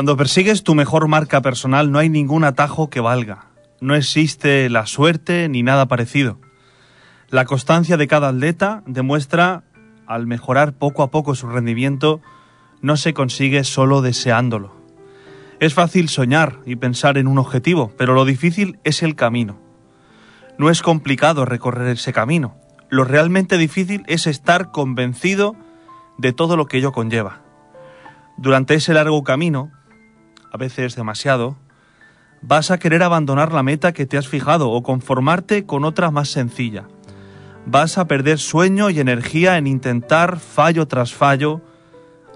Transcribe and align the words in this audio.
Cuando 0.00 0.16
persigues 0.16 0.64
tu 0.64 0.74
mejor 0.74 1.08
marca 1.08 1.42
personal 1.42 1.92
no 1.92 1.98
hay 1.98 2.08
ningún 2.08 2.44
atajo 2.44 2.88
que 2.88 3.00
valga. 3.00 3.48
No 3.82 3.94
existe 3.94 4.70
la 4.70 4.86
suerte 4.86 5.46
ni 5.50 5.62
nada 5.62 5.88
parecido. 5.88 6.40
La 7.28 7.44
constancia 7.44 7.98
de 7.98 8.08
cada 8.08 8.28
atleta 8.28 8.82
demuestra, 8.86 9.62
al 10.06 10.26
mejorar 10.26 10.72
poco 10.72 11.02
a 11.02 11.10
poco 11.10 11.34
su 11.34 11.48
rendimiento, 11.48 12.22
no 12.80 12.96
se 12.96 13.12
consigue 13.12 13.62
solo 13.62 14.00
deseándolo. 14.00 14.74
Es 15.58 15.74
fácil 15.74 16.08
soñar 16.08 16.60
y 16.64 16.76
pensar 16.76 17.18
en 17.18 17.26
un 17.26 17.36
objetivo, 17.36 17.92
pero 17.98 18.14
lo 18.14 18.24
difícil 18.24 18.78
es 18.84 19.02
el 19.02 19.16
camino. 19.16 19.58
No 20.56 20.70
es 20.70 20.80
complicado 20.80 21.44
recorrer 21.44 21.88
ese 21.88 22.14
camino. 22.14 22.56
Lo 22.88 23.04
realmente 23.04 23.58
difícil 23.58 24.04
es 24.06 24.26
estar 24.26 24.70
convencido 24.70 25.56
de 26.16 26.32
todo 26.32 26.56
lo 26.56 26.64
que 26.64 26.78
ello 26.78 26.90
conlleva. 26.90 27.42
Durante 28.38 28.72
ese 28.72 28.94
largo 28.94 29.22
camino, 29.24 29.70
a 30.52 30.56
veces 30.56 30.96
demasiado, 30.96 31.56
vas 32.42 32.70
a 32.70 32.78
querer 32.78 33.02
abandonar 33.02 33.52
la 33.52 33.62
meta 33.62 33.92
que 33.92 34.06
te 34.06 34.18
has 34.18 34.28
fijado 34.28 34.70
o 34.70 34.82
conformarte 34.82 35.66
con 35.66 35.84
otra 35.84 36.10
más 36.10 36.28
sencilla. 36.28 36.88
Vas 37.66 37.98
a 37.98 38.06
perder 38.06 38.38
sueño 38.38 38.90
y 38.90 39.00
energía 39.00 39.58
en 39.58 39.66
intentar 39.66 40.38
fallo 40.38 40.88
tras 40.88 41.14
fallo 41.14 41.60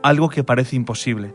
algo 0.03 0.29
que 0.29 0.45
parece 0.45 0.77
imposible. 0.77 1.35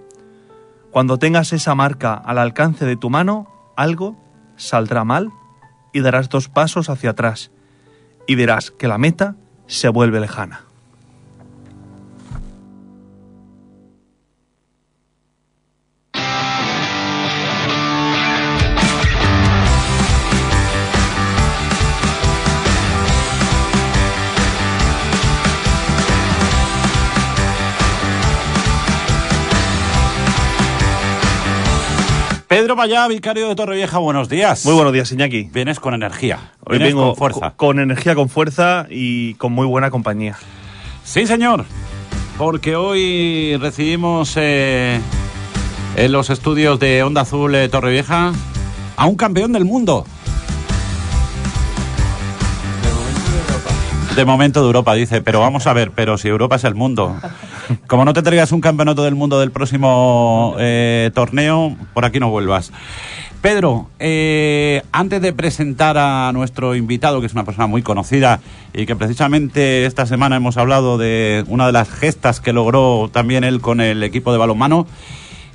Cuando 0.91 1.17
tengas 1.17 1.53
esa 1.53 1.75
marca 1.75 2.13
al 2.13 2.37
alcance 2.37 2.85
de 2.85 2.95
tu 2.95 3.09
mano, 3.09 3.47
algo 3.75 4.19
saldrá 4.57 5.03
mal 5.03 5.29
y 5.93 6.01
darás 6.01 6.29
dos 6.29 6.49
pasos 6.49 6.89
hacia 6.89 7.11
atrás 7.11 7.51
y 8.27 8.35
verás 8.35 8.71
que 8.71 8.87
la 8.87 8.97
meta 8.97 9.35
se 9.65 9.89
vuelve 9.89 10.19
lejana. 10.19 10.68
Pedro 32.49 32.75
Mayá, 32.75 33.07
vicario 33.07 33.47
de 33.47 33.55
Torrevieja, 33.55 33.99
buenos 33.99 34.27
días. 34.27 34.65
Muy 34.65 34.73
buenos 34.73 34.91
días, 34.91 35.11
Iñaki. 35.11 35.49
Vienes 35.53 35.79
con 35.79 35.93
energía. 35.93 36.39
Hoy 36.65 36.79
Vienes 36.79 36.95
vengo 36.95 37.09
con 37.09 37.15
fuerza. 37.15 37.51
co- 37.51 37.57
con 37.57 37.79
energía, 37.79 38.15
con 38.15 38.27
fuerza 38.27 38.87
y 38.89 39.35
con 39.35 39.51
muy 39.53 39.67
buena 39.67 39.91
compañía. 39.91 40.35
Sí, 41.03 41.27
señor. 41.27 41.65
Porque 42.39 42.75
hoy 42.75 43.55
recibimos 43.57 44.33
eh, 44.37 44.99
en 45.95 46.11
los 46.11 46.31
estudios 46.31 46.79
de 46.79 47.03
Onda 47.03 47.21
Azul 47.21 47.53
eh, 47.53 47.69
Torrevieja 47.69 48.31
a 48.97 49.05
un 49.05 49.15
campeón 49.15 49.53
del 49.53 49.65
mundo. 49.65 50.07
De 54.15 54.25
momento 54.25 54.61
de 54.61 54.65
Europa, 54.65 54.95
dice, 54.95 55.21
pero 55.21 55.39
vamos 55.39 55.67
a 55.67 55.73
ver, 55.73 55.91
pero 55.91 56.17
si 56.17 56.27
Europa 56.29 56.55
es 56.55 56.63
el 56.63 56.73
mundo. 56.73 57.15
Como 57.87 58.05
no 58.05 58.13
te 58.13 58.21
traigas 58.21 58.51
un 58.51 58.61
campeonato 58.61 59.03
del 59.03 59.15
mundo 59.15 59.39
del 59.39 59.51
próximo 59.51 60.55
eh, 60.59 61.11
torneo, 61.13 61.75
por 61.93 62.05
aquí 62.05 62.19
no 62.19 62.29
vuelvas. 62.29 62.71
Pedro, 63.41 63.87
eh, 63.99 64.81
antes 64.91 65.21
de 65.21 65.31
presentar 65.31 65.97
a 65.97 66.31
nuestro 66.33 66.75
invitado, 66.75 67.21
que 67.21 67.27
es 67.27 67.33
una 67.33 67.45
persona 67.45 67.67
muy 67.67 67.81
conocida 67.81 68.41
y 68.73 68.85
que 68.85 68.97
precisamente 68.97 69.85
esta 69.85 70.05
semana 70.05 70.35
hemos 70.35 70.57
hablado 70.57 70.97
de 70.97 71.45
una 71.47 71.65
de 71.65 71.71
las 71.71 71.89
gestas 71.89 72.41
que 72.41 72.51
logró 72.51 73.09
también 73.13 73.45
él 73.45 73.61
con 73.61 73.79
el 73.79 74.03
equipo 74.03 74.33
de 74.33 74.39
balonmano, 74.39 74.87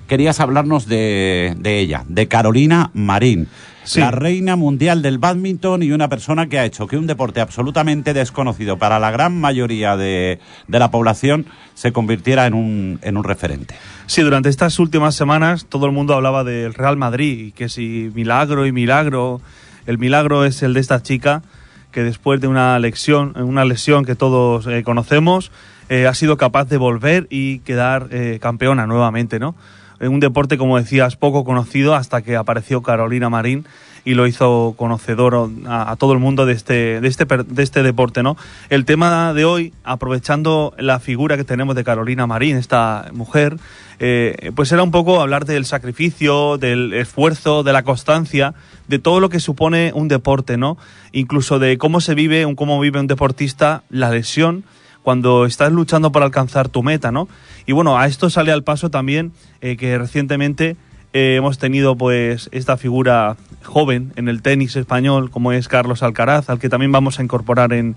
querías 0.08 0.40
hablarnos 0.40 0.86
de, 0.86 1.54
de 1.58 1.78
ella, 1.80 2.04
de 2.08 2.26
Carolina 2.26 2.90
Marín, 2.94 3.48
Sí. 3.84 4.00
la 4.00 4.10
reina 4.10 4.56
mundial 4.56 5.02
del 5.02 5.18
badminton 5.18 5.82
y 5.82 5.92
una 5.92 6.08
persona 6.08 6.48
que 6.48 6.58
ha 6.58 6.64
hecho 6.64 6.86
que 6.86 6.96
un 6.96 7.06
deporte 7.06 7.40
absolutamente 7.40 8.14
desconocido 8.14 8.78
para 8.78 8.98
la 8.98 9.10
gran 9.10 9.38
mayoría 9.38 9.96
de, 9.96 10.40
de 10.68 10.78
la 10.78 10.90
población 10.90 11.46
se 11.74 11.92
convirtiera 11.92 12.46
en 12.46 12.54
un, 12.54 12.98
en 13.02 13.16
un 13.16 13.24
referente. 13.24 13.74
Sí, 14.06 14.22
durante 14.22 14.48
estas 14.48 14.78
últimas 14.78 15.14
semanas 15.14 15.66
todo 15.66 15.86
el 15.86 15.92
mundo 15.92 16.14
hablaba 16.14 16.44
del 16.44 16.74
Real 16.74 16.96
Madrid 16.96 17.46
y 17.46 17.52
que 17.52 17.68
si 17.68 18.10
milagro 18.14 18.66
y 18.66 18.72
milagro. 18.72 19.40
El 19.86 19.98
milagro 19.98 20.44
es 20.44 20.62
el 20.62 20.72
de 20.72 20.80
esta 20.80 21.02
chica 21.02 21.42
que 21.92 22.02
después 22.02 22.40
de 22.40 22.48
una 22.48 22.78
lesión, 22.78 23.34
una 23.36 23.64
lesión 23.64 24.04
que 24.04 24.16
todos 24.16 24.66
eh, 24.66 24.82
conocemos, 24.82 25.52
eh, 25.88 26.06
ha 26.06 26.14
sido 26.14 26.36
capaz 26.36 26.64
de 26.64 26.76
volver 26.76 27.26
y 27.30 27.60
quedar 27.60 28.08
eh, 28.10 28.38
campeona 28.40 28.86
nuevamente, 28.86 29.38
¿no? 29.38 29.54
Un 30.00 30.20
deporte, 30.20 30.58
como 30.58 30.78
decías, 30.78 31.16
poco 31.16 31.44
conocido 31.44 31.94
hasta 31.94 32.22
que 32.22 32.36
apareció 32.36 32.82
Carolina 32.82 33.30
Marín 33.30 33.64
y 34.04 34.14
lo 34.14 34.26
hizo 34.26 34.74
conocedor 34.76 35.50
a, 35.66 35.96
todo 35.96 36.12
el 36.12 36.18
mundo 36.18 36.44
de 36.46 36.52
este, 36.52 37.00
de, 37.00 37.08
este, 37.08 37.24
de 37.24 37.62
este 37.62 37.82
deporte, 37.82 38.22
¿no? 38.22 38.36
El 38.68 38.84
tema 38.84 39.32
de 39.32 39.44
hoy, 39.44 39.72
aprovechando 39.82 40.74
la 40.78 41.00
figura 41.00 41.36
que 41.36 41.44
tenemos 41.44 41.74
de 41.74 41.84
Carolina 41.84 42.26
Marín, 42.26 42.56
esta 42.56 43.10
mujer, 43.14 43.56
eh, 44.00 44.52
pues 44.54 44.72
era 44.72 44.82
un 44.82 44.90
poco 44.90 45.20
hablar 45.22 45.46
del 45.46 45.64
sacrificio, 45.64 46.58
del 46.58 46.92
esfuerzo, 46.92 47.62
de 47.62 47.72
la 47.72 47.82
constancia, 47.82 48.54
de 48.88 48.98
todo 48.98 49.20
lo 49.20 49.30
que 49.30 49.40
supone 49.40 49.92
un 49.94 50.08
deporte, 50.08 50.58
¿no? 50.58 50.76
Incluso 51.12 51.58
de 51.58 51.78
cómo 51.78 52.00
se 52.00 52.14
vive, 52.14 52.44
un, 52.44 52.56
cómo 52.56 52.78
vive 52.80 53.00
un 53.00 53.06
deportista 53.06 53.84
la 53.88 54.10
lesión 54.10 54.64
cuando 55.04 55.44
estás 55.44 55.70
luchando 55.70 56.10
por 56.10 56.22
alcanzar 56.22 56.70
tu 56.70 56.82
meta, 56.82 57.12
¿no? 57.12 57.28
Y 57.66 57.72
bueno, 57.72 57.98
a 57.98 58.06
esto 58.06 58.30
sale 58.30 58.50
al 58.50 58.64
paso 58.64 58.90
también 58.90 59.32
eh, 59.60 59.76
que 59.76 59.98
recientemente 59.98 60.76
eh, 61.12 61.36
hemos 61.36 61.58
tenido 61.58 61.94
pues 61.94 62.48
esta 62.52 62.78
figura 62.78 63.36
joven 63.62 64.12
en 64.16 64.28
el 64.28 64.40
tenis 64.40 64.74
español 64.76 65.30
como 65.30 65.52
es 65.52 65.68
Carlos 65.68 66.02
Alcaraz, 66.02 66.48
al 66.48 66.58
que 66.58 66.70
también 66.70 66.90
vamos 66.90 67.20
a 67.20 67.22
incorporar 67.22 67.74
en, 67.74 67.96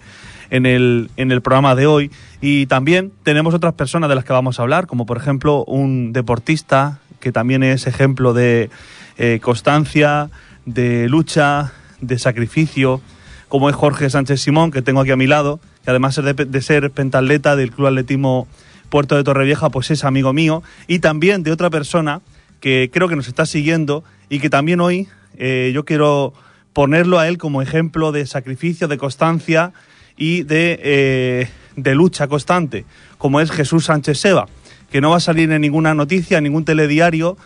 en, 0.49 0.65
el, 0.65 1.09
en 1.15 1.31
el 1.31 1.41
programa 1.41 1.75
de 1.75 1.87
hoy. 1.87 2.11
Y 2.41 2.65
también 2.65 3.13
tenemos 3.23 3.53
otras 3.53 3.73
personas 3.73 4.09
de 4.09 4.15
las 4.15 4.25
que 4.25 4.33
vamos 4.33 4.59
a 4.59 4.63
hablar, 4.63 4.85
como 4.85 5.05
por 5.05 5.15
ejemplo 5.15 5.63
un 5.63 6.11
deportista 6.11 6.99
que 7.21 7.31
también 7.31 7.63
es 7.63 7.87
ejemplo 7.87 8.33
de 8.33 8.69
eh, 9.17 9.39
constancia, 9.41 10.29
de 10.65 11.07
lucha, 11.07 11.71
de 12.01 12.19
sacrificio, 12.19 13.01
como 13.47 13.69
es 13.69 13.75
Jorge 13.75 14.09
Sánchez 14.09 14.41
Simón, 14.41 14.71
que 14.71 14.81
tengo 14.81 14.99
aquí 14.99 15.11
a 15.11 15.15
mi 15.15 15.25
lado, 15.25 15.61
que 15.87 15.91
además 15.91 16.19
de, 16.21 16.61
ser 16.61 16.91
pentatleta 16.91 17.55
del 17.55 17.71
Club 17.71 17.87
Atletismo 17.87 18.45
Puerto 18.89 19.15
de 19.15 19.23
Torrevieja, 19.23 19.69
pues 19.69 19.89
es 19.89 20.03
amigo 20.03 20.33
mío, 20.33 20.61
y 20.85 20.99
también 20.99 21.43
de 21.43 21.53
otra 21.53 21.69
persona 21.69 22.19
que 22.59 22.89
creo 22.91 23.07
que 23.07 23.15
nos 23.15 23.29
está 23.29 23.45
siguiendo 23.45 24.03
y 24.27 24.39
que 24.39 24.49
también 24.49 24.81
hoy 24.81 25.07
eh, 25.37 25.71
yo 25.73 25.85
quiero 25.85 26.33
ponerlo 26.73 27.19
a 27.19 27.29
él 27.29 27.37
como 27.37 27.61
ejemplo 27.61 28.11
de 28.11 28.25
sacrificio, 28.25 28.89
de 28.89 28.97
constancia 28.97 29.71
y 30.17 30.43
de, 30.43 30.77
eh, 30.83 31.49
de 31.77 31.95
lucha 31.95 32.27
constante, 32.27 32.83
como 33.17 33.39
es 33.39 33.49
Jesús 33.49 33.85
Sánchez 33.85 34.19
Seba, 34.19 34.47
que 34.91 34.99
no 34.99 35.11
va 35.11 35.17
a 35.17 35.21
salir 35.21 35.49
en 35.53 35.61
ninguna 35.61 35.93
noticia, 35.93 36.39
en 36.39 36.43
ningún 36.43 36.65
telediario, 36.65 37.37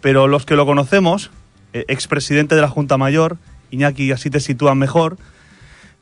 pero 0.00 0.26
los 0.26 0.46
que 0.46 0.56
lo 0.56 0.64
conocemos, 0.64 1.30
eh, 1.74 1.84
expresidente 1.88 2.54
de 2.54 2.62
la 2.62 2.68
Junta 2.68 2.96
Mayor, 2.96 3.36
Iñaki, 3.70 4.10
así 4.10 4.30
te 4.30 4.40
sitúan 4.40 4.78
mejor, 4.78 5.18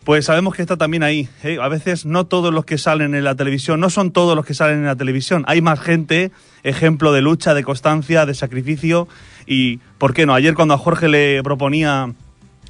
pues 0.04 0.24
sabemos 0.24 0.54
que 0.54 0.62
está 0.62 0.76
también 0.76 1.02
ahí. 1.02 1.28
¿eh? 1.42 1.58
A 1.60 1.68
veces 1.68 2.06
no 2.06 2.26
todos 2.26 2.52
los 2.52 2.64
que 2.64 2.78
salen 2.78 3.14
en 3.14 3.24
la 3.24 3.34
televisión, 3.34 3.80
no 3.80 3.90
son 3.90 4.10
todos 4.10 4.34
los 4.34 4.44
que 4.46 4.54
salen 4.54 4.78
en 4.78 4.86
la 4.86 4.96
televisión. 4.96 5.44
Hay 5.46 5.60
más 5.60 5.80
gente, 5.80 6.30
ejemplo 6.62 7.12
de 7.12 7.20
lucha, 7.20 7.54
de 7.54 7.64
constancia, 7.64 8.24
de 8.24 8.34
sacrificio. 8.34 9.08
Y, 9.46 9.78
¿por 9.98 10.14
qué 10.14 10.26
no? 10.26 10.34
Ayer 10.34 10.54
cuando 10.54 10.74
a 10.74 10.78
Jorge 10.78 11.08
le 11.08 11.42
proponía 11.42 12.12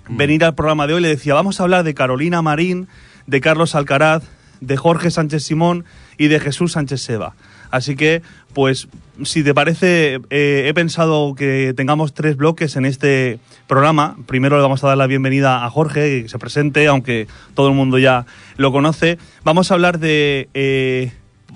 venir 0.08 0.44
al 0.44 0.54
programa 0.54 0.86
de 0.86 0.94
hoy, 0.94 1.02
le 1.02 1.08
decía, 1.08 1.34
vamos 1.34 1.60
a 1.60 1.62
hablar 1.64 1.84
de 1.84 1.94
Carolina 1.94 2.42
Marín, 2.42 2.88
de 3.26 3.40
Carlos 3.40 3.74
Alcaraz, 3.74 4.24
de 4.60 4.76
Jorge 4.76 5.10
Sánchez 5.10 5.44
Simón 5.44 5.84
y 6.16 6.28
de 6.28 6.40
Jesús 6.40 6.72
Sánchez 6.72 7.02
Seba. 7.02 7.34
Así 7.70 7.96
que, 7.96 8.22
pues, 8.54 8.88
si 9.24 9.42
te 9.42 9.54
parece, 9.54 10.20
eh, 10.30 10.64
he 10.66 10.74
pensado 10.74 11.34
que 11.34 11.74
tengamos 11.76 12.14
tres 12.14 12.36
bloques 12.36 12.76
en 12.76 12.84
este 12.84 13.38
programa. 13.66 14.16
Primero 14.26 14.56
le 14.56 14.62
vamos 14.62 14.82
a 14.84 14.88
dar 14.88 14.96
la 14.96 15.06
bienvenida 15.06 15.64
a 15.64 15.70
Jorge, 15.70 16.22
que 16.22 16.28
se 16.28 16.38
presente, 16.38 16.86
aunque 16.86 17.26
todo 17.54 17.68
el 17.68 17.74
mundo 17.74 17.98
ya 17.98 18.26
lo 18.56 18.70
conoce. 18.70 19.18
Vamos 19.44 19.70
a 19.70 19.74
hablar 19.74 19.98
de 19.98 20.48
eh, 20.54 21.12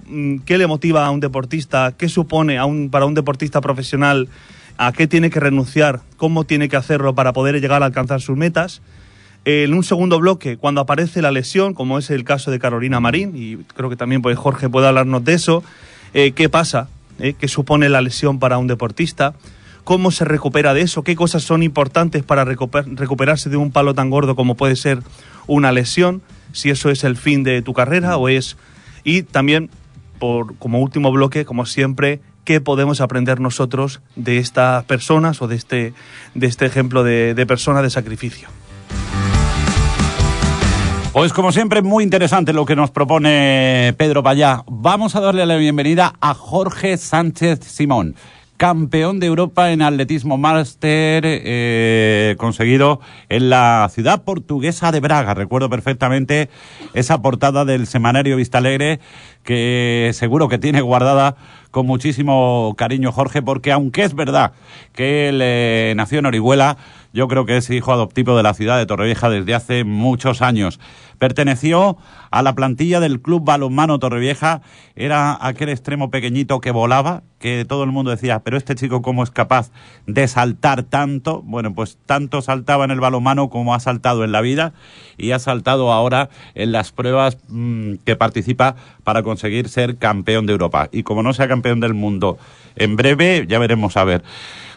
mm, 0.06 0.38
qué 0.38 0.59
le 0.59 0.67
motiva 0.67 1.06
a 1.06 1.11
un 1.11 1.20
deportista, 1.20 1.94
qué 1.97 2.09
supone 2.09 2.59
a 2.59 2.64
un, 2.64 2.91
para 2.91 3.06
un 3.06 3.14
deportista 3.14 3.61
profesional, 3.61 4.29
a 4.76 4.93
qué 4.93 5.06
tiene 5.06 5.31
que 5.31 5.41
renunciar, 5.41 6.00
cómo 6.17 6.44
tiene 6.44 6.69
que 6.69 6.76
hacerlo 6.76 7.15
para 7.15 7.32
poder 7.32 7.61
llegar 7.61 7.82
a 7.82 7.87
alcanzar 7.87 8.20
sus 8.20 8.37
metas. 8.37 8.82
En 9.44 9.75
un 9.75 9.82
segundo 9.82 10.20
bloque, 10.20 10.56
cuando 10.56 10.81
aparece 10.81 11.20
la 11.20 11.32
lesión, 11.32 11.75
como 11.75 11.99
es 11.99 12.11
el 12.11 12.25
caso 12.25 12.50
de 12.50 12.58
Carolina 12.58 13.00
Marín, 13.00 13.32
y 13.35 13.56
creo 13.75 13.91
que 13.91 13.97
también 13.97 14.23
pues, 14.23 14.38
Jorge 14.38 14.69
puede 14.69 14.87
hablarnos 14.87 15.25
de 15.25 15.35
eso, 15.35 15.65
eh, 16.15 16.31
qué 16.32 16.49
pasa, 16.49 16.88
eh, 17.23 17.33
qué 17.39 17.49
supone 17.49 17.89
la 17.89 18.03
lesión 18.03 18.39
para 18.39 18.59
un 18.59 18.67
deportista, 18.67 19.35
cómo 19.85 20.11
se 20.11 20.27
recupera 20.27 20.75
de 20.75 20.83
eso, 20.83 21.03
qué 21.03 21.17
cosas 21.17 21.43
son 21.43 21.63
importantes 21.63 22.23
para 22.23 22.45
recuper- 22.45 22.97
recuperarse 22.97 23.49
de 23.49 23.57
un 23.57 23.73
palo 23.73 23.95
tan 23.95 24.11
gordo 24.11 24.37
como 24.37 24.55
puede 24.57 24.77
ser 24.77 24.99
una 25.47 25.73
lesión, 25.73 26.21
si 26.53 26.69
eso 26.69 26.91
es 26.91 27.03
el 27.05 27.17
fin 27.17 27.43
de 27.43 27.63
tu 27.63 27.73
carrera 27.73 28.19
o 28.19 28.29
es... 28.29 28.57
Y 29.05 29.23
también, 29.23 29.71
por, 30.19 30.55
como 30.59 30.81
último 30.81 31.11
bloque, 31.11 31.45
como 31.45 31.65
siempre, 31.65 32.21
qué 32.45 32.61
podemos 32.61 33.01
aprender 33.01 33.41
nosotros 33.41 34.01
de 34.15 34.39
estas 34.39 34.85
personas 34.85 35.43
o 35.43 35.49
de 35.49 35.57
este, 35.57 35.95
de 36.35 36.47
este 36.47 36.67
ejemplo 36.67 37.03
de 37.03 37.47
persona 37.47 37.83
de 37.83 37.91
sacrificio. 37.91 38.49
Pues 41.12 41.35
como 41.35 41.53
siempre, 41.53 41.82
muy 41.82 42.05
interesante 42.05 42.55
lo 42.55 42.64
que 42.64 42.75
nos 42.75 42.91
propone 42.91 43.94
Pedro 43.99 44.23
Payá. 44.23 44.64
Vamos 44.67 45.14
a 45.14 45.20
darle 45.20 45.44
la 45.44 45.56
bienvenida 45.56 46.14
a 46.23 46.32
Jorge 46.32 46.97
Sánchez 46.97 47.61
Simón, 47.67 48.17
campeón 48.56 49.20
de 49.20 49.26
Europa 49.26 49.73
en 49.73 49.82
atletismo 49.82 50.38
máster 50.38 51.25
eh, 51.26 52.35
conseguido 52.38 53.00
en 53.29 53.50
la 53.50 53.91
ciudad 53.93 54.25
portuguesa 54.25 54.91
de 54.91 55.00
Braga. 55.00 55.35
Recuerdo 55.35 55.69
perfectamente 55.69 56.49
esa 56.94 57.20
portada 57.20 57.67
del 57.67 57.87
semanario 57.87 58.38
Vista 58.38 58.56
Alegre 58.56 58.99
que 59.44 60.12
seguro 60.15 60.49
que 60.49 60.56
tiene 60.56 60.81
guardada 60.81 61.37
con 61.70 61.87
muchísimo 61.87 62.75
cariño 62.79 63.12
Jorge, 63.12 63.43
porque 63.43 63.70
aunque 63.70 64.05
es 64.05 64.15
verdad 64.15 64.53
que 64.94 65.29
él 65.29 65.41
eh, 65.43 65.93
nació 65.94 66.20
en 66.20 66.26
Orihuela, 66.26 66.79
yo 67.12 67.29
creo 67.29 67.44
que 67.44 67.56
es 67.56 67.69
hijo 67.70 67.93
adoptivo 67.93 68.37
de 68.37 68.43
la 68.43 68.55
ciudad 68.55 68.79
de 68.79 68.87
Torrevieja 68.87 69.29
desde 69.29 69.55
hace 69.55 69.85
muchos 69.85 70.43
años. 70.43 70.81
Perteneció 71.19 71.99
a 72.31 72.43
la 72.43 72.55
plantilla 72.55 72.99
del 72.99 73.20
Club 73.20 73.44
Balonmano 73.44 73.99
Torrevieja. 73.99 74.62
Era 74.97 75.38
aquel 75.41 75.69
extremo 75.69 76.11
pequeñito 76.11 76.61
que 76.61 76.70
volaba, 76.70 77.23
que 77.38 77.64
todo 77.64 77.85
el 77.85 77.93
mundo 77.93 78.11
decía, 78.11 78.41
pero 78.41 78.56
este 78.56 78.75
chico 78.75 79.03
cómo 79.03 79.23
es 79.23 79.31
capaz 79.31 79.70
de 80.06 80.26
saltar 80.26 80.82
tanto. 80.82 81.43
Bueno, 81.43 81.75
pues 81.75 81.99
tanto 82.06 82.43
saltaba 82.43 82.85
en 82.85 82.91
el 82.91 83.00
balonmano 83.00 83.50
como 83.50 83.75
ha 83.75 83.81
saltado 83.81 84.25
en 84.25 84.32
la 84.32 84.41
vida 84.41 84.73
y 85.19 85.32
ha 85.32 85.38
saltado 85.38 85.93
ahora 85.93 86.31
en 86.55 86.73
las 86.73 86.93
pruebas 86.93 87.38
mmm, 87.49 87.94
que 88.05 88.17
participa 88.17 88.75
para 89.05 89.23
conseguir 89.23 89.69
ser 89.69 89.99
campeón 89.99 90.47
de 90.47 90.53
Europa. 90.53 90.88
Y 90.93 91.03
como 91.03 91.23
no 91.23 91.35
sea 91.35 91.47
campeón 91.47 91.81
del 91.81 91.94
mundo 91.94 92.38
en 92.75 92.97
breve, 92.97 93.47
ya 93.49 93.58
veremos 93.58 93.97
a 93.97 94.05
ver. 94.05 94.23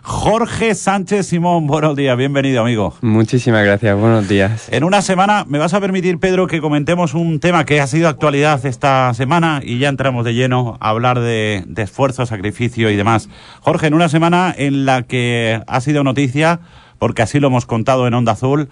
Jorge 0.07 0.75
Sánchez 0.75 1.25
Simón, 1.25 1.65
buenos 1.65 1.95
días, 1.95 2.15
bienvenido 2.15 2.61
amigo. 2.61 2.93
Muchísimas 3.01 3.65
gracias, 3.65 3.97
buenos 3.97 4.27
días. 4.27 4.69
En 4.71 4.83
una 4.83 5.01
semana, 5.01 5.45
me 5.47 5.57
vas 5.57 5.73
a 5.73 5.81
permitir 5.81 6.19
Pedro 6.19 6.45
que 6.45 6.61
comentemos 6.61 7.15
un 7.15 7.39
tema 7.39 7.65
que 7.65 7.81
ha 7.81 7.87
sido 7.87 8.07
actualidad 8.07 8.63
esta 8.67 9.11
semana 9.15 9.61
y 9.63 9.79
ya 9.79 9.89
entramos 9.89 10.23
de 10.23 10.35
lleno 10.35 10.77
a 10.79 10.89
hablar 10.89 11.21
de, 11.21 11.63
de 11.65 11.81
esfuerzo, 11.81 12.27
sacrificio 12.27 12.91
y 12.91 12.95
demás. 12.95 13.29
Jorge, 13.61 13.87
en 13.87 13.95
una 13.95 14.07
semana 14.07 14.53
en 14.55 14.85
la 14.85 15.01
que 15.01 15.63
ha 15.65 15.81
sido 15.81 16.03
noticia, 16.03 16.59
porque 16.99 17.23
así 17.23 17.39
lo 17.39 17.47
hemos 17.47 17.65
contado 17.65 18.05
en 18.05 18.13
Onda 18.13 18.33
Azul, 18.33 18.69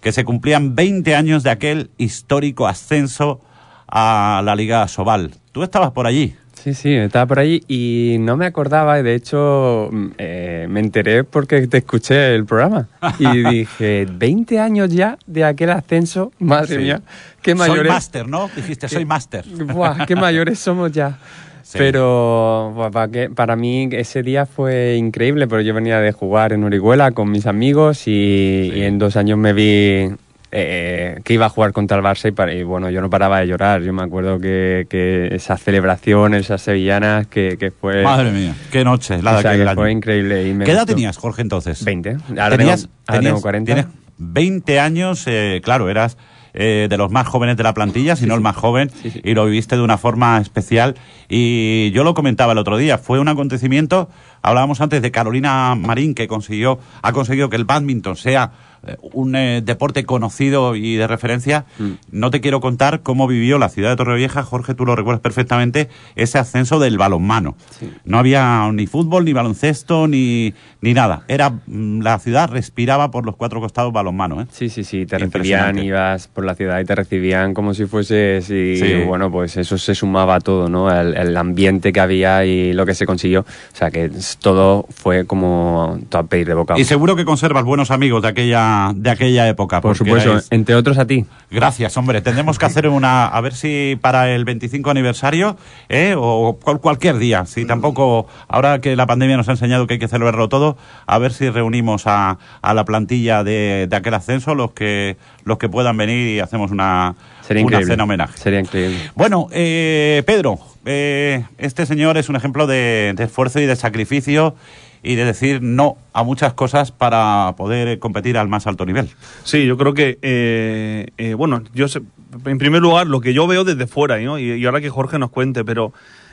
que 0.00 0.12
se 0.12 0.24
cumplían 0.24 0.76
20 0.76 1.14
años 1.14 1.42
de 1.42 1.50
aquel 1.50 1.90
histórico 1.98 2.66
ascenso 2.66 3.42
a 3.86 4.40
la 4.46 4.56
Liga 4.56 4.88
Sobal. 4.88 5.32
¿Tú 5.52 5.62
estabas 5.62 5.90
por 5.90 6.06
allí? 6.06 6.36
Sí, 6.62 6.74
sí, 6.74 6.92
estaba 6.92 7.24
por 7.26 7.38
allí 7.38 7.62
y 7.68 8.16
no 8.20 8.36
me 8.36 8.44
acordaba 8.44 9.00
y 9.00 9.02
de 9.02 9.14
hecho 9.14 9.88
eh, 10.18 10.66
me 10.68 10.80
enteré 10.80 11.24
porque 11.24 11.66
te 11.66 11.78
escuché 11.78 12.34
el 12.34 12.44
programa 12.44 12.86
y 13.18 13.42
dije, 13.50 14.06
20 14.10 14.58
años 14.58 14.90
ya 14.90 15.16
de 15.26 15.44
aquel 15.44 15.70
ascenso, 15.70 16.32
madre 16.38 16.76
Sí. 16.76 16.82
mía, 16.82 17.00
qué 17.40 17.54
mayores... 17.54 17.82
Soy 17.84 17.88
máster, 17.90 18.28
¿no? 18.28 18.50
Dijiste, 18.54 18.88
soy 18.88 19.06
máster. 19.06 19.44
Buah, 19.46 20.04
qué 20.06 20.16
mayores 20.16 20.58
somos 20.58 20.92
ya. 20.92 21.18
Sí. 21.62 21.78
Pero 21.78 22.72
buah, 22.74 22.90
para, 22.90 23.08
que- 23.10 23.30
para 23.30 23.56
mí 23.56 23.88
ese 23.92 24.22
día 24.22 24.44
fue 24.44 24.96
increíble, 24.96 25.46
porque 25.46 25.64
yo 25.64 25.72
venía 25.72 25.98
de 26.00 26.12
jugar 26.12 26.52
en 26.52 26.64
Orihuela 26.64 27.12
con 27.12 27.30
mis 27.30 27.46
amigos 27.46 28.06
y, 28.08 28.70
Sí. 28.70 28.72
y 28.76 28.82
en 28.82 28.98
dos 28.98 29.16
años 29.16 29.38
me 29.38 29.52
vi 29.54 30.10
eh, 30.52 31.20
que 31.24 31.34
iba 31.34 31.46
a 31.46 31.48
jugar 31.48 31.72
contra 31.72 31.96
el 31.96 32.02
Barça 32.04 32.28
y, 32.28 32.32
para- 32.32 32.52
y 32.52 32.62
bueno, 32.62 32.90
yo 32.90 33.00
no 33.00 33.08
paraba 33.10 33.40
de 33.40 33.46
llorar. 33.46 33.82
Yo 33.82 33.92
me 33.92 34.02
acuerdo 34.02 34.38
que, 34.40 34.86
que 34.90 35.28
esa 35.34 35.56
celebración, 35.56 36.34
esas 36.34 36.60
sevillanas, 36.62 37.26
que, 37.28 37.56
que 37.58 37.70
fue... 37.70 38.02
Madre 38.02 38.30
mía, 38.32 38.54
qué 38.72 38.84
noche, 38.84 39.22
la 39.22 39.36
o 39.38 39.42
sea, 39.42 39.54
que 39.56 39.62
año. 39.62 39.74
fue 39.74 39.92
increíble. 39.92 40.48
Y 40.48 40.54
me 40.54 40.64
¿Qué 40.64 40.72
edad 40.72 40.86
tenías, 40.86 41.16
Jorge, 41.16 41.42
entonces? 41.42 41.84
20. 41.84 42.16
Ahora, 42.38 42.56
tenías, 42.56 42.82
tengo, 42.82 42.92
ahora 43.06 43.18
tenías- 43.20 43.22
tengo 43.22 43.40
40. 43.42 43.74
tienes 43.74 43.86
20 44.18 44.80
años, 44.80 45.24
eh, 45.26 45.60
claro, 45.64 45.88
eras 45.88 46.16
eh, 46.52 46.88
de 46.90 46.96
los 46.96 47.12
más 47.12 47.28
jóvenes 47.28 47.56
de 47.56 47.62
la 47.62 47.72
plantilla, 47.74 48.16
si 48.16 48.22
Sí, 48.24 48.28
no 48.28 48.34
el 48.34 48.40
más 48.40 48.56
joven, 48.56 48.90
Sí, 49.02 49.10
sí. 49.12 49.20
y 49.22 49.34
lo 49.34 49.46
viviste 49.46 49.76
de 49.76 49.82
una 49.82 49.98
forma 49.98 50.36
especial. 50.40 50.96
Y 51.28 51.92
yo 51.92 52.02
lo 52.02 52.12
comentaba 52.12 52.52
el 52.52 52.58
otro 52.58 52.76
día, 52.76 52.98
fue 52.98 53.20
un 53.20 53.28
acontecimiento, 53.28 54.08
hablábamos 54.42 54.80
antes 54.80 55.00
de 55.00 55.10
Carolina 55.12 55.76
Marín, 55.76 56.12
que 56.14 56.26
consiguió, 56.26 56.80
ha 57.02 57.12
conseguido 57.12 57.50
que 57.50 57.56
el 57.56 57.64
badminton 57.64 58.16
sea 58.16 58.50
eh, 58.50 58.69
un 59.12 59.36
eh, 59.36 59.62
deporte 59.64 60.04
conocido 60.04 60.74
y 60.76 60.96
de 60.96 61.06
referencia. 61.06 61.64
Mm. 61.78 61.90
No 62.12 62.30
te 62.30 62.40
quiero 62.40 62.60
contar 62.60 63.00
cómo 63.02 63.26
vivió 63.26 63.58
la 63.58 63.68
ciudad 63.68 63.90
de 63.90 63.96
Torrevieja, 63.96 64.42
Jorge, 64.42 64.74
tú 64.74 64.86
lo 64.86 64.96
recuerdas 64.96 65.20
perfectamente, 65.20 65.88
ese 66.16 66.38
ascenso 66.38 66.78
del 66.78 66.98
balonmano. 66.98 67.56
Sí. 67.78 67.90
No 68.04 68.18
había 68.18 68.68
ni 68.72 68.86
fútbol, 68.86 69.24
ni 69.24 69.32
baloncesto, 69.32 70.08
ni, 70.08 70.54
ni 70.80 70.94
nada. 70.94 71.22
Era 71.28 71.50
mm, 71.66 72.00
La 72.00 72.18
ciudad 72.18 72.50
respiraba 72.50 73.10
por 73.10 73.26
los 73.26 73.36
cuatro 73.36 73.60
costados 73.60 73.92
balonmano. 73.92 74.40
¿eh? 74.42 74.46
Sí, 74.50 74.68
sí, 74.70 74.84
sí, 74.84 75.06
te 75.06 75.18
recibían, 75.18 75.78
ibas 75.78 76.28
por 76.28 76.44
la 76.44 76.54
ciudad 76.54 76.80
y 76.80 76.84
te 76.84 76.94
recibían 76.94 77.54
como 77.54 77.74
si 77.74 77.86
fueses 77.86 78.48
y 78.50 78.76
Sí. 78.76 79.02
bueno, 79.06 79.30
pues 79.30 79.56
eso 79.56 79.76
se 79.78 79.94
sumaba 79.94 80.36
a 80.36 80.40
todo, 80.40 80.68
¿no? 80.68 80.90
El, 80.90 81.16
el 81.16 81.36
ambiente 81.36 81.92
que 81.92 82.00
había 82.00 82.44
y 82.44 82.72
lo 82.72 82.86
que 82.86 82.94
se 82.94 83.04
consiguió. 83.06 83.40
O 83.40 83.76
sea, 83.76 83.90
que 83.90 84.10
todo 84.40 84.86
fue 84.90 85.26
como 85.26 85.98
todo 86.08 86.22
a 86.22 86.24
pedir 86.26 86.46
de 86.46 86.54
boca. 86.54 86.78
Y 86.78 86.84
seguro 86.84 87.16
que 87.16 87.24
conservas 87.24 87.64
buenos 87.64 87.90
amigos 87.90 88.22
de 88.22 88.28
aquella, 88.28 88.69
de 88.94 89.10
aquella 89.10 89.48
época. 89.48 89.80
por 89.80 89.96
supuesto, 89.96 90.34
erais- 90.36 90.46
entre 90.50 90.74
otros 90.74 90.98
a 90.98 91.06
ti. 91.06 91.26
Gracias, 91.50 91.96
hombre. 91.96 92.20
Tendremos 92.22 92.58
que 92.58 92.66
hacer 92.66 92.86
una, 92.88 93.26
a 93.26 93.40
ver 93.40 93.54
si 93.54 93.98
para 94.00 94.30
el 94.34 94.44
25 94.44 94.90
aniversario, 94.90 95.56
¿eh? 95.88 96.14
o 96.16 96.58
cual- 96.62 96.80
cualquier 96.80 97.18
día, 97.18 97.44
si 97.46 97.64
tampoco, 97.64 98.26
ahora 98.48 98.80
que 98.80 98.94
la 98.96 99.06
pandemia 99.06 99.36
nos 99.36 99.48
ha 99.48 99.52
enseñado 99.52 99.86
que 99.86 99.94
hay 99.94 99.98
que 100.00 100.08
celebrarlo 100.08 100.48
todo, 100.48 100.76
a 101.06 101.18
ver 101.18 101.32
si 101.32 101.48
reunimos 101.50 102.06
a, 102.06 102.38
a 102.62 102.74
la 102.74 102.84
plantilla 102.84 103.42
de, 103.44 103.86
de 103.88 103.96
aquel 103.96 104.14
ascenso, 104.14 104.54
los 104.54 104.72
que, 104.72 105.16
los 105.44 105.58
que 105.58 105.68
puedan 105.68 105.96
venir 105.96 106.36
y 106.36 106.40
hacemos 106.40 106.70
una, 106.70 107.14
Sería 107.40 107.64
una 107.64 107.78
cena 107.82 108.04
homenaje. 108.04 108.38
Sería 108.38 108.60
increíble. 108.60 108.98
Bueno, 109.16 109.48
eh, 109.50 110.22
Pedro, 110.26 110.58
eh, 110.84 111.44
este 111.58 111.84
señor 111.86 112.16
es 112.16 112.28
un 112.28 112.36
ejemplo 112.36 112.66
de, 112.66 113.12
de 113.16 113.24
esfuerzo 113.24 113.58
y 113.60 113.66
de 113.66 113.74
sacrificio 113.76 114.54
y 115.02 115.14
de 115.14 115.24
decir 115.24 115.62
no 115.62 115.96
a 116.12 116.22
muchas 116.22 116.52
cosas 116.52 116.92
para 116.92 117.54
poder 117.56 117.88
eh, 117.88 117.98
competir 117.98 118.36
al 118.36 118.48
más 118.48 118.66
alto 118.66 118.84
nivel. 118.84 119.08
Sí, 119.44 119.66
yo 119.66 119.76
creo 119.76 119.94
que, 119.94 120.18
eh, 120.22 121.08
eh, 121.16 121.34
bueno, 121.34 121.62
yo 121.74 121.88
sé- 121.88 122.02
en 122.44 122.58
primer 122.58 122.82
lugar, 122.82 123.06
lo 123.06 123.20
que 123.20 123.32
yo 123.32 123.46
veo 123.46 123.64
desde 123.64 123.86
fuera, 123.86 124.18
¿no? 124.18 124.38
y, 124.38 124.52
y 124.52 124.66
ahora 124.66 124.80
que 124.80 124.90
Jorge 124.90 125.18
nos 125.18 125.30
cuente, 125.30 125.64
pero 125.64 125.92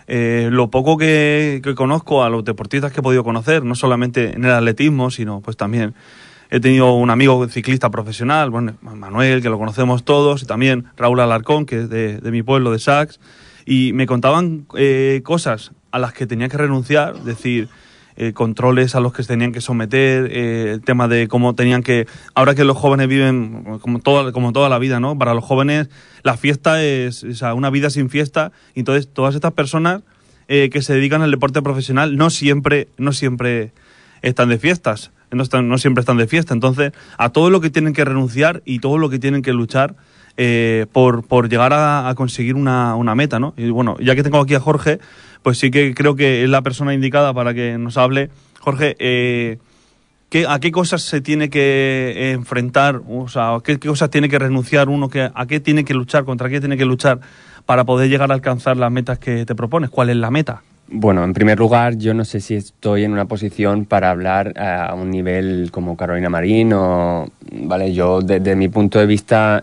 lo 0.10 0.70
poco 0.70 0.98
que, 0.98 1.62
conozco 1.76 2.24
a 2.24 2.30
los 2.30 2.46
deportistas 2.46 2.94
que 2.94 3.02
he 3.02 3.04
podido 3.04 3.26
conocer, 3.26 3.66
no 3.66 3.76
solamente 3.76 4.36
en 4.36 4.46
el 4.46 4.52
atletismo, 4.52 5.12
sino 5.12 5.42
pues 5.42 5.58
también 5.58 5.96
he 6.50 6.62
tenido 6.62 6.94
un 6.94 7.10
amigo 7.10 7.46
ciclista 7.50 7.90
profesional, 7.90 8.50
bueno, 8.50 8.76
Manuel, 8.82 9.42
que 9.42 9.50
lo 9.50 9.58
conocemos 9.58 10.06
todos, 10.06 10.44
y 10.44 10.46
también 10.46 10.86
Raúl 10.96 11.20
Alarcón, 11.20 11.66
que 11.66 11.80
es 11.82 11.90
de, 11.90 12.22
mi 12.32 12.42
pueblo, 12.42 12.72
de 12.72 12.80
Sax, 12.80 13.20
y 13.66 13.92
me 13.92 14.06
contaban 14.06 14.66
cosas 15.24 15.72
a 15.92 16.00
las 16.00 16.14
que 16.14 16.26
tenía 16.26 16.48
que 16.48 16.58
renunciar, 16.58 17.22
decir, 17.24 17.68
eh, 18.20 18.34
controles 18.34 18.96
a 18.96 19.00
los 19.00 19.14
que 19.14 19.22
se 19.22 19.30
tenían 19.30 19.52
que 19.52 19.62
someter, 19.62 20.28
eh, 20.32 20.72
el 20.74 20.82
tema 20.82 21.08
de 21.08 21.28
cómo 21.28 21.54
tenían 21.54 21.84
que, 21.84 22.08
ahora 22.34 22.56
que 22.56 22.64
los 22.64 22.76
jóvenes 22.76 23.08
viven 23.08 23.78
como 23.80 24.00
toda, 24.00 24.32
como 24.32 24.54
toda 24.54 24.70
la 24.70 24.80
vida, 24.80 25.00
¿no? 25.00 25.16
Para 25.16 25.36
los 25.36 25.44
jóvenes 25.44 25.90
la 26.24 26.36
fiesta 26.36 26.84
es, 26.84 27.24
o 27.24 27.34
sea, 27.36 27.54
una 27.54 27.70
vida 27.70 27.92
sin 27.92 28.10
fiesta, 28.10 28.52
entonces 28.74 29.08
todas 29.14 29.36
estas 29.36 29.54
personas 29.54 30.02
eh, 30.48 30.72
que 30.72 30.82
se 30.82 30.96
dedican 30.96 31.22
al 31.22 31.30
deporte 31.30 31.62
profesional 31.62 32.18
no 32.18 32.32
siempre, 32.32 32.88
no 32.98 33.14
siempre 33.14 33.72
están 34.24 34.50
de 34.50 34.58
fiestas, 34.58 35.12
no, 35.30 35.44
están, 35.44 35.70
no 35.70 35.78
siempre 35.78 36.00
están 36.00 36.18
de 36.18 36.26
fiesta, 36.26 36.56
entonces 36.56 36.94
a 37.20 37.30
todo 37.30 37.52
lo 37.52 37.62
que 37.62 37.70
tienen 37.70 37.94
que 37.94 38.04
renunciar 38.04 38.64
y 38.66 38.80
todo 38.80 38.98
lo 38.98 39.12
que 39.12 39.20
tienen 39.20 39.44
que 39.44 39.54
luchar 39.54 39.96
eh, 40.38 40.86
por, 40.91 41.24
por 41.25 41.50
llegar 41.50 41.74
a, 41.74 42.13
conseguir 42.15 42.56
una, 42.56 42.96
una 42.96 43.15
meta, 43.15 43.39
¿no? 43.39 43.53
Y 43.58 43.70
bueno, 43.72 43.98
ya 44.00 44.15
que 44.15 44.24
tengo 44.24 44.39
aquí 44.39 44.53
a 44.53 44.60
Jorge, 44.60 45.00
pues 45.41 45.58
sí 45.58 45.72
que 45.72 45.94
creo 45.96 46.15
que 46.15 46.44
es 46.44 46.50
la 46.50 46.62
persona 46.62 46.94
indicada 46.94 47.34
para 47.34 47.53
que 47.53 47.77
nos 47.77 47.98
hable. 47.98 48.29
Jorge, 48.60 48.96
eh, 49.00 49.58
¿qué, 50.29 50.46
¿a 50.48 50.60
qué 50.60 50.72
cosas 50.72 51.01
se 51.01 51.22
tiene 51.22 51.50
que 51.50 52.32
enfrentar? 52.32 53.01
O 53.10 53.27
sea, 53.27 53.58
¿qué, 53.63 53.79
qué 53.79 53.88
cosas 53.88 54.10
tiene 54.12 54.29
que 54.29 54.38
renunciar 54.38 54.89
uno? 54.89 55.10
Que, 55.10 55.29
¿A 55.34 55.46
qué 55.48 55.60
tiene 55.60 55.84
que 55.84 55.94
luchar? 55.94 56.24
¿Contra 56.24 56.50
qué 56.50 56.60
tiene 56.60 56.77
que 56.77 56.86
luchar 56.86 57.20
para 57.65 57.84
poder 57.84 58.10
llegar 58.10 58.32
a 58.32 58.36
alcanzar 58.36 58.77
las 58.77 58.91
metas 58.91 59.20
que 59.20 59.46
te 59.46 59.56
propones? 59.56 59.89
¿Cuál 59.89 60.12
es 60.12 60.17
la 60.17 60.29
meta? 60.29 60.62
Bueno, 60.89 61.24
en 61.25 61.34
primer 61.34 61.60
lugar, 61.60 61.98
yo 61.98 62.13
no 62.13 62.24
sé 62.24 62.39
si 62.39 62.56
estoy 62.56 63.03
en 63.03 63.12
una 63.12 63.25
posición 63.25 63.86
para 63.86 64.10
hablar 64.10 64.53
a 64.58 64.94
un 64.94 65.10
nivel 65.10 65.70
como 65.70 65.98
Carolina 65.98 66.29
Marín 66.29 66.72
o, 66.72 67.27
vale, 67.51 67.94
yo 67.94 68.22
desde 68.22 68.56
mi 68.56 68.70
punto 68.70 68.98
de 68.98 69.06
vista 69.06 69.62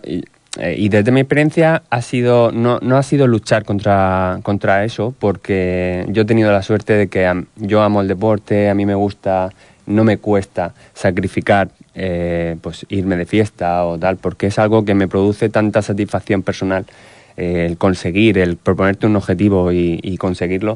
eh, 0.57 0.75
y 0.77 0.89
desde 0.89 1.11
mi 1.11 1.21
experiencia 1.21 1.83
ha 1.89 2.01
sido, 2.01 2.51
no, 2.51 2.79
no 2.81 2.97
ha 2.97 3.03
sido 3.03 3.27
luchar 3.27 3.65
contra, 3.65 4.39
contra 4.43 4.85
eso, 4.85 5.13
porque 5.19 6.05
yo 6.09 6.21
he 6.21 6.25
tenido 6.25 6.51
la 6.51 6.61
suerte 6.61 6.93
de 6.93 7.07
que 7.07 7.45
yo 7.57 7.81
amo 7.81 8.01
el 8.01 8.07
deporte, 8.07 8.69
a 8.69 8.73
mí 8.73 8.85
me 8.85 8.95
gusta, 8.95 9.49
no 9.85 10.03
me 10.03 10.17
cuesta 10.17 10.73
sacrificar 10.93 11.69
eh, 11.93 12.57
pues 12.61 12.85
irme 12.89 13.17
de 13.17 13.25
fiesta 13.25 13.85
o 13.85 13.97
tal, 13.97 14.17
porque 14.17 14.47
es 14.47 14.59
algo 14.59 14.85
que 14.85 14.95
me 14.95 15.07
produce 15.07 15.49
tanta 15.49 15.81
satisfacción 15.81 16.41
personal 16.41 16.85
eh, 17.37 17.65
el 17.69 17.77
conseguir, 17.77 18.37
el 18.37 18.55
proponerte 18.55 19.07
un 19.07 19.15
objetivo 19.17 19.71
y, 19.71 19.99
y 20.01 20.17
conseguirlo, 20.17 20.75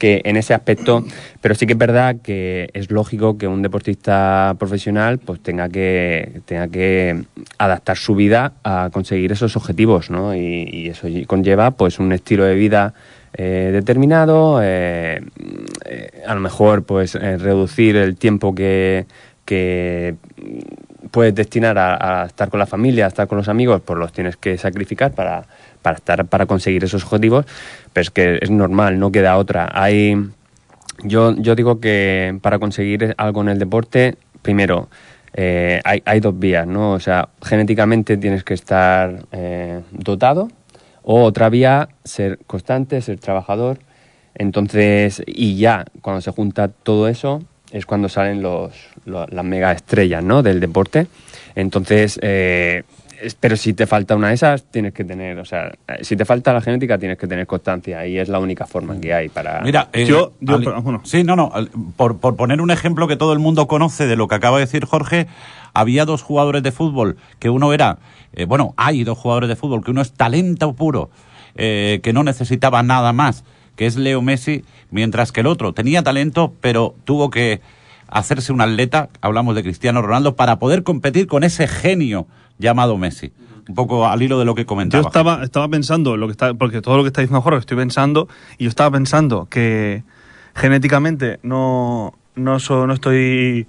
que 0.00 0.22
en 0.24 0.36
ese 0.36 0.54
aspecto, 0.54 1.04
pero 1.40 1.54
sí 1.54 1.66
que 1.66 1.74
es 1.74 1.78
verdad 1.78 2.16
que 2.20 2.68
es 2.72 2.90
lógico 2.90 3.38
que 3.38 3.46
un 3.46 3.62
deportista 3.62 4.56
profesional 4.58 5.18
pues 5.18 5.40
tenga 5.40 5.68
que, 5.68 6.40
tenga 6.46 6.66
que 6.66 7.22
adaptar 7.58 7.96
su 7.96 8.16
vida 8.16 8.54
a 8.64 8.90
conseguir 8.92 9.30
esos 9.30 9.56
objetivos, 9.56 10.10
¿no? 10.10 10.34
Y, 10.34 10.88
eso 10.90 11.06
conlleva 11.28 11.70
pues 11.70 12.00
un 12.00 12.12
estilo 12.12 12.44
de 12.44 12.54
vida 12.54 12.94
eh, 13.34 13.70
determinado, 13.72 14.60
eh, 14.62 15.20
eh, 15.84 16.22
a 16.26 16.34
lo 16.34 16.40
mejor 16.40 16.82
pues 16.82 17.14
reducir 17.14 17.94
el 17.96 18.16
tiempo 18.16 18.54
que, 18.54 19.06
que 19.44 20.16
puedes 21.10 21.34
destinar 21.34 21.78
a, 21.78 22.24
estar 22.26 22.48
con 22.48 22.58
la 22.58 22.66
familia, 22.66 23.04
a 23.04 23.08
estar 23.08 23.26
con 23.26 23.38
los 23.38 23.48
amigos, 23.48 23.82
pues 23.84 23.98
los 23.98 24.12
tienes 24.12 24.36
que 24.36 24.56
sacrificar 24.58 25.12
para, 25.12 25.44
para 25.82 25.96
estar 25.96 26.24
para 26.26 26.46
conseguir 26.46 26.84
esos 26.84 27.04
objetivos 27.04 27.46
pero 27.92 28.02
es 28.02 28.10
que 28.10 28.38
es 28.40 28.50
normal, 28.50 28.98
no 28.98 29.10
queda 29.12 29.36
otra. 29.36 29.68
Hay, 29.72 30.16
yo, 31.02 31.34
yo 31.36 31.54
digo 31.54 31.80
que 31.80 32.38
para 32.42 32.58
conseguir 32.58 33.14
algo 33.16 33.42
en 33.42 33.48
el 33.48 33.58
deporte, 33.58 34.16
primero, 34.42 34.88
eh, 35.34 35.80
hay, 35.84 36.02
hay, 36.04 36.20
dos 36.20 36.38
vías, 36.38 36.66
¿no? 36.66 36.92
O 36.92 37.00
sea, 37.00 37.28
genéticamente 37.42 38.16
tienes 38.16 38.44
que 38.44 38.54
estar 38.54 39.24
eh, 39.32 39.80
dotado, 39.92 40.48
o 41.02 41.22
otra 41.22 41.48
vía, 41.48 41.88
ser 42.04 42.38
constante, 42.46 43.00
ser 43.00 43.18
trabajador. 43.18 43.78
Entonces, 44.34 45.22
y 45.26 45.56
ya, 45.56 45.84
cuando 46.02 46.20
se 46.20 46.30
junta 46.30 46.68
todo 46.68 47.08
eso, 47.08 47.42
es 47.72 47.86
cuando 47.86 48.08
salen 48.08 48.42
los, 48.42 48.72
las 49.04 49.44
mega 49.44 49.72
estrellas, 49.72 50.22
¿no? 50.24 50.42
Del 50.42 50.60
deporte. 50.60 51.06
Entonces, 51.54 52.18
eh, 52.22 52.82
pero 53.38 53.56
si 53.56 53.74
te 53.74 53.86
falta 53.86 54.16
una 54.16 54.28
de 54.28 54.34
esas, 54.34 54.64
tienes 54.64 54.92
que 54.94 55.04
tener, 55.04 55.38
o 55.38 55.44
sea, 55.44 55.72
si 56.00 56.16
te 56.16 56.24
falta 56.24 56.52
la 56.52 56.60
genética, 56.60 56.98
tienes 56.98 57.18
que 57.18 57.26
tener 57.26 57.46
constancia 57.46 58.06
y 58.06 58.18
es 58.18 58.28
la 58.28 58.38
única 58.38 58.66
forma 58.66 58.98
que 58.98 59.12
hay 59.12 59.28
para... 59.28 59.60
Mira, 59.60 59.88
eh, 59.92 60.04
yo, 60.04 60.32
sí, 61.04 61.22
no, 61.24 61.36
no, 61.36 61.52
por, 61.96 62.18
por 62.18 62.36
poner 62.36 62.60
un 62.60 62.70
ejemplo 62.70 63.08
que 63.08 63.16
todo 63.16 63.32
el 63.32 63.38
mundo 63.38 63.66
conoce 63.66 64.06
de 64.06 64.16
lo 64.16 64.28
que 64.28 64.36
acaba 64.36 64.58
de 64.58 64.64
decir 64.64 64.84
Jorge, 64.84 65.26
había 65.74 66.04
dos 66.04 66.22
jugadores 66.22 66.62
de 66.62 66.72
fútbol, 66.72 67.16
que 67.38 67.50
uno 67.50 67.72
era, 67.72 67.98
eh, 68.32 68.46
bueno, 68.46 68.74
hay 68.76 69.04
dos 69.04 69.18
jugadores 69.18 69.48
de 69.48 69.56
fútbol, 69.56 69.84
que 69.84 69.90
uno 69.90 70.00
es 70.00 70.12
talento 70.12 70.72
puro, 70.72 71.10
eh, 71.56 72.00
que 72.02 72.12
no 72.12 72.24
necesitaba 72.24 72.82
nada 72.82 73.12
más, 73.12 73.44
que 73.80 73.86
es 73.86 73.96
Leo 73.96 74.20
Messi, 74.20 74.62
mientras 74.90 75.32
que 75.32 75.40
el 75.40 75.46
otro 75.46 75.72
tenía 75.72 76.02
talento, 76.02 76.52
pero 76.60 76.94
tuvo 77.04 77.30
que 77.30 77.62
hacerse 78.08 78.52
un 78.52 78.60
atleta, 78.60 79.08
hablamos 79.22 79.54
de 79.54 79.62
Cristiano 79.62 80.02
Ronaldo, 80.02 80.36
para 80.36 80.58
poder 80.58 80.82
competir 80.82 81.26
con 81.26 81.44
ese 81.44 81.66
genio 81.66 82.26
llamado 82.58 82.98
Messi. 82.98 83.32
Un 83.66 83.74
poco 83.74 84.06
al 84.06 84.20
hilo 84.20 84.38
de 84.38 84.44
lo 84.44 84.54
que 84.54 84.66
comentaba. 84.66 85.02
Yo 85.02 85.08
estaba, 85.08 85.42
estaba 85.42 85.66
pensando, 85.68 86.18
lo 86.18 86.26
que 86.26 86.32
está, 86.32 86.52
porque 86.52 86.82
todo 86.82 86.98
lo 86.98 87.04
que 87.04 87.06
está 87.06 87.22
diciendo 87.22 87.40
Jorge 87.40 87.60
estoy 87.60 87.78
pensando, 87.78 88.28
y 88.58 88.64
yo 88.64 88.68
estaba 88.68 88.90
pensando 88.90 89.46
que 89.48 90.04
genéticamente 90.54 91.40
no, 91.42 92.12
no, 92.34 92.58
no 92.68 92.92
estoy 92.92 93.66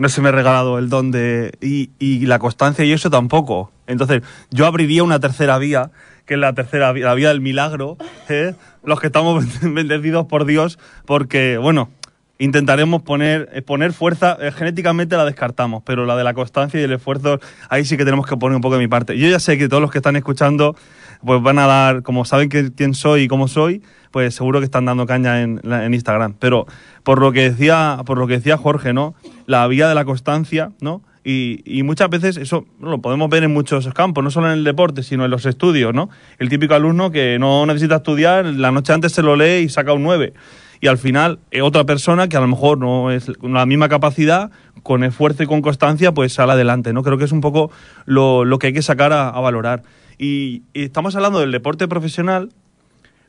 no 0.00 0.08
se 0.08 0.22
me 0.22 0.30
ha 0.30 0.32
regalado 0.32 0.78
el 0.78 0.88
don 0.88 1.10
de. 1.10 1.52
Y, 1.60 2.24
la 2.24 2.38
constancia 2.38 2.82
y 2.86 2.92
eso 2.92 3.10
tampoco. 3.10 3.70
Entonces, 3.90 4.22
yo 4.50 4.66
abriría 4.66 5.02
una 5.02 5.20
tercera 5.20 5.58
vía, 5.58 5.90
que 6.26 6.34
es 6.34 6.40
la 6.40 6.54
tercera 6.54 6.92
vía, 6.92 7.06
la 7.06 7.14
vía 7.14 7.28
del 7.28 7.40
milagro, 7.40 7.96
¿eh? 8.28 8.54
los 8.84 9.00
que 9.00 9.08
estamos 9.08 9.44
bendecidos 9.62 10.26
por 10.26 10.44
Dios, 10.44 10.78
porque, 11.06 11.58
bueno, 11.58 11.90
intentaremos 12.38 13.02
poner, 13.02 13.50
eh, 13.52 13.62
poner 13.62 13.92
fuerza, 13.92 14.36
eh, 14.40 14.52
genéticamente 14.52 15.16
la 15.16 15.24
descartamos, 15.24 15.82
pero 15.84 16.06
la 16.06 16.16
de 16.16 16.24
la 16.24 16.32
constancia 16.32 16.80
y 16.80 16.84
el 16.84 16.92
esfuerzo, 16.92 17.40
ahí 17.68 17.84
sí 17.84 17.96
que 17.96 18.04
tenemos 18.04 18.26
que 18.26 18.36
poner 18.36 18.56
un 18.56 18.62
poco 18.62 18.76
de 18.76 18.80
mi 18.80 18.88
parte. 18.88 19.18
Yo 19.18 19.28
ya 19.28 19.40
sé 19.40 19.58
que 19.58 19.68
todos 19.68 19.82
los 19.82 19.90
que 19.90 19.98
están 19.98 20.16
escuchando, 20.16 20.76
pues 21.24 21.42
van 21.42 21.58
a 21.58 21.66
dar, 21.66 22.02
como 22.02 22.24
saben 22.24 22.48
quién 22.48 22.94
soy 22.94 23.22
y 23.22 23.28
cómo 23.28 23.46
soy, 23.46 23.82
pues 24.10 24.34
seguro 24.34 24.60
que 24.60 24.64
están 24.64 24.86
dando 24.86 25.06
caña 25.06 25.42
en, 25.42 25.60
en 25.64 25.94
Instagram. 25.94 26.34
Pero 26.38 26.66
por 27.02 27.20
lo 27.20 27.32
que 27.32 27.50
decía, 27.50 27.98
por 28.06 28.18
lo 28.18 28.26
que 28.26 28.34
decía 28.34 28.56
Jorge, 28.56 28.92
¿no? 28.92 29.14
La 29.46 29.66
vía 29.66 29.88
de 29.88 29.94
la 29.94 30.04
constancia, 30.04 30.72
¿no? 30.80 31.02
Y, 31.22 31.62
y, 31.66 31.82
muchas 31.82 32.08
veces 32.08 32.38
eso 32.38 32.64
lo 32.80 33.02
podemos 33.02 33.28
ver 33.28 33.44
en 33.44 33.52
muchos 33.52 33.86
campos, 33.92 34.24
no 34.24 34.30
solo 34.30 34.46
en 34.46 34.54
el 34.54 34.64
deporte, 34.64 35.02
sino 35.02 35.26
en 35.26 35.30
los 35.30 35.44
estudios, 35.44 35.92
¿no? 35.92 36.08
El 36.38 36.48
típico 36.48 36.74
alumno 36.74 37.10
que 37.10 37.38
no 37.38 37.66
necesita 37.66 37.96
estudiar, 37.96 38.46
la 38.46 38.70
noche 38.70 38.94
antes 38.94 39.12
se 39.12 39.22
lo 39.22 39.36
lee 39.36 39.64
y 39.64 39.68
saca 39.68 39.92
un 39.92 40.02
9 40.02 40.32
y 40.80 40.88
al 40.88 40.98
final 40.98 41.38
eh, 41.50 41.62
otra 41.62 41.84
persona 41.84 42.28
que 42.28 42.36
a 42.36 42.40
lo 42.40 42.48
mejor 42.48 42.78
no 42.78 43.10
es 43.10 43.30
la 43.42 43.66
misma 43.66 43.88
capacidad, 43.88 44.50
con 44.82 45.04
esfuerzo 45.04 45.42
y 45.42 45.46
con 45.46 45.60
constancia, 45.60 46.12
pues 46.12 46.32
sale 46.32 46.52
adelante, 46.52 46.92
¿no? 46.92 47.02
Creo 47.02 47.18
que 47.18 47.24
es 47.24 47.32
un 47.32 47.42
poco 47.42 47.70
lo, 48.06 48.46
que 48.58 48.68
hay 48.68 48.72
que 48.72 48.82
sacar 48.82 49.12
a, 49.12 49.30
valorar. 49.32 49.82
Y, 50.18 50.62
estamos 50.72 51.14
hablando 51.16 51.40
del 51.40 51.52
deporte 51.52 51.86
profesional, 51.86 52.50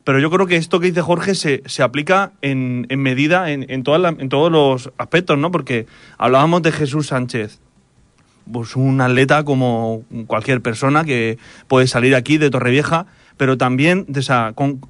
pero 0.06 0.20
yo 0.20 0.32
creo 0.32 0.48
que 0.48 0.56
esto 0.56 0.80
que 0.80 0.88
dice 0.88 1.02
Jorge 1.02 1.36
se, 1.36 1.62
se 1.66 1.84
aplica 1.84 2.32
en, 2.42 2.88
en 2.90 3.02
medida 3.02 3.52
en, 3.52 3.64
en, 3.64 3.84
en 3.84 4.30
todos 4.30 4.52
los 4.52 4.92
aspectos, 4.98 5.38
¿no? 5.38 5.52
Porque 5.52 5.88
hablábamos 6.18 6.62
de 6.64 6.72
Jesús 6.72 7.08
Sánchez, 7.08 7.60
pues 8.52 8.76
un 8.76 9.02
atleta 9.02 9.44
como 9.44 10.04
cualquier 10.28 10.62
persona 10.62 11.04
que 11.04 11.38
puede 11.68 11.88
salir 11.88 12.16
aquí 12.16 12.38
de 12.38 12.50
Torrevieja, 12.50 13.08
pero 13.38 13.58
también 13.58 14.06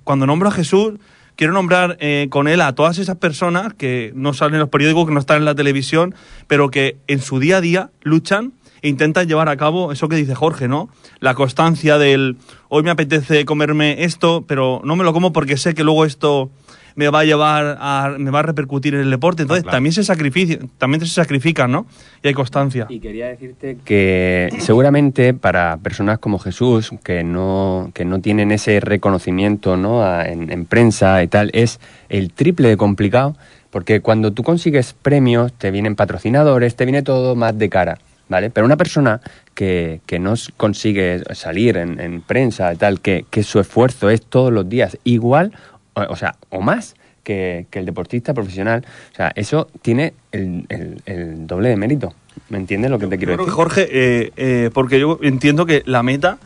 cuando 0.03 0.27
nombro 0.27 0.49
a 0.49 0.51
Jesús 0.51 0.93
quiero 1.35 1.53
nombrar 1.53 1.97
eh, 1.99 2.27
con 2.29 2.47
él 2.47 2.61
a 2.61 2.75
todas 2.75 2.97
esas 2.97 3.17
personas 3.17 3.73
que 3.73 4.11
no 4.15 4.33
salen 4.33 4.55
en 4.55 4.59
los 4.59 4.69
periódicos, 4.69 5.07
que 5.07 5.13
no 5.13 5.19
están 5.19 5.37
en 5.37 5.45
la 5.45 5.55
televisión, 5.55 6.13
pero 6.47 6.69
que 6.69 6.97
en 7.07 7.19
su 7.19 7.39
día 7.39 7.57
a 7.57 7.61
día 7.61 7.89
luchan 8.01 8.53
e 8.81 8.89
intentan 8.89 9.27
llevar 9.27 9.49
a 9.49 9.57
cabo 9.57 9.91
eso 9.91 10.09
que 10.09 10.15
dice 10.15 10.35
Jorge, 10.35 10.67
¿no? 10.67 10.89
La 11.19 11.33
constancia 11.33 11.97
del 11.97 12.37
hoy 12.67 12.83
me 12.83 12.91
apetece 12.91 13.45
comerme 13.45 14.03
esto, 14.03 14.43
pero 14.47 14.81
no 14.83 14.95
me 14.95 15.03
lo 15.03 15.13
como 15.13 15.33
porque 15.33 15.57
sé 15.57 15.73
que 15.73 15.83
luego 15.83 16.05
esto 16.05 16.51
me 16.95 17.09
va 17.09 17.19
a 17.19 17.23
llevar 17.23 17.77
a, 17.79 18.15
me 18.17 18.31
va 18.31 18.39
a 18.39 18.43
repercutir 18.43 18.95
en 18.95 19.01
el 19.01 19.09
deporte. 19.09 19.43
Entonces 19.43 19.65
ah, 19.67 19.71
también 19.71 19.93
se 19.93 20.03
sacrifican, 20.03 20.69
también 20.77 21.01
se 21.01 21.07
sacrifican, 21.07 21.71
¿no? 21.71 21.85
Y 22.23 22.27
hay 22.27 22.33
constancia. 22.33 22.85
Y 22.89 22.99
quería 22.99 23.27
decirte 23.27 23.77
que 23.83 24.49
seguramente 24.59 25.33
para 25.33 25.77
personas 25.77 26.19
como 26.19 26.39
Jesús, 26.39 26.91
que 27.03 27.23
no, 27.23 27.91
que 27.93 28.05
no 28.05 28.19
tienen 28.21 28.51
ese 28.51 28.79
reconocimiento 28.79 29.77
¿no? 29.77 30.03
en, 30.21 30.51
en 30.51 30.65
prensa 30.65 31.23
y 31.23 31.27
tal, 31.27 31.49
es 31.53 31.79
el 32.09 32.31
triple 32.31 32.69
de 32.69 32.77
complicado, 32.77 33.35
porque 33.69 34.01
cuando 34.01 34.31
tú 34.31 34.43
consigues 34.43 34.93
premios, 34.93 35.53
te 35.53 35.71
vienen 35.71 35.95
patrocinadores, 35.95 36.75
te 36.75 36.85
viene 36.85 37.01
todo 37.01 37.35
más 37.35 37.57
de 37.57 37.69
cara. 37.69 37.97
¿Vale? 38.29 38.49
Pero 38.49 38.65
una 38.65 38.77
persona 38.77 39.19
que, 39.53 39.99
que 40.05 40.17
no 40.17 40.35
consigue 40.55 41.21
salir 41.33 41.75
en, 41.75 41.99
en 41.99 42.21
prensa 42.21 42.73
y 42.73 42.77
tal, 42.77 43.01
que, 43.01 43.25
que, 43.29 43.43
su 43.43 43.59
esfuerzo 43.59 44.09
es 44.09 44.21
todos 44.21 44.53
los 44.53 44.69
días 44.69 44.97
igual 45.03 45.51
o 45.93 46.15
sea, 46.15 46.35
o 46.49 46.61
más 46.61 46.95
que, 47.23 47.67
el 47.71 47.85
deportista 47.85 48.33
profesional. 48.33 48.85
O 49.11 49.15
sea, 49.15 49.31
eso 49.35 49.69
tiene 49.81 50.13
el, 50.31 50.65
el, 51.05 51.47
doble 51.47 51.69
de 51.69 51.77
mérito. 51.77 52.13
¿Me 52.49 52.57
entiendes 52.57 52.91
lo 52.91 52.99
que 52.99 53.07
te 53.07 53.17
quiero 53.17 53.37
decir? 53.37 53.51
Jorge, 53.51 53.87
eh, 53.91 54.31
eh, 54.37 54.69
porque 54.73 54.99
yo 54.99 55.19
entiendo 55.21 55.65
que 55.65 55.83
la 55.85 56.03
meta, 56.03 56.37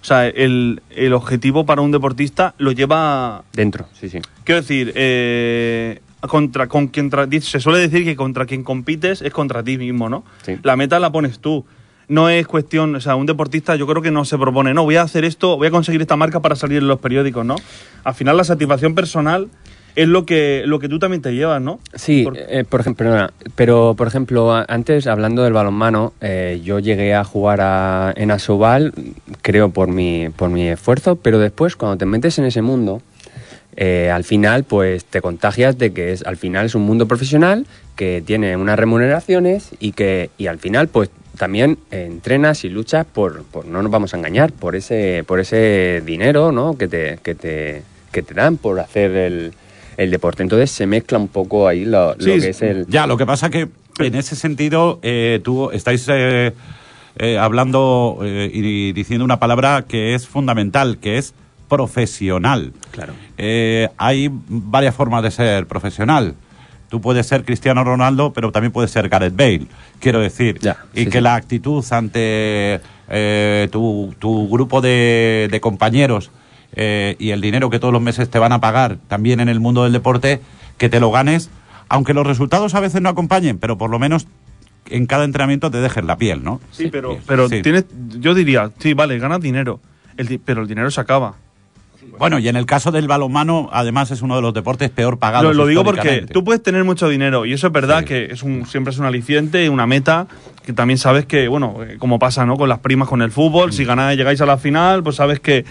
o 0.00 0.04
sea, 0.04 0.26
el, 0.26 0.82
el, 0.90 1.12
objetivo 1.12 1.66
para 1.66 1.82
un 1.82 1.90
deportista 1.90 2.54
lo 2.58 2.72
lleva... 2.72 3.44
Dentro, 3.52 3.86
sí, 3.92 4.08
sí. 4.08 4.20
Quiero 4.44 4.60
decir, 4.60 4.92
eh, 4.94 6.00
contra, 6.20 6.66
con 6.66 6.88
quien 6.88 7.10
se 7.42 7.60
suele 7.60 7.78
decir 7.78 8.04
que 8.04 8.16
contra 8.16 8.46
quien 8.46 8.64
compites 8.64 9.22
es 9.22 9.32
contra 9.32 9.62
ti 9.62 9.78
mismo, 9.78 10.08
¿no? 10.08 10.24
La 10.62 10.76
meta 10.76 10.98
la 10.98 11.12
pones 11.12 11.38
tú 11.38 11.64
no 12.08 12.28
es 12.28 12.46
cuestión, 12.46 12.94
o 12.94 13.00
sea, 13.00 13.16
un 13.16 13.26
deportista 13.26 13.76
yo 13.76 13.86
creo 13.86 14.02
que 14.02 14.10
no 14.10 14.24
se 14.24 14.38
propone, 14.38 14.74
no, 14.74 14.84
voy 14.84 14.96
a 14.96 15.02
hacer 15.02 15.24
esto, 15.24 15.56
voy 15.56 15.68
a 15.68 15.70
conseguir 15.70 16.00
esta 16.00 16.16
marca 16.16 16.40
para 16.40 16.56
salir 16.56 16.78
en 16.78 16.88
los 16.88 17.00
periódicos, 17.00 17.44
¿no? 17.44 17.56
Al 18.04 18.14
final 18.14 18.36
la 18.36 18.44
satisfacción 18.44 18.94
personal 18.94 19.48
es 19.96 20.08
lo 20.08 20.26
que, 20.26 20.64
lo 20.66 20.80
que 20.80 20.88
tú 20.88 20.98
también 20.98 21.22
te 21.22 21.32
llevas, 21.32 21.62
¿no? 21.62 21.78
Sí, 21.94 22.24
por, 22.24 22.36
eh, 22.36 22.64
ejemplo, 22.80 23.28
pero 23.54 23.94
por 23.96 24.08
ejemplo, 24.08 24.52
antes 24.66 25.06
hablando 25.06 25.42
del 25.44 25.52
balonmano, 25.52 26.12
eh, 26.20 26.60
yo 26.64 26.80
llegué 26.80 27.14
a 27.14 27.24
jugar 27.24 28.14
en 28.16 28.30
Asobal, 28.30 28.92
creo 29.42 29.70
por 29.70 29.88
mi, 29.88 30.28
por 30.30 30.50
mi 30.50 30.68
esfuerzo, 30.68 31.16
pero 31.16 31.38
después 31.38 31.76
cuando 31.76 31.96
te 31.96 32.06
metes 32.06 32.38
en 32.38 32.44
ese 32.44 32.60
mundo, 32.60 33.02
eh, 33.76 34.10
al 34.10 34.24
final 34.24 34.64
pues 34.64 35.04
te 35.04 35.20
contagias 35.20 35.78
de 35.78 35.92
que 35.92 36.12
es, 36.12 36.24
al 36.24 36.36
final 36.36 36.66
es 36.66 36.74
un 36.74 36.82
mundo 36.82 37.08
profesional 37.08 37.66
que 37.96 38.22
tiene 38.24 38.56
unas 38.56 38.78
remuneraciones 38.78 39.70
y 39.80 39.92
que 39.92 40.30
y 40.38 40.46
al 40.46 40.58
final 40.58 40.86
pues 40.86 41.10
también 41.36 41.78
entrenas 41.90 42.64
y 42.64 42.68
luchas 42.68 43.06
por, 43.06 43.42
por, 43.44 43.66
no 43.66 43.82
nos 43.82 43.90
vamos 43.90 44.14
a 44.14 44.16
engañar, 44.16 44.52
por 44.52 44.76
ese, 44.76 45.24
por 45.26 45.40
ese 45.40 46.02
dinero 46.04 46.52
¿no? 46.52 46.76
que, 46.78 46.88
te, 46.88 47.18
que, 47.22 47.34
te, 47.34 47.82
que 48.12 48.22
te 48.22 48.34
dan 48.34 48.56
por 48.56 48.80
hacer 48.80 49.10
el, 49.12 49.52
el 49.96 50.10
deporte. 50.10 50.42
Entonces 50.42 50.70
se 50.70 50.86
mezcla 50.86 51.18
un 51.18 51.28
poco 51.28 51.68
ahí 51.68 51.84
lo, 51.84 52.16
que 52.16 52.36
es 52.36 52.62
el... 52.62 52.86
Ya, 52.86 53.06
lo 53.06 53.16
que 53.16 53.26
pasa 53.26 53.50
que 53.50 53.68
en 53.98 54.14
ese 54.14 54.36
sentido 54.36 54.98
eh, 55.02 55.40
tú 55.42 55.70
estáis 55.70 56.06
eh, 56.08 56.52
eh, 57.16 57.38
hablando 57.38 58.18
y 58.22 58.92
diciendo 58.92 59.24
una 59.24 59.38
palabra 59.38 59.84
que 59.86 60.14
es 60.14 60.26
fundamental, 60.26 60.98
que 60.98 61.18
es 61.18 61.34
profesional. 61.68 62.72
Claro. 62.90 63.14
hay 63.96 64.30
varias 64.30 64.94
formas 64.94 65.22
de 65.22 65.30
ser 65.30 65.66
profesional. 65.66 66.34
Tú 66.88 67.00
puedes 67.00 67.26
ser 67.26 67.44
Cristiano 67.44 67.82
Ronaldo, 67.82 68.32
pero 68.32 68.52
también 68.52 68.72
puedes 68.72 68.90
ser 68.90 69.08
Gareth 69.08 69.34
Bale, 69.36 69.66
quiero 70.00 70.20
decir. 70.20 70.60
y 70.94 71.06
que 71.06 71.20
la 71.20 71.34
actitud 71.34 71.84
ante 71.90 72.80
eh, 73.08 73.68
tu, 73.72 74.14
tu, 74.18 74.48
grupo 74.48 74.80
de, 74.80 75.48
de 75.50 75.60
compañeros 75.60 76.30
eh, 76.76 77.16
y 77.18 77.30
el 77.30 77.40
dinero 77.40 77.70
que 77.70 77.78
todos 77.78 77.92
los 77.92 78.02
meses 78.02 78.28
te 78.30 78.38
van 78.38 78.52
a 78.52 78.60
pagar 78.60 78.98
también 79.08 79.40
en 79.40 79.48
el 79.48 79.60
mundo 79.60 79.84
del 79.84 79.92
deporte, 79.92 80.40
que 80.78 80.88
te 80.88 81.00
lo 81.00 81.10
ganes, 81.10 81.50
aunque 81.88 82.14
los 82.14 82.26
resultados 82.26 82.74
a 82.74 82.80
veces 82.80 83.00
no 83.02 83.08
acompañen, 83.08 83.58
pero 83.58 83.76
por 83.78 83.90
lo 83.90 83.98
menos 83.98 84.26
en 84.90 85.06
cada 85.06 85.24
entrenamiento 85.24 85.70
te 85.70 85.78
dejes 85.78 86.04
la 86.04 86.16
piel, 86.16 86.44
¿no? 86.44 86.60
Sí, 86.70 86.88
pero, 86.92 87.18
pero 87.26 87.48
Sí. 87.48 87.62
tienes, 87.62 87.86
yo 88.18 88.34
diría, 88.34 88.70
sí, 88.78 88.92
vale, 88.94 89.18
ganas 89.18 89.40
dinero, 89.40 89.80
el 90.16 90.38
pero 90.44 90.62
el 90.62 90.68
dinero 90.68 90.90
se 90.90 91.00
acaba. 91.00 91.34
Bueno, 92.18 92.38
y 92.38 92.48
en 92.48 92.56
el 92.56 92.66
caso 92.66 92.90
del 92.92 93.06
balonmano, 93.08 93.68
además 93.72 94.10
es 94.10 94.22
uno 94.22 94.36
de 94.36 94.42
los 94.42 94.54
deportes 94.54 94.90
peor 94.90 95.18
pagados. 95.18 95.54
Lo, 95.54 95.62
lo 95.64 95.66
digo 95.66 95.84
porque 95.84 96.26
tú 96.32 96.44
puedes 96.44 96.62
tener 96.62 96.84
mucho 96.84 97.08
dinero 97.08 97.44
y 97.46 97.52
eso 97.52 97.66
es 97.68 97.72
verdad 97.72 98.00
Sí. 98.00 98.04
que 98.06 98.24
es 98.26 98.42
un, 98.42 98.66
siempre 98.66 98.92
es 98.92 98.98
un 98.98 99.06
aliciente, 99.06 99.68
una 99.68 99.86
meta, 99.86 100.26
que 100.64 100.72
también 100.72 100.98
sabes 100.98 101.26
que, 101.26 101.48
bueno, 101.48 101.76
eh, 101.82 101.96
como 101.98 102.18
pasa 102.18 102.44
¿no? 102.46 102.56
con 102.56 102.68
las 102.68 102.78
primas 102.80 103.08
con 103.08 103.22
el 103.22 103.30
fútbol, 103.30 103.70
Mm. 103.70 103.72
si 103.72 103.84
ganáis 103.84 104.16
llegáis 104.18 104.40
a 104.40 104.46
la 104.46 104.58
final, 104.58 105.02
pues 105.02 105.16
sabes 105.16 105.40
que... 105.40 105.64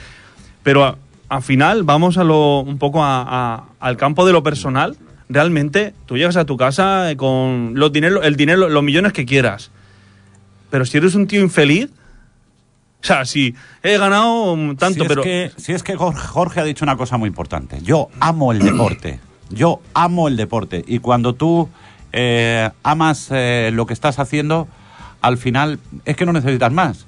Pero 0.64 0.98
al 1.30 1.42
final 1.42 1.84
vamos 1.84 2.18
a 2.18 2.24
lo, 2.24 2.60
un 2.60 2.78
poco 2.78 3.04
a- 3.04 3.24
a- 3.28 3.64
al 3.80 3.98
campo 3.98 4.26
de 4.26 4.34
lo 4.34 4.44
personal. 4.44 4.96
Realmente 5.30 5.94
tú 6.06 6.16
llegas 6.18 6.38
a 6.38 6.46
tu 6.46 6.58
casa 6.58 7.10
eh, 7.12 7.18
con 7.18 7.72
los 7.76 7.92
dinero, 7.92 8.22
el 8.22 8.36
dinero, 8.36 8.70
los 8.70 8.84
millones 8.84 9.14
que 9.14 9.26
quieras. 9.26 9.72
Pero 10.70 10.86
si 10.86 10.98
eres 10.98 11.16
un 11.16 11.28
tío 11.28 11.42
infeliz, 11.42 11.90
o 13.04 13.06
sea, 13.06 13.26
si 13.26 13.56
he 13.82 13.98
ganado 13.98 14.56
mm, 14.56 14.76
tanto, 14.78 15.00
si 15.00 15.02
es 15.02 15.08
pero... 15.08 15.22
Que, 15.22 15.52
si 15.58 15.74
es 15.74 15.84
que 15.84 15.96
Jorge, 15.96 16.26
Jorge 16.28 16.60
ha 16.62 16.64
dicho 16.64 16.86
una 16.86 16.98
cosa 16.98 17.18
muy 17.18 17.28
importante. 17.28 17.80
Yo 17.82 18.10
amo 18.20 18.52
el 18.52 18.60
deporte. 18.60 19.20
Yo 19.50 19.82
amo 19.94 20.28
el 20.28 20.38
deporte. 20.38 20.84
Y 20.88 21.00
cuando 21.00 21.36
tú 21.36 21.70
eh, 22.14 22.70
amas 22.82 23.28
eh, 23.32 23.72
lo 23.74 23.86
que 23.86 23.94
estás 23.94 24.20
haciendo, 24.20 24.68
al 25.22 25.38
final 25.38 25.80
es 26.06 26.16
que 26.16 26.26
no 26.26 26.34
necesitas 26.34 26.72
más. 26.72 27.06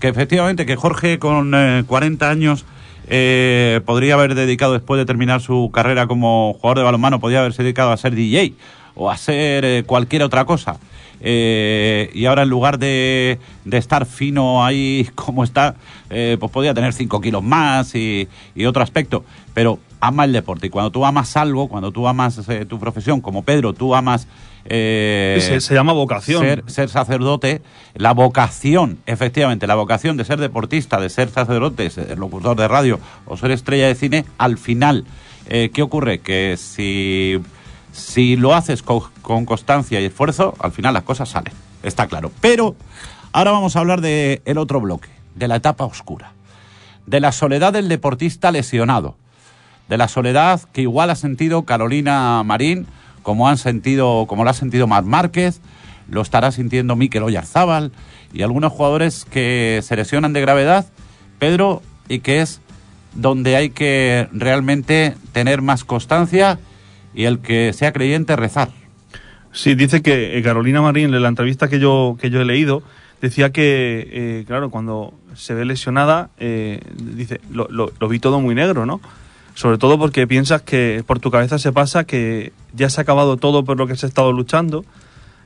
Que 0.00 0.08
efectivamente, 0.08 0.66
que 0.66 0.76
Jorge 0.76 1.18
con 1.18 1.52
eh, 1.54 1.84
40 1.86 2.28
años 2.28 2.66
eh, 3.08 3.80
podría 3.84 4.14
haber 4.14 4.34
dedicado, 4.34 4.72
después 4.72 4.98
de 4.98 5.06
terminar 5.06 5.40
su 5.40 5.70
carrera 5.72 6.06
como 6.06 6.54
jugador 6.54 6.78
de 6.78 6.84
balonmano, 6.84 7.20
podría 7.20 7.40
haberse 7.40 7.62
dedicado 7.62 7.92
a 7.92 7.96
ser 7.96 8.14
DJ 8.14 8.54
o 8.94 9.10
a 9.10 9.16
ser 9.16 9.64
eh, 9.64 9.84
cualquier 9.86 10.22
otra 10.22 10.44
cosa. 10.44 10.78
Eh, 11.20 12.10
y 12.14 12.26
ahora 12.26 12.42
en 12.42 12.50
lugar 12.50 12.78
de, 12.78 13.38
de 13.64 13.78
estar 13.78 14.06
fino 14.06 14.64
ahí 14.64 15.08
como 15.14 15.44
está, 15.44 15.76
eh, 16.10 16.36
pues 16.38 16.52
podría 16.52 16.74
tener 16.74 16.92
5 16.92 17.20
kilos 17.20 17.42
más 17.42 17.94
y, 17.94 18.28
y 18.54 18.64
otro 18.66 18.82
aspecto. 18.82 19.24
Pero 19.54 19.78
ama 20.00 20.24
el 20.24 20.32
deporte. 20.32 20.66
Y 20.66 20.70
cuando 20.70 20.90
tú 20.90 21.04
amas 21.06 21.36
algo, 21.36 21.68
cuando 21.68 21.90
tú 21.90 22.06
amas 22.06 22.48
eh, 22.48 22.66
tu 22.66 22.78
profesión, 22.78 23.20
como 23.20 23.42
Pedro, 23.42 23.72
tú 23.72 23.94
amas... 23.94 24.28
se, 24.68 25.58
se 25.60 25.74
llama 25.74 25.92
vocación. 25.92 26.42
ser, 26.42 26.64
ser 26.66 26.88
sacerdote, 26.88 27.62
la 27.94 28.12
vocación, 28.12 28.98
efectivamente, 29.06 29.66
la 29.66 29.76
vocación 29.76 30.16
de 30.16 30.24
ser 30.24 30.38
deportista, 30.38 31.00
de 31.00 31.08
ser 31.08 31.30
sacerdote, 31.30 31.88
ser 31.88 32.18
locutor 32.18 32.56
de 32.56 32.68
radio 32.68 33.00
o 33.26 33.36
ser 33.36 33.52
estrella 33.52 33.86
de 33.86 33.94
cine, 33.94 34.24
al 34.38 34.58
final, 34.58 35.04
¿qué 35.48 35.82
ocurre? 35.82 36.18
Que 36.18 36.56
si, 36.58 37.40
si 37.96 38.36
lo 38.36 38.54
haces 38.54 38.82
co- 38.82 39.10
con, 39.22 39.44
constancia 39.46 40.00
y 40.00 40.04
esfuerzo, 40.04 40.54
al 40.60 40.72
final 40.72 40.94
las 40.94 41.02
cosas 41.04 41.28
salen, 41.28 41.52
está 41.82 42.06
claro. 42.06 42.30
Pero 42.40 42.76
ahora 43.32 43.50
vamos 43.52 43.76
a 43.76 43.80
hablar 43.80 44.00
del 44.00 44.42
el 44.44 44.58
otro 44.58 44.80
bloque, 44.80 45.08
de 45.34 45.48
la 45.48 45.56
etapa 45.56 45.84
oscura, 45.84 46.32
de 47.06 47.20
la 47.20 47.32
soledad 47.32 47.72
del 47.72 47.88
deportista 47.88 48.50
lesionado 48.50 49.16
de 49.88 49.96
la 49.98 50.08
soledad 50.08 50.60
que 50.72 50.82
igual 50.82 51.10
ha 51.10 51.14
sentido 51.14 51.64
Carolina 51.64 52.42
Marín, 52.42 52.88
como 53.22 53.48
han 53.48 53.56
sentido, 53.56 54.26
como 54.26 54.42
lo 54.42 54.50
ha 54.50 54.52
sentido 54.52 54.88
Mar 54.88 55.04
Márquez, 55.04 55.60
lo 56.08 56.22
estará 56.22 56.50
sintiendo 56.50 56.96
Mikel 56.96 57.22
Oyarzábal 57.22 57.92
y 58.32 58.42
algunos 58.42 58.72
jugadores 58.72 59.24
que 59.24 59.78
se 59.84 59.94
lesionan 59.94 60.32
de 60.32 60.40
gravedad, 60.40 60.86
Pedro, 61.38 61.82
y 62.08 62.18
que 62.18 62.40
es 62.40 62.60
donde 63.14 63.54
hay 63.54 63.70
que 63.70 64.28
realmente 64.32 65.14
tener 65.30 65.62
más 65.62 65.84
constancia 65.84 66.58
y 67.16 67.24
el 67.24 67.40
que 67.40 67.72
sea 67.72 67.92
creyente 67.92 68.36
rezar. 68.36 68.68
Sí, 69.52 69.74
dice 69.74 70.02
que 70.02 70.38
eh, 70.38 70.42
Carolina 70.42 70.82
Marín, 70.82 71.12
en 71.14 71.22
la 71.22 71.28
entrevista 71.28 71.68
que 71.68 71.80
yo, 71.80 72.16
que 72.20 72.30
yo 72.30 72.40
he 72.40 72.44
leído, 72.44 72.82
decía 73.22 73.50
que, 73.50 74.06
eh, 74.12 74.44
claro, 74.46 74.68
cuando 74.70 75.14
se 75.34 75.54
ve 75.54 75.64
lesionada, 75.64 76.28
eh, 76.38 76.80
dice, 76.94 77.40
lo, 77.50 77.66
lo- 77.70 78.08
vi 78.08 78.18
todo 78.18 78.40
muy 78.40 78.54
negro, 78.54 78.84
¿no? 78.86 79.00
Sobre 79.54 79.78
todo 79.78 79.98
porque 79.98 80.26
piensas 80.26 80.60
que 80.60 81.02
por 81.06 81.18
tu 81.18 81.30
cabeza 81.30 81.58
se 81.58 81.72
pasa 81.72 82.04
que 82.04 82.52
ya 82.74 82.90
se 82.90 83.00
ha 83.00 83.02
acabado 83.02 83.38
todo 83.38 83.64
por 83.64 83.78
lo 83.78 83.86
que 83.86 83.96
se 83.96 84.04
ha 84.04 84.08
estado 84.10 84.30
luchando 84.32 84.84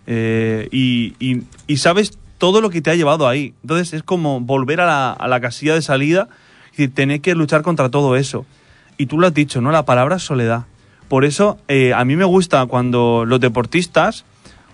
y 0.09 1.76
sabes 1.76 2.18
todo 2.38 2.61
lo 2.61 2.70
que 2.70 2.80
te 2.83 2.90
ha 2.90 2.94
llevado 2.96 3.28
ahí. 3.28 3.54
Entonces 3.62 3.92
es 3.92 4.02
como 4.02 4.40
volver 4.40 4.80
a 4.80 4.87
la, 4.87 5.12
a 5.12 5.28
la 5.28 5.40
casilla 5.40 5.74
de 5.74 5.83
salida 5.83 6.28
y 6.76 6.88
tener 6.88 7.20
que 7.20 7.35
luchar 7.35 7.62
contra 7.62 7.88
todo 7.90 8.16
eso. 8.16 8.46
Y 8.98 9.06
tú 9.06 9.18
lo 9.18 9.26
has 9.26 9.35
dicho, 9.35 9.61
¿no? 9.61 9.70
La 9.70 9.85
palabra 9.85 10.18
soledad. 10.18 10.64
Por 11.11 11.25
eso 11.25 11.59
eh, 11.66 11.92
a 11.92 12.05
mí 12.05 12.14
me 12.14 12.25
gusta 12.25 12.64
cuando 12.66 13.25
los 13.27 13.40
deportistas, 13.40 14.25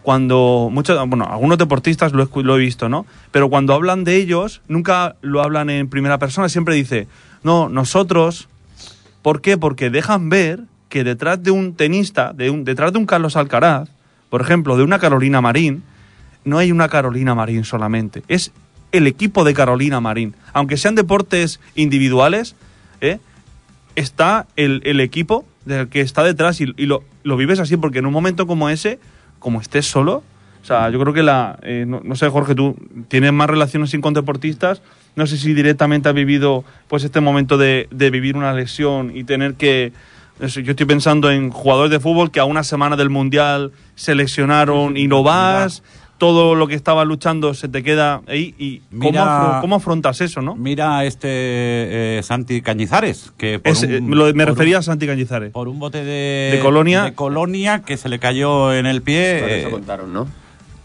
cuando 0.03 0.69
muchos, 0.71 0.99
bueno, 1.09 1.25
algunos 1.25 1.57
deportistas 1.57 2.13
lo 2.13 2.29
he, 2.55 2.59
visto, 2.59 2.91
¿no? 2.91 3.07
Pero 3.33 3.49
cuando 3.49 3.73
hablan 3.73 4.05
de 4.05 4.17
ellos, 4.17 4.61
nunca 4.69 5.17
lo 5.23 5.43
hablan 5.43 5.71
en 5.71 5.89
primera 5.89 6.19
persona, 6.19 6.51
siempre 6.51 6.75
dice, 6.75 7.09
no, 7.43 7.71
nosotros, 7.71 8.51
¿por 9.23 9.41
qué? 9.41 9.57
Porque 9.57 9.89
dejan 9.89 10.29
ver 10.29 10.65
que 10.91 11.05
detrás 11.05 11.43
de 11.43 11.53
un 11.53 11.73
tenista, 11.73 12.35
de 12.35 12.51
un, 12.51 12.65
detrás 12.65 12.93
de 12.93 12.99
un 12.99 13.07
Carlos 13.07 13.35
Alcaraz, 13.35 13.89
por 14.29 14.43
ejemplo, 14.43 14.77
de 14.77 14.83
una 14.83 14.99
Carolina 14.99 15.41
Marín, 15.41 15.85
no 16.45 16.59
hay 16.59 16.71
una 16.71 16.91
Carolina 16.91 17.35
Marín 17.35 17.65
solamente, 17.65 18.25
es 18.29 18.53
el 18.93 19.07
equipo 19.07 19.43
de 19.43 19.55
Carolina 19.55 20.03
Marín. 20.03 20.35
Aunque 20.53 20.77
sean 20.77 20.97
deportes 20.97 21.61
individuales, 21.77 22.57
¿eh? 23.01 23.21
está 23.95 24.47
el, 24.57 24.83
el 24.85 25.01
equipo 25.01 25.47
del 25.67 25.89
que 25.89 26.01
está 26.01 26.25
detrás 26.25 26.61
y, 26.61 26.73
y 26.77 26.87
lo, 26.87 27.03
lo 27.23 27.37
vives 27.37 27.61
así, 27.61 27.77
porque 27.77 27.99
en 27.99 28.07
un 28.07 28.13
momento 28.13 28.47
como 28.47 28.71
ese, 28.71 28.99
como 29.39 29.61
estés 29.61 29.87
solo, 29.87 30.23
o 30.63 30.69
sea, 30.69 30.91
yo 30.91 30.99
creo 30.99 31.15
que 31.15 31.23
la. 31.23 31.61
eh, 31.63 31.85
no, 31.87 32.01
no 32.03 32.17
sé, 32.17 32.29
Jorge, 32.29 32.57
tú 32.57 32.75
tienes 33.07 33.33
más 33.33 33.49
relaciones 33.49 33.91
sin 33.91 34.01
con 34.01 34.15
deportistas. 34.15 34.83
No 35.15 35.25
sé 35.29 35.37
si 35.37 35.55
directamente 35.55 36.09
has 36.09 36.15
vivido 36.17 36.65
pues 36.89 37.05
este 37.05 37.21
momento 37.21 37.57
de, 37.57 37.87
de 37.93 38.11
vivir 38.11 38.37
una 38.37 38.53
lesión 38.53 39.17
y 39.17 39.23
tener 39.23 39.55
que. 39.55 39.93
yo 40.41 40.71
estoy 40.73 40.87
pensando 40.87 41.31
en 41.31 41.51
jugadores 41.51 41.93
de 41.93 42.01
fútbol 42.01 42.33
que 42.33 42.41
a 42.41 42.45
una 42.47 42.65
semana 42.65 42.97
del 42.97 43.11
mundial 43.11 43.71
se 43.95 44.17
lesionaron 44.17 44.97
y 44.97 45.07
no 45.07 45.23
vas. 45.23 45.85
Todo 46.19 46.55
lo 46.55 46.67
que 46.67 46.75
estaba 46.75 47.05
luchando 47.05 47.53
se 47.53 47.69
te 47.69 47.83
queda 47.83 48.23
ahí. 48.27 48.55
¿Y 48.59 48.81
cómo, 48.99 49.21
afro- 49.23 49.61
cómo 49.61 49.77
afrontas 49.77 50.21
eso, 50.23 50.41
no? 50.41 50.57
Mira 50.57 50.97
a 50.99 51.05
este 51.05 51.29
eh, 51.29 52.21
Santi 52.23 52.63
Cañizares, 52.63 53.33
que 53.37 53.59
por 53.59 53.73
Es, 53.73 53.83
eh, 53.83 53.99
un- 53.99 54.09
me 54.09 54.17
lo- 54.17 54.25
me 54.27 54.33
por 54.33 54.41
un- 54.41 54.47
refería 54.57 54.79
a 54.79 54.83
Santi 54.83 55.07
Cañizares. 55.07 55.51
por 55.53 55.69
un 55.69 55.79
bote 55.79 55.99
de, 56.05 56.53
De 56.57 56.61
Colonia. 56.63 57.03
de 57.05 57.13
Colonia 57.15 57.83
que 57.83 57.99
se 57.99 58.09
le 58.09 58.19
cayó 58.19 58.73
en 58.73 58.87
el 58.87 59.03
pie. 59.03 59.41
Por 59.41 59.51
eso 59.51 59.69
eh, 59.69 59.71
contaron, 59.71 60.13
¿no? 60.15 60.27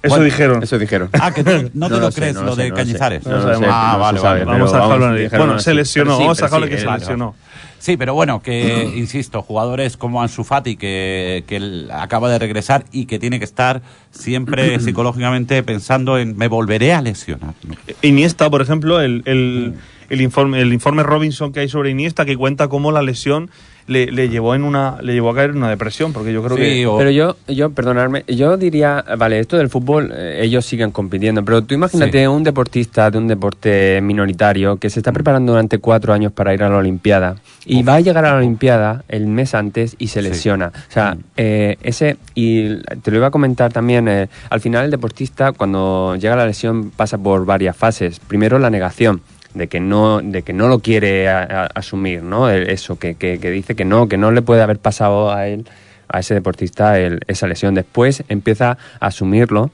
Eso 0.04 0.10
bueno, 0.16 0.26
dijeron. 0.26 0.64
Eso 0.64 0.80
dijeron. 0.80 1.10
Ah, 1.14 1.32
que 1.32 1.44
no 1.76 1.88
te 1.88 1.94
lo, 1.94 2.00
lo 2.02 2.12
sé, 2.12 2.20
crees, 2.22 2.34
no 2.36 2.42
lo, 2.42 2.48
lo 2.48 2.56
sé, 2.56 2.64
de 2.64 2.70
no. 2.72 2.76
Cañizares. 2.76 3.26
No 3.26 3.36
lo 3.36 3.42
sabemos. 3.44 3.70
ah, 3.72 3.92
no 3.94 4.00
vale, 4.00 4.20
vale. 4.20 4.46
Vamos 4.46 4.74
a 4.74 4.82
dejarlo 4.82 5.08
en 5.16 5.24
dijeron 5.24 5.46
Bueno, 5.48 5.60
se 5.62 5.74
lesionó, 5.76 6.18
vamos 6.18 6.42
a 6.42 6.46
dejarlo 6.46 6.66
sí, 6.66 6.72
que 6.74 6.80
se 6.80 6.88
lesionó. 6.92 7.36
Sí, 7.82 7.98
pero 7.98 8.14
bueno, 8.14 8.44
que 8.44 8.94
insisto, 8.96 9.42
jugadores 9.42 9.98
como 9.98 10.22
Ansu 10.22 10.44
Fati, 10.44 10.76
que, 10.76 11.44
que 11.48 11.88
acaba 11.92 12.30
de 12.30 12.38
regresar 12.38 12.86
y 12.92 13.08
que 13.08 13.18
tiene 13.18 13.40
que 13.40 13.46
estar 13.46 13.82
siempre 14.12 14.80
psicológicamente 14.80 15.64
pensando 15.64 16.20
en 16.20 16.38
me 16.38 16.48
volveré 16.48 16.94
a 16.94 17.02
lesionar. 17.02 17.56
¿no? 17.64 17.76
Iniesta, 18.04 18.52
por 18.52 18.62
ejemplo, 18.62 19.02
el, 19.02 19.24
el, 19.26 19.74
el 20.10 20.22
informe, 20.22 20.62
el 20.62 20.74
informe 20.74 21.02
Robinson 21.02 21.52
que 21.52 21.62
hay 21.62 21.70
sobre 21.70 21.90
Iniesta 21.90 22.24
que 22.24 22.38
cuenta 22.38 22.68
cómo 22.68 22.92
la 22.92 23.02
lesión 23.02 23.50
le, 23.88 24.12
le 24.12 24.30
llevó 24.30 24.56
en 24.56 24.64
una 24.64 24.98
le 25.02 25.14
llevó 25.14 25.32
a 25.32 25.36
caer 25.36 25.52
en 25.52 25.58
una 25.58 25.70
depresión, 25.70 26.14
porque 26.14 26.32
yo 26.34 26.44
creo 26.44 26.58
Sí, 26.58 26.64
que 26.64 26.88
o- 26.88 26.98
Pero 26.98 27.10
yo, 27.12 27.36
yo, 27.48 27.70
perdonadme, 27.72 28.24
yo 28.28 28.58
diría, 28.58 29.04
vale, 29.18 29.40
esto 29.40 29.58
del 29.58 29.70
fútbol, 29.70 30.12
eh, 30.16 30.40
ellos 30.44 30.66
siguen 30.66 30.92
compitiendo, 30.92 31.44
pero 31.44 31.62
tú 31.64 31.74
imagínate 31.74 32.22
Sí. 32.22 32.28
un 32.28 32.44
deportista 32.44 33.10
de 33.12 33.18
un 33.18 33.28
deporte 33.28 34.00
minoritario 34.02 34.78
que 34.78 34.90
se 34.90 35.00
está 35.00 35.12
preparando 35.12 35.52
durante 35.54 35.78
cuatro 35.80 36.14
años 36.14 36.32
para 36.32 36.54
ir 36.54 36.64
a 36.64 36.70
la 36.70 36.78
Olimpiada 36.78 37.36
y 37.66 37.84
va 37.84 37.96
a 37.96 38.00
llegar 38.00 38.26
a 38.26 38.32
la 38.32 38.38
Olimpiada 38.38 39.04
el 39.08 39.28
mes 39.28 39.54
antes 39.56 39.96
y 40.00 40.08
se 40.08 40.22
Sí. 40.22 40.30
lesiona. 40.30 40.68
O 40.68 40.92
sea, 40.92 41.16
Mm. 41.16 41.20
eh, 41.38 41.78
ese, 41.82 42.18
y 42.36 42.76
te 43.02 43.12
lo 43.12 43.18
iba 43.18 43.28
a 43.28 43.32
comentar 43.32 43.72
también, 43.74 44.08
eh, 44.08 44.30
al 44.50 44.62
final 44.62 44.86
el 44.86 44.92
deportista 44.92 45.52
cuando 45.52 46.16
llega 46.16 46.34
a 46.34 46.38
la 46.38 46.46
lesión 46.46 46.92
pasa 46.92 47.18
por 47.18 47.46
varias 47.46 47.76
fases. 47.76 48.20
Primero 48.20 48.60
la 48.60 48.70
negación 48.70 49.22
de 49.54 49.68
que 49.68 49.80
no 49.80 50.22
de 50.22 50.42
que 50.44 50.54
no 50.54 50.68
lo 50.68 50.80
quiere 50.80 51.30
asumir 51.30 52.24
no 52.24 52.50
eso 52.50 52.98
que, 52.98 53.16
que, 53.16 53.40
que 53.40 53.52
dice 53.52 53.76
que 53.76 53.86
no 53.86 54.08
que 54.08 54.18
no 54.18 54.32
le 54.32 54.42
puede 54.42 54.62
haber 54.62 54.80
pasado 54.80 55.32
a 55.34 55.48
él 55.48 55.66
a 56.08 56.20
ese 56.20 56.34
deportista 56.34 57.00
el- 57.00 57.20
esa 57.28 57.48
lesión 57.48 57.74
después 57.76 58.24
empieza 58.30 58.78
a 59.00 59.08
asumirlo 59.08 59.72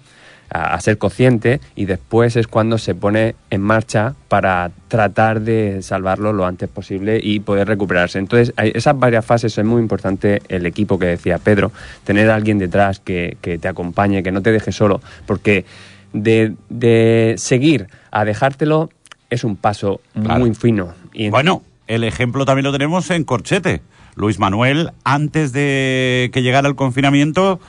a, 0.49 0.79
ser 0.79 0.97
consciente 0.97 1.59
y 1.75 1.85
después 1.85 2.37
es 2.37 2.47
cuando 2.47 2.77
se 2.77 2.95
pone 2.95 3.35
en 3.49 3.61
marcha 3.61 4.13
para 4.29 4.71
tratar 4.87 5.41
de 5.41 5.81
salvarlo 5.81 6.31
lo 6.31 6.45
antes 6.45 6.69
posible 6.69 7.19
y 7.21 7.41
poder 7.41 7.67
recuperarse. 7.67 8.17
Entonces, 8.17 8.53
esas 8.57 8.97
varias 8.97 9.25
fases 9.25 9.57
es 9.57 9.65
muy 9.65 9.81
importante 9.81 10.41
el 10.47 10.65
equipo 10.65 10.97
que 10.97 11.07
decía 11.07 11.37
Pedro, 11.37 11.73
tener 12.05 12.29
a 12.29 12.35
alguien 12.35 12.59
detrás 12.59 13.01
que, 13.01 13.35
que 13.41 13.57
te 13.57 13.67
acompañe, 13.67 14.23
que 14.23 14.31
no 14.31 14.41
te 14.41 14.53
deje 14.53 14.71
solo, 14.71 15.01
porque 15.25 15.65
de, 16.13 16.53
de 16.69 17.35
seguir 17.37 17.87
a 18.11 18.23
dejártelo 18.23 18.89
es 19.29 19.43
un 19.43 19.55
paso 19.55 20.01
Claro. 20.13 20.39
muy 20.41 20.53
fino. 20.55 20.93
Y 21.13 21.29
Bueno, 21.29 21.63
el 21.87 22.03
ejemplo 22.03 22.45
también 22.45 22.63
lo 22.65 22.71
tenemos 22.71 23.09
en 23.11 23.23
Corchete. 23.23 23.81
Luis 24.15 24.39
Manuel, 24.39 24.91
antes 25.03 25.51
de 25.53 26.29
que 26.33 26.41
llegara 26.41 26.67
el 26.67 26.75
confinamiento, 26.75 27.59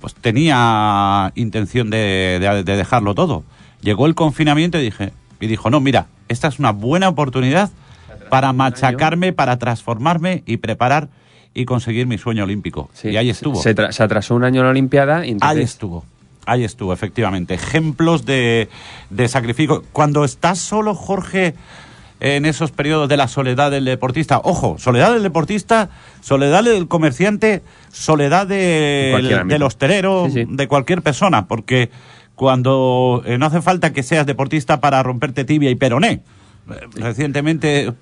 pues 0.00 0.14
tenía 0.14 1.32
intención 1.34 1.90
de, 1.90 2.38
de- 2.40 2.62
de 2.64 2.76
dejarlo 2.76 3.14
todo. 3.14 3.44
Llegó 3.82 4.06
el 4.06 4.14
confinamiento 4.14 4.78
y 4.78 4.82
dije, 4.82 5.12
y 5.40 5.46
dijo, 5.46 5.68
no, 5.68 5.80
mira, 5.80 6.06
esta 6.28 6.48
es 6.48 6.58
una 6.58 6.70
buena 6.72 7.08
oportunidad 7.08 7.70
para 8.30 8.52
machacarme, 8.54 9.32
para 9.34 9.58
transformarme 9.58 10.42
y 10.46 10.56
preparar 10.56 11.08
y 11.52 11.66
conseguir 11.66 12.06
mi 12.06 12.16
sueño 12.18 12.44
olímpico. 12.44 12.88
Sí, 12.94 13.10
y 13.10 13.16
ahí 13.18 13.28
estuvo. 13.30 13.56
Se, 13.60 13.74
se 13.92 14.02
atrasó 14.02 14.34
un 14.34 14.44
año 14.44 14.60
en 14.60 14.64
la 14.66 14.70
Olimpiada 14.70 15.26
y 15.26 15.30
entonces... 15.32 15.56
Ahí 15.58 15.62
estuvo. 15.62 16.04
Ahí 16.46 16.64
estuvo, 16.64 16.92
efectivamente. 16.92 17.54
Ejemplos 17.54 18.24
de, 18.26 18.68
de 19.10 19.28
sacrificio. 19.28 19.82
Cuando 19.92 20.24
estás 20.24 20.58
solo, 20.58 20.94
Jorge, 20.94 21.54
en 22.20 22.44
esos 22.46 22.70
periodos 22.70 23.08
de 23.08 23.16
la 23.16 23.28
soledad 23.28 23.70
del 23.70 23.84
deportista, 23.84 24.40
ojo, 24.42 24.76
soledad 24.78 25.12
del 25.12 25.22
deportista, 25.22 25.90
soledad 26.20 26.64
del 26.64 26.86
comerciante, 26.88 27.62
soledad 27.90 28.46
de- 28.46 29.42
del 29.46 29.62
hostelero, 29.62 30.26
Sí, 30.28 30.44
sí. 30.44 30.46
de 30.48 30.68
cualquier 30.68 31.02
persona, 31.02 31.46
porque 31.46 31.90
cuando 32.34 33.22
eh, 33.26 33.38
no 33.38 33.46
hace 33.46 33.62
falta 33.62 33.92
que 33.92 34.02
seas 34.02 34.26
deportista 34.26 34.80
para 34.80 35.02
romperte 35.02 35.44
tibia 35.44 35.70
y 35.70 35.74
peroné. 35.76 36.22
Eh, 36.70 36.80
Recientemente 36.96 37.92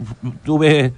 tuve 0.45 0.93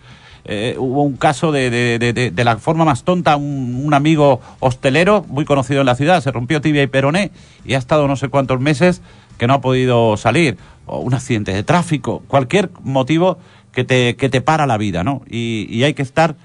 eh, 0.46 0.76
hubo 0.78 1.02
un 1.02 1.16
caso 1.16 1.52
de, 1.52 1.70
de- 1.70 1.98
de- 1.98 2.30
de- 2.30 2.44
la 2.44 2.57
forma 2.59 2.85
más 2.85 3.02
tonta, 3.04 3.37
un, 3.37 3.80
un 3.85 3.94
amigo 3.94 4.40
hostelero 4.61 5.24
muy 5.28 5.44
conocido 5.44 5.80
en 5.80 5.87
la 5.87 5.94
ciudad, 5.94 6.22
se 6.22 6.30
rompió 6.30 6.61
tibia 6.61 6.83
y 6.83 6.87
peroné 6.87 7.30
y 7.64 7.74
ha 7.74 7.78
estado 7.78 8.07
no 8.09 8.16
sé 8.16 8.28
cuántos 8.28 8.61
meses 8.61 9.00
que 9.38 9.46
no 9.46 9.54
ha 9.54 9.61
podido 9.61 10.16
salir, 10.16 10.57
o 10.87 10.98
un 11.00 11.14
accidente 11.14 11.52
de 11.52 11.62
tráfico, 11.62 12.22
cualquier 12.28 12.70
motivo 12.83 13.38
que 13.72 13.85
te, 13.85 14.16
que 14.16 14.28
te 14.28 14.40
para 14.40 14.66
la 14.66 14.76
vida, 14.78 15.02
¿no? 15.02 15.22
Y, 15.28 15.66
y 15.70 15.83
hay 15.85 15.94
que 15.94 16.02
estar, 16.02 16.37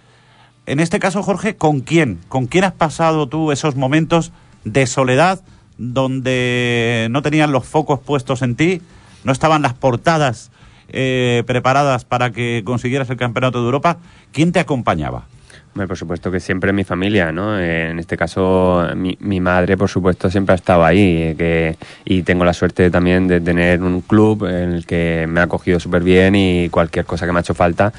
en 0.65 0.79
este 0.79 0.99
caso, 0.99 1.21
Jorge, 1.21 1.55
¿con 1.55 1.81
quién? 1.81 2.19
¿Con 2.29 2.47
quién 2.47 2.63
has 2.63 2.73
pasado 2.73 3.27
tú 3.27 3.51
esos 3.51 3.75
momentos 3.75 4.31
de 4.63 4.87
soledad 4.87 5.41
donde 5.77 7.07
no 7.11 7.21
tenían 7.21 7.51
los 7.51 7.65
focos 7.65 7.99
puestos 7.99 8.41
en 8.41 8.55
ti, 8.55 8.81
no 9.23 9.31
estaban 9.31 9.61
las 9.61 9.73
portadas 9.73 10.51
eh, 10.91 11.43
preparadas 11.45 12.05
para 12.05 12.31
que 12.31 12.63
consiguieras 12.65 13.09
el 13.09 13.17
campeonato 13.17 13.59
de 13.59 13.65
Europa? 13.65 13.97
¿Quién 14.31 14.51
te 14.51 14.59
acompañaba? 14.59 15.27
Por 15.73 15.97
supuesto 15.97 16.29
que 16.31 16.39
siempre 16.39 16.73
mi 16.73 16.83
familia, 16.83 17.31
¿no? 17.31 17.57
En 17.59 17.99
este 17.99 18.17
caso, 18.17 18.85
mi, 18.95 19.17
mi 19.21 19.39
madre, 19.39 19.77
por 19.77 19.87
supuesto, 19.87 20.29
siempre 20.29 20.53
ha 20.53 20.55
estado 20.55 20.83
ahí. 20.83 21.35
que, 21.37 21.77
y 22.05 22.23
tengo 22.23 22.43
la 22.43 22.53
suerte 22.53 22.89
también 22.91 23.27
de 23.27 23.39
tener 23.39 23.81
un 23.81 24.01
club 24.01 24.45
en 24.45 24.73
el 24.73 24.85
que 24.85 25.25
me 25.29 25.39
ha 25.39 25.43
acogido 25.43 25.79
súper 25.79 26.03
bien 26.03 26.35
y 26.35 26.69
cualquier 26.69 27.05
cosa 27.05 27.25
que 27.25 27.31
me 27.31 27.39
ha 27.39 27.41
hecho 27.41 27.53
falta. 27.53 27.93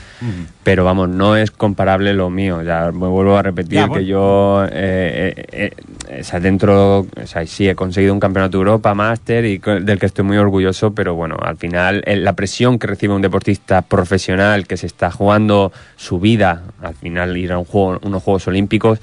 Pero 0.62 0.84
vamos, 0.84 1.08
no 1.08 1.36
es 1.36 1.50
comparable 1.50 2.12
lo 2.12 2.28
mío. 2.28 2.62
Ya 2.62 2.90
me 2.92 3.06
vuelvo 3.06 3.36
a 3.36 3.42
repetir 3.42 3.74
Ya, 3.74 3.86
bueno. 3.86 4.00
que 4.00 4.06
yo, 4.06 4.64
eh, 4.64 5.34
eh, 5.52 5.72
eh, 6.08 6.20
o 6.20 6.24
sea, 6.24 6.40
dentro, 6.40 7.00
o 7.00 7.26
sea, 7.26 7.46
sí 7.46 7.68
he 7.68 7.74
conseguido 7.74 8.12
un 8.12 8.20
campeonato 8.20 8.58
de 8.58 8.62
Europa, 8.62 8.94
máster, 8.94 9.44
y 9.44 9.58
del 9.58 9.98
que 9.98 10.06
estoy 10.06 10.24
muy 10.24 10.36
orgulloso, 10.36 10.92
pero 10.94 11.14
bueno, 11.14 11.36
al 11.40 11.56
final 11.56 12.02
eh, 12.06 12.16
la 12.16 12.34
presión 12.34 12.78
que 12.78 12.86
recibe 12.86 13.14
un 13.14 13.22
deportista 13.22 13.82
profesional 13.82 14.66
que 14.66 14.76
se 14.76 14.86
está 14.86 15.10
jugando 15.10 15.72
su 15.96 16.18
vida, 16.18 16.62
al 16.82 16.94
final 16.94 17.36
ir 17.36 17.52
a 17.52 17.58
un 17.60 17.66
juego, 17.66 17.98
unos 18.02 18.22
Juegos 18.22 18.46
Olímpicos, 18.48 19.00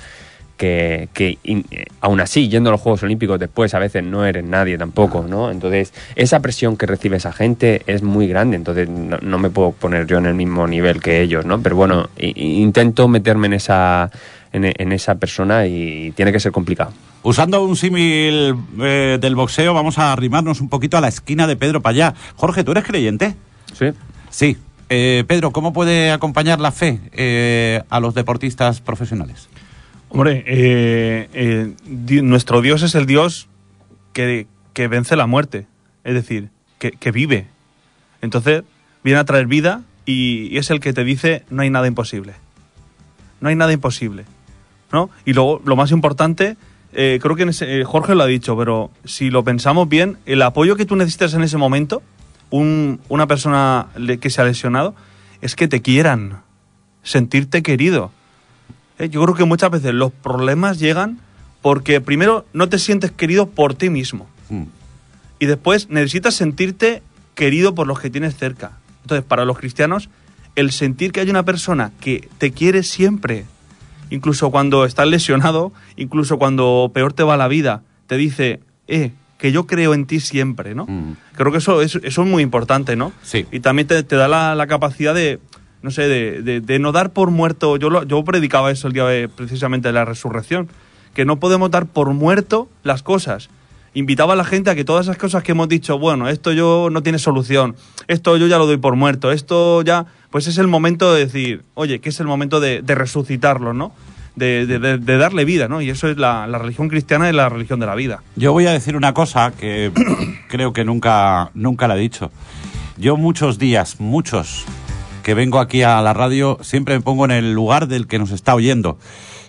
que, 0.58 1.08
que 1.14 1.38
in- 1.44 1.66
aún 2.02 2.20
así, 2.20 2.50
yendo 2.50 2.70
a 2.70 2.72
los 2.72 2.82
Juegos 2.82 3.04
Olímpicos 3.04 3.40
después, 3.40 3.74
a 3.76 3.80
veces 3.80 4.04
no 4.04 4.26
eres 4.26 4.44
nadie 4.44 4.76
tampoco, 4.78 5.24
¿no? 5.30 5.52
Entonces, 5.52 5.94
esa 6.16 6.40
presión 6.40 6.78
que 6.78 6.88
recibe 6.88 7.18
esa 7.18 7.32
gente 7.32 7.84
es 7.86 8.02
muy 8.02 8.28
grande, 8.28 8.56
entonces 8.56 8.90
no, 8.90 9.18
no 9.22 9.38
me 9.38 9.52
puedo 9.52 9.72
poner 9.72 10.08
yo 10.08 10.18
en 10.18 10.26
el 10.26 10.34
mismo 10.34 10.66
nivel 10.68 11.00
que 11.00 11.22
ellos, 11.22 11.46
¿no? 11.46 11.62
Pero 11.62 11.76
bueno, 11.76 12.10
intento 12.18 13.08
meterme 13.08 13.46
en 13.48 13.54
esa, 13.54 14.10
en, 14.52 14.66
en 14.66 14.92
esa 14.94 15.16
persona 15.16 15.68
y 15.68 16.12
tiene 16.16 16.32
que 16.32 16.40
ser 16.40 16.52
complicado. 16.52 16.92
Usando 17.22 17.64
un 17.64 17.76
símil 17.76 18.56
eh, 18.80 19.18
del 19.22 19.36
boxeo, 19.36 19.76
vamos 19.76 20.00
a 20.00 20.12
arrimarnos 20.12 20.60
un 20.60 20.70
poquito 20.70 20.98
a 20.98 21.02
la 21.02 21.08
esquina 21.10 21.46
de 21.46 21.56
Pedro 21.56 21.82
Payá. 21.82 22.16
Jorge, 22.36 22.64
¿tú 22.64 22.72
eres 22.72 22.84
creyente? 22.84 23.36
¿Sí? 23.74 23.88
Sí. 24.32 24.58
Eh, 24.90 25.26
Pedro, 25.28 25.52
¿cómo 25.52 25.74
puede 25.74 26.12
acompañar 26.12 26.60
la 26.60 26.72
fe 26.72 27.00
eh, 27.12 27.84
a 27.90 28.00
los 28.00 28.14
deportistas 28.14 28.80
profesionales? 28.82 29.50
Hombre, 30.10 30.44
eh, 30.48 31.30
eh, 31.34 32.22
nuestro 32.22 32.62
Dios 32.62 32.82
es 32.84 32.96
el 32.96 33.06
Dios 33.06 33.48
que, 34.14 34.48
vence 34.76 35.16
la 35.16 35.28
muerte, 35.28 35.68
es 36.04 36.14
decir, 36.14 36.50
que, 36.80 37.12
vive. 37.12 37.48
Entonces, 38.22 38.64
viene 39.04 39.20
a 39.20 39.26
traer 39.26 39.48
vida 39.48 39.82
y, 40.06 40.58
es 40.58 40.70
el 40.70 40.80
que 40.80 40.94
te 40.94 41.04
dice 41.04 41.44
no 41.50 41.62
hay 41.62 41.70
nada 41.70 41.88
imposible. 41.88 42.34
No 43.42 43.50
hay 43.50 43.56
nada 43.56 43.74
imposible. 43.74 44.26
¿no? 44.92 45.10
Y 45.26 45.34
luego, 45.34 45.62
lo 45.66 45.76
más 45.76 45.92
importante, 45.92 46.56
eh, 46.94 47.20
creo 47.22 47.36
que 47.36 47.44
ese- 47.44 47.84
Jorge 47.84 48.16
lo 48.16 48.24
ha 48.24 48.28
dicho, 48.28 48.58
pero 48.58 48.90
si 49.04 49.30
lo 49.30 49.44
pensamos 49.44 49.90
bien, 49.90 50.18
el 50.26 50.42
apoyo 50.42 50.78
que 50.78 50.86
tú 50.86 50.96
necesitas 50.96 51.34
en 51.34 51.44
ese 51.44 51.58
momento, 51.58 52.02
un- 52.50 53.00
una 53.10 53.28
persona 53.28 53.88
que 54.22 54.30
se 54.30 54.42
ha 54.42 54.46
lesionado, 54.46 54.96
es 55.42 55.56
que 55.56 55.68
te 55.68 55.82
quieran, 55.82 56.42
sentirte 57.04 57.62
querido. 57.64 58.12
Eh, 59.00 59.10
Yo 59.10 59.22
creo 59.24 59.36
que 59.36 59.44
muchas 59.46 59.70
veces 59.72 59.94
los 59.94 60.12
problemas 60.12 60.80
llegan 60.80 61.20
porque 61.62 62.02
primero 62.02 62.46
no 62.54 62.70
te 62.70 62.80
sientes 62.80 63.12
querido 63.12 63.48
por 63.48 63.74
ti 63.76 63.90
mismo 63.90 64.28
Mm. 64.50 64.64
y 65.40 65.46
después 65.46 65.90
necesitas 65.90 66.34
sentirte 66.36 67.04
querido 67.36 67.76
por 67.76 67.86
los 67.88 68.00
que 68.00 68.10
tienes 68.10 68.36
cerca. 68.36 68.72
Entonces, 69.04 69.26
para 69.26 69.46
los 69.46 69.58
cristianos, 69.58 70.10
el 70.56 70.72
sentir 70.72 71.12
que 71.12 71.20
hay 71.20 71.30
una 71.30 71.44
persona 71.44 71.92
que 72.02 72.28
te 72.40 72.52
quiere 72.52 72.82
siempre, 72.84 73.46
incluso 74.10 74.50
cuando 74.50 74.86
estás 74.86 75.08
lesionado, 75.08 75.72
incluso 75.98 76.38
cuando 76.40 76.90
peor 76.94 77.14
te 77.14 77.24
va 77.24 77.38
la 77.38 77.48
vida, 77.48 77.84
te 78.08 78.18
dice, 78.18 78.60
eh, 78.88 79.12
que 79.38 79.52
yo 79.52 79.68
creo 79.68 79.94
en 79.94 80.06
ti 80.06 80.20
siempre, 80.20 80.74
¿no? 80.76 80.86
Mm. 80.88 81.16
Creo 81.36 81.52
que 81.52 81.60
eso 81.60 81.82
es, 81.82 81.96
eso 81.96 82.22
es 82.24 82.28
muy 82.28 82.42
importante, 82.44 82.96
¿no? 82.96 83.12
Sí. 83.22 83.46
Y 83.52 83.60
también 83.60 83.88
te, 83.88 84.02
te 84.04 84.16
da 84.16 84.28
la, 84.28 84.56
la 84.56 84.68
capacidad 84.68 85.14
de, 85.14 85.40
no 85.82 85.92
sé, 85.92 86.08
de, 86.08 86.42
de- 86.42 86.62
de 86.62 86.80
no 86.80 86.92
dar 86.92 87.12
por 87.12 87.30
muerto. 87.32 87.78
Yo, 87.78 87.90
lo- 87.90 88.04
yo 88.04 88.24
predicaba 88.24 88.72
eso 88.72 88.88
el 88.88 88.94
día 88.94 89.06
de, 89.06 89.30
precisamente 89.30 89.90
de 89.90 89.94
la 89.94 90.06
resurrección, 90.06 90.68
que 91.14 91.24
no 91.26 91.40
podemos 91.40 91.70
dar 91.72 91.86
por 91.86 92.14
muerto 92.14 92.68
las 92.84 93.04
cosas. 93.04 93.50
Invitaba 93.94 94.34
a 94.34 94.36
la 94.36 94.44
gente 94.46 94.70
a 94.70 94.76
que 94.76 94.84
todas 94.84 95.06
esas 95.08 95.18
cosas 95.18 95.42
que 95.44 95.54
hemos 95.54 95.68
dicho, 95.70 95.98
bueno, 95.98 96.30
esto 96.30 96.52
yo 96.52 96.90
no 96.92 97.02
tiene 97.02 97.18
solución, 97.18 97.76
esto 98.08 98.38
yo 98.38 98.46
ya 98.48 98.58
lo 98.60 98.68
doy 98.68 98.78
por 98.78 98.96
muerto, 98.96 99.32
esto 99.32 99.82
ya, 99.82 100.06
pues 100.30 100.46
es 100.48 100.58
el 100.60 100.68
momento 100.68 101.14
de 101.14 101.26
decir, 101.26 101.64
oye, 101.74 102.00
que 102.00 102.10
es 102.10 102.20
el 102.20 102.28
momento 102.28 102.60
de, 102.60 102.82
de 102.84 102.94
resucitarlo, 102.96 103.74
¿no? 103.74 103.92
De, 104.38 105.18
darle 105.18 105.46
vida, 105.46 105.68
¿no? 105.68 105.82
Y 105.82 105.90
eso 105.90 106.08
es 106.08 106.18
la, 106.18 106.48
la 106.48 106.60
religión 106.60 106.90
cristiana 106.90 107.30
y 107.30 107.34
la 107.34 107.50
religión 107.50 107.80
de 107.80 107.88
la 107.88 107.96
vida. 107.96 108.22
Yo 108.36 108.54
voy 108.54 108.68
a 108.68 108.72
decir 108.72 108.96
una 108.96 109.14
cosa 109.14 109.52
que 109.52 109.92
creo 110.48 110.74
que 110.74 110.86
nunca, 110.86 111.50
nunca 111.54 111.88
la 111.88 111.98
he 111.98 112.00
dicho. 112.00 112.32
Yo 112.98 113.18
muchos 113.18 113.60
días, 113.60 114.00
muchos, 114.00 114.66
que 115.24 115.34
vengo 115.34 115.60
aquí 115.60 115.84
a 115.84 116.02
la 116.02 116.14
radio, 116.14 116.58
siempre 116.62 116.96
me 116.96 117.02
pongo 117.02 117.26
en 117.26 117.32
el 117.32 117.54
lugar 117.54 117.88
del 117.88 118.08
que 118.08 118.20
nos 118.20 118.32
está 118.32 118.56
oyendo. 118.56 118.98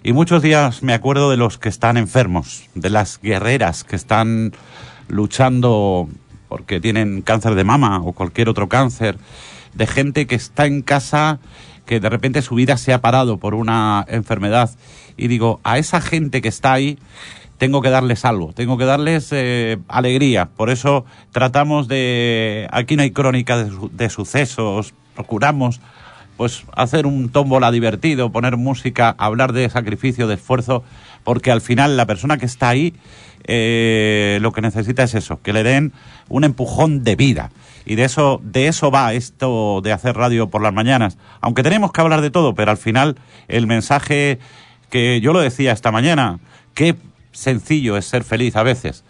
Y 0.03 0.13
muchos 0.13 0.43
días 0.43 0.83
me 0.83 0.95
acuerdo 0.95 1.31
de 1.31 1.37
los 1.37 1.59
que 1.59 1.69
están 1.69 1.97
enfermos, 1.97 2.65
de 2.75 2.91
las 2.91 3.21
guerreras 3.21 3.85
que 3.85 3.97
están 3.97 4.53
luchando 5.09 6.09
porque 6.49 6.81
tienen 6.81 7.23
cáncer 7.23 7.55
de 7.55 7.65
mama 7.65 8.01
o 8.03 8.13
cualquier 8.13 8.49
otro 8.49 8.69
cáncer, 8.69 9.19
de 9.75 9.87
gente 9.87 10.27
que 10.27 10.35
está 10.35 10.67
en 10.67 10.83
casa 10.83 11.41
que 11.89 12.01
de 12.01 12.11
repente 12.11 12.43
su 12.43 12.55
vida 12.55 12.77
se 12.77 12.93
ha 12.93 13.01
parado 13.01 13.39
por 13.39 13.55
una 13.55 14.05
enfermedad. 14.09 14.71
Y 15.17 15.27
digo, 15.27 15.59
a 15.65 15.79
esa 15.79 16.01
gente 16.03 16.43
que 16.43 16.49
está 16.49 16.75
ahí, 16.75 16.99
tengo 17.57 17.81
que 17.81 17.89
darles 17.89 18.25
algo, 18.27 18.53
tengo 18.53 18.77
que 18.77 18.85
darles 18.85 19.31
eh, 19.33 19.79
alegría. 19.89 20.51
Por 20.55 20.69
eso 20.71 21.07
tratamos 21.33 21.89
de, 21.89 22.69
aquí 22.71 22.95
no 22.95 23.03
hay 23.03 23.11
crónica 23.11 23.57
de, 23.57 23.73
de 23.91 24.11
sucesos, 24.11 24.93
procuramos 25.17 25.81
pues 26.37 26.63
hacer 26.77 27.07
un 27.07 27.31
tómbola 27.31 27.73
divertido, 27.73 28.31
poner 28.31 28.57
música, 28.57 29.17
hablar 29.19 29.53
de 29.53 29.69
sacrificio, 29.71 30.29
de 30.29 30.35
esfuerzo, 30.35 30.85
porque 31.25 31.51
al 31.51 31.61
final 31.61 31.97
la 31.97 32.07
persona 32.07 32.37
que 32.37 32.47
está 32.47 32.69
ahí 32.69 32.95
eh, 33.45 34.39
lo 34.43 34.53
que 34.53 34.61
necesita 34.61 35.05
es 35.05 35.15
eso, 35.15 35.41
que 35.43 35.53
le 35.53 35.63
den 35.63 35.93
un 36.29 36.45
empujón 36.45 37.03
de 37.03 37.17
vida. 37.17 37.51
Y 37.89 37.95
de 37.97 38.05
eso, 38.05 38.41
de 38.45 38.69
eso 38.69 38.91
va 38.91 39.15
esto 39.15 39.81
de 39.83 39.93
hacer 39.93 40.15
radio 40.17 40.49
por 40.49 40.63
las 40.63 40.73
mañanas. 40.75 41.17
Aunque 41.41 41.63
tenemos 41.63 41.91
que 41.93 42.01
hablar 42.01 42.21
de 42.21 42.31
todo, 42.31 42.55
pero 42.55 42.71
al 42.71 42.77
final 42.77 43.17
el 43.49 43.67
mensaje 43.67 44.39
que 44.91 45.21
yo 45.21 45.33
lo 45.33 45.41
decía 45.41 45.73
esta 45.73 45.91
mañana, 45.91 46.39
qué 46.75 46.95
sencillo 47.33 47.97
es 47.97 48.05
ser 48.05 48.25
feliz 48.25 48.57
a 48.57 48.63
veces. 48.63 49.05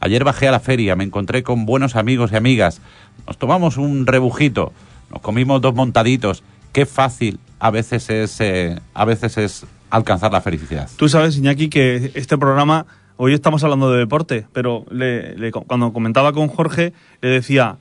Ayer 0.00 0.24
bajé 0.24 0.48
a 0.48 0.52
la 0.52 0.60
feria, 0.60 0.96
me 0.96 1.04
encontré 1.04 1.42
con 1.42 1.64
buenos 1.64 1.96
amigos 1.96 2.32
y 2.32 2.36
amigas, 2.36 2.80
nos 3.26 3.38
tomamos 3.38 3.76
un 3.76 4.06
rebujito, 4.06 4.72
nos 5.10 5.20
comimos 5.20 5.60
dos 5.60 5.74
montaditos. 5.74 6.42
Qué 6.72 6.86
fácil 6.86 7.38
a 7.60 7.70
veces 7.70 8.10
es, 8.10 8.40
eh, 8.40 8.80
a 8.94 9.04
veces 9.04 9.38
es 9.38 9.66
alcanzar 9.90 10.32
la 10.32 10.40
felicidad. 10.40 10.88
Tú 10.96 11.08
sabes, 11.08 11.36
Iñaki, 11.36 11.68
que 11.68 12.10
este 12.14 12.36
programa, 12.36 12.86
hoy 13.16 13.32
estamos 13.34 13.62
hablando 13.62 13.92
de 13.92 13.98
deporte, 14.00 14.46
pero 14.52 14.84
le- 14.90 15.52
cuando 15.52 15.92
comentaba 15.92 16.32
con 16.32 16.48
Jorge, 16.48 16.92
le 17.20 17.28
decía, 17.28 17.76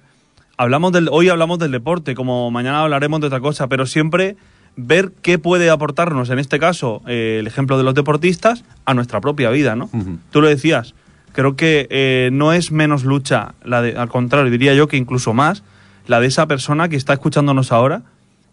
hablamos 0.62 0.92
del, 0.92 1.10
hoy 1.12 1.28
hablamos 1.30 1.58
del 1.58 1.72
deporte, 1.72 2.14
como 2.14 2.52
mañana 2.52 2.82
hablaremos 2.82 3.20
de 3.20 3.28
otra 3.28 3.40
cosa, 3.40 3.68
pero 3.68 3.88
siempre 3.88 4.36
ver 4.76 5.12
qué 5.24 5.40
puede 5.40 5.70
aportarnos, 5.72 6.30
en 6.30 6.38
este 6.38 6.60
caso, 6.60 7.02
eh, 7.08 7.38
el 7.40 7.48
ejemplo 7.48 7.78
de 7.80 7.84
los 7.84 7.96
deportistas, 7.96 8.64
a 8.86 8.94
nuestra 8.94 9.20
propia 9.22 9.50
vida, 9.50 9.76
¿no? 9.76 9.86
Ujú. 9.92 10.20
Tú 10.30 10.40
lo 10.40 10.48
decías, 10.48 10.94
creo 11.34 11.56
que 11.56 11.88
eh, 11.90 12.30
no 12.32 12.54
es 12.54 12.72
menos 12.72 13.04
lucha, 13.04 13.56
la 13.64 13.82
de, 13.82 13.98
al 13.98 14.10
contrario, 14.10 14.52
diría 14.52 14.76
yo 14.76 14.88
que 14.88 14.98
incluso 14.98 15.34
más, 15.34 15.64
la 16.06 16.20
de 16.20 16.28
esa 16.28 16.46
persona 16.46 16.90
que 16.90 16.96
está 16.96 17.14
escuchándonos 17.14 17.72
ahora, 17.72 18.04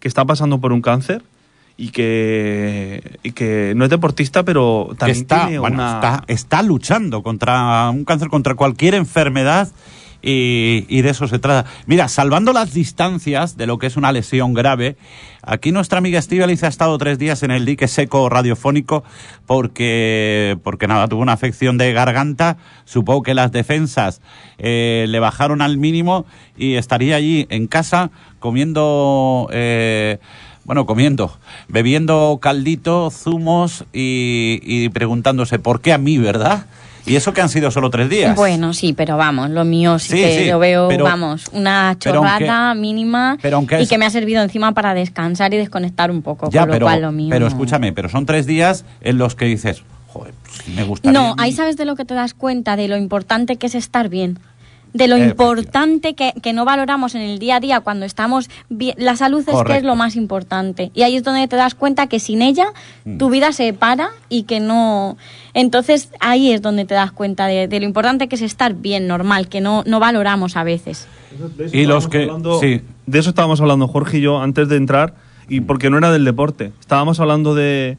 que 0.01 0.09
está 0.09 0.25
pasando 0.25 0.61
por 0.61 0.73
un 0.73 0.81
cáncer 0.81 1.23
y 1.77 1.91
que, 1.91 3.19
y 3.23 3.33
que 3.33 3.75
no 3.77 3.85
es 3.85 3.91
deportista, 3.91 4.45
pero 4.45 4.95
también 4.99 5.19
está, 5.19 5.43
tiene 5.43 5.59
bueno, 5.59 5.77
una... 5.77 5.95
está, 5.95 6.25
está 6.27 6.63
luchando 6.63 7.23
contra 7.23 7.91
un 7.91 8.05
cáncer, 8.07 8.29
contra 8.29 8.55
cualquier 8.55 8.95
enfermedad 8.95 9.69
y, 10.21 11.03
de 11.03 11.11
eso 11.11 11.29
se 11.29 11.39
trata. 11.39 11.71
Mira, 11.87 12.09
salvando 12.09 12.53
las 12.53 12.75
distancias 12.75 13.57
de 13.57 13.67
lo 13.67 13.79
que 13.79 13.87
es 13.87 13.97
una 13.97 14.13
lesión 14.13 14.53
grave, 14.53 14.97
aquí 15.43 15.71
nuestra 15.71 15.99
amiga 15.99 16.19
Estivaliz 16.19 16.65
ha 16.65 16.69
estado 16.69 16.99
tres 16.99 17.19
días 17.19 17.43
en 17.43 17.51
el 17.51 17.65
dique 17.65 17.87
seco 17.89 18.29
radiofónico 18.29 19.05
porque, 19.47 20.59
porque 20.65 20.89
nada, 20.89 21.07
tuvo 21.07 21.23
una 21.23 21.33
afección 21.35 21.79
de 21.79 21.93
garganta, 21.93 22.57
supongo 22.85 23.23
que 23.23 23.35
las 23.35 23.53
defensas 23.53 24.21
eh, 24.59 25.07
le 25.09 25.21
bajaron 25.21 25.63
al 25.63 25.79
mínimo 25.79 26.27
y 26.57 26.75
estaría 26.75 27.17
allí 27.17 27.47
en 27.51 27.67
casa 27.67 28.11
comiendo... 28.41 29.49
eh, 29.53 30.19
bueno, 30.65 30.85
comiendo, 30.85 31.39
bebiendo 31.69 32.41
caldito, 32.43 33.11
zumos 33.11 33.87
y, 33.95 34.61
y 34.63 34.91
preguntándose 34.91 35.59
por 35.59 35.81
qué 35.81 35.95
a 35.95 35.99
mí, 35.99 36.19
¿verdad? 36.19 36.67
Y 37.09 37.17
eso 37.17 37.33
que 37.33 37.41
han 37.41 37.49
sido 37.49 37.71
solo 37.71 37.91
tres 37.91 38.09
días. 38.11 38.37
Bueno, 38.37 38.73
sí, 38.73 38.93
pero 38.93 39.17
vamos, 39.17 39.51
lo 39.51 39.65
mío 39.65 39.99
sí, 39.99 40.11
Sí, 40.13 40.17
que 40.17 40.39
sí, 40.45 40.51
lo 40.51 40.59
veo, 40.59 40.89
pero- 40.89 41.05
vamos, 41.05 41.45
una 41.53 41.97
pero 42.03 42.21
aunque- 42.23 42.45
chorrada 42.45 42.75
mínima 42.75 43.39
pero 43.41 43.57
aunque 43.57 43.79
y 43.81 43.83
es- 43.85 43.89
que 43.89 43.99
me 43.99 44.07
ha 44.07 44.11
servido 44.11 44.43
encima 44.43 44.73
para 44.73 44.95
descansar 44.95 45.53
y 45.55 45.57
desconectar 45.57 46.11
un 46.11 46.23
poco, 46.23 46.51
ya, 46.51 46.61
con 46.61 46.69
lo 46.69 46.73
pero, 46.75 46.87
cual 46.87 47.03
lo 47.03 47.13
mío... 47.13 47.29
pero 47.31 47.47
escúchame, 47.47 47.93
pero 47.93 48.09
son 48.09 48.27
tres 48.27 48.47
días 48.47 48.85
en 49.01 49.19
los 49.19 49.35
que 49.35 49.47
dices, 49.47 49.83
joder, 50.09 50.35
me 50.75 50.85
gustaría. 50.85 51.19
No, 51.19 51.29
a 51.33 51.35
mí". 51.37 51.43
ahí 51.43 51.53
sabes 51.53 51.77
de 51.77 51.85
lo 51.85 51.97
que 51.97 52.05
te 52.05 52.15
das 52.15 52.35
cuenta, 52.35 52.77
de 52.77 52.89
lo 52.89 52.97
importante 52.97 53.57
que 53.57 53.67
es 53.69 53.75
estar 53.75 54.09
bien. 54.09 54.39
De 54.95 55.07
lo 55.07 55.17
importante 55.19 56.15
que, 56.15 56.33
que 56.43 56.53
no 56.53 56.65
valoramos 56.65 57.15
en 57.15 57.21
el 57.23 57.39
día 57.39 57.57
a 57.57 57.61
día 57.61 57.81
cuando 57.81 58.07
estamos 58.07 58.49
bien. 58.69 58.95
La 58.99 59.17
salud 59.17 59.45
es 59.47 59.63
que 59.65 59.77
es 59.77 59.83
lo 59.85 59.97
más 59.97 60.17
importante. 60.17 60.91
Y 60.95 61.03
ahí 61.03 61.17
es 61.17 61.23
donde 61.25 61.47
te 61.47 61.57
das 61.57 61.75
cuenta 61.75 62.07
que 62.07 62.21
sin 62.21 62.43
ella 62.43 62.67
Mm. 63.05 63.19
tu 63.19 63.31
vida 63.31 63.53
se 63.53 63.73
para 63.73 64.09
y 64.29 64.45
que 64.45 64.61
no... 64.61 65.17
Entonces 65.55 66.11
ahí 66.21 66.53
es 66.53 66.63
donde 66.63 66.85
te 66.85 66.95
das 66.95 67.13
cuenta 67.13 67.47
de, 67.47 67.69
de 67.69 67.81
lo 67.81 67.87
importante 67.87 68.29
que 68.29 68.37
es 68.37 68.43
estar 68.43 68.75
bien, 68.75 69.07
normal, 69.07 69.49
que 69.49 69.61
no, 69.61 69.83
no 69.87 70.01
valoramos 70.01 70.57
a 70.57 70.65
veces. 70.65 71.07
De 71.57 71.67
eso 71.67 71.77
Y 71.77 71.87
los 71.87 72.05
estábamos 72.05 72.09
que- 72.09 72.23
hablando- 72.23 72.61
sí. 72.61 72.83
De 73.07 73.19
eso 73.19 73.29
estábamos 73.31 73.61
hablando 73.61 73.89
Jorge 73.89 74.19
y 74.19 74.21
yo 74.23 74.41
antes 74.41 74.69
de 74.69 74.77
entrar, 74.77 75.15
y 75.49 75.61
porque 75.63 75.89
no 75.91 75.99
era 75.99 76.11
del 76.13 76.25
deporte. 76.25 76.73
Estábamos 76.81 77.21
hablando 77.21 77.55
de, 77.55 77.97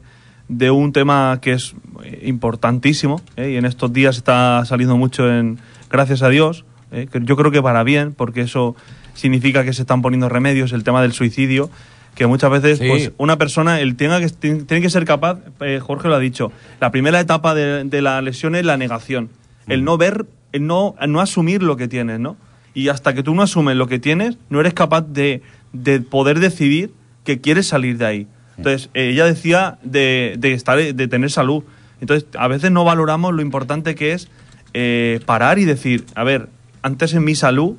de 0.48 0.70
un 0.70 0.92
tema 0.92 1.38
que 1.42 1.52
es 1.52 1.74
eh, 2.04 2.22
importantísimo, 2.26 3.20
¿eh? 3.36 3.50
y 3.52 3.56
en 3.56 3.64
estos 3.64 3.92
días 3.92 4.16
está 4.16 4.64
saliendo 4.64 4.96
mucho 4.96 5.28
en 5.30 5.58
Gracias 5.90 6.22
a 6.22 6.28
Dios, 6.28 6.64
¿eh? 6.92 7.06
yo 7.12 7.36
creo 7.36 7.50
que 7.50 7.62
para 7.62 7.82
bien, 7.84 8.12
porque 8.14 8.42
eso 8.42 8.76
significa 9.14 9.64
que 9.64 9.72
se 9.72 9.82
están 9.82 10.02
poniendo 10.02 10.28
remedios, 10.28 10.72
el 10.72 10.84
tema 10.84 11.02
del 11.02 11.12
suicidio, 11.12 11.70
que 12.14 12.26
muchas 12.26 12.50
veces 12.50 12.78
Sí. 12.78 12.88
pues 12.88 13.12
una 13.18 13.38
persona 13.38 13.80
el 13.80 13.96
tenga 13.96 14.20
que, 14.20 14.28
tiene 14.28 14.62
tiene 14.64 14.82
que 14.82 14.90
ser 14.90 15.04
capaz, 15.04 15.38
eh, 15.60 15.80
Jorge 15.80 16.08
lo 16.08 16.14
ha 16.16 16.18
dicho, 16.18 16.52
la 16.80 16.90
primera 16.90 17.20
etapa 17.20 17.54
de, 17.54 17.84
de 17.84 18.02
la 18.02 18.20
lesión 18.22 18.54
es 18.54 18.64
la 18.64 18.76
negación, 18.76 19.30
el 19.68 19.84
no 19.84 19.96
ver, 19.96 20.26
el 20.52 20.66
no, 20.66 20.94
no 21.06 21.20
asumir 21.20 21.62
lo 21.62 21.76
que 21.76 21.86
tienes, 21.88 22.18
¿no? 22.18 22.36
Y 22.74 22.88
hasta 22.88 23.14
que 23.14 23.22
tú 23.22 23.34
no 23.34 23.42
asumes 23.42 23.76
lo 23.76 23.86
que 23.88 23.98
tienes, 23.98 24.38
no 24.48 24.60
eres 24.60 24.74
capaz 24.74 25.02
de, 25.02 25.42
de 25.72 26.00
poder 26.00 26.40
decidir 26.40 26.92
que 27.24 27.40
quieres 27.40 27.66
salir 27.68 27.98
de 27.98 28.06
ahí. 28.06 28.26
Entonces, 28.56 28.90
eh, 28.94 29.10
ella 29.10 29.24
decía 29.24 29.78
de, 29.82 30.34
de 30.38 30.52
estar, 30.52 30.78
de 30.78 31.08
tener 31.08 31.30
salud. 31.30 31.64
Entonces, 32.00 32.28
a 32.38 32.46
veces 32.48 32.70
no 32.70 32.84
valoramos 32.84 33.34
lo 33.34 33.42
importante 33.42 33.94
que 33.94 34.12
es 34.12 34.28
eh, 34.74 35.20
parar 35.26 35.58
y 35.58 35.64
decir, 35.64 36.04
a 36.14 36.24
ver, 36.24 36.48
antes 36.82 37.14
en 37.14 37.24
mi 37.24 37.34
salud, 37.34 37.76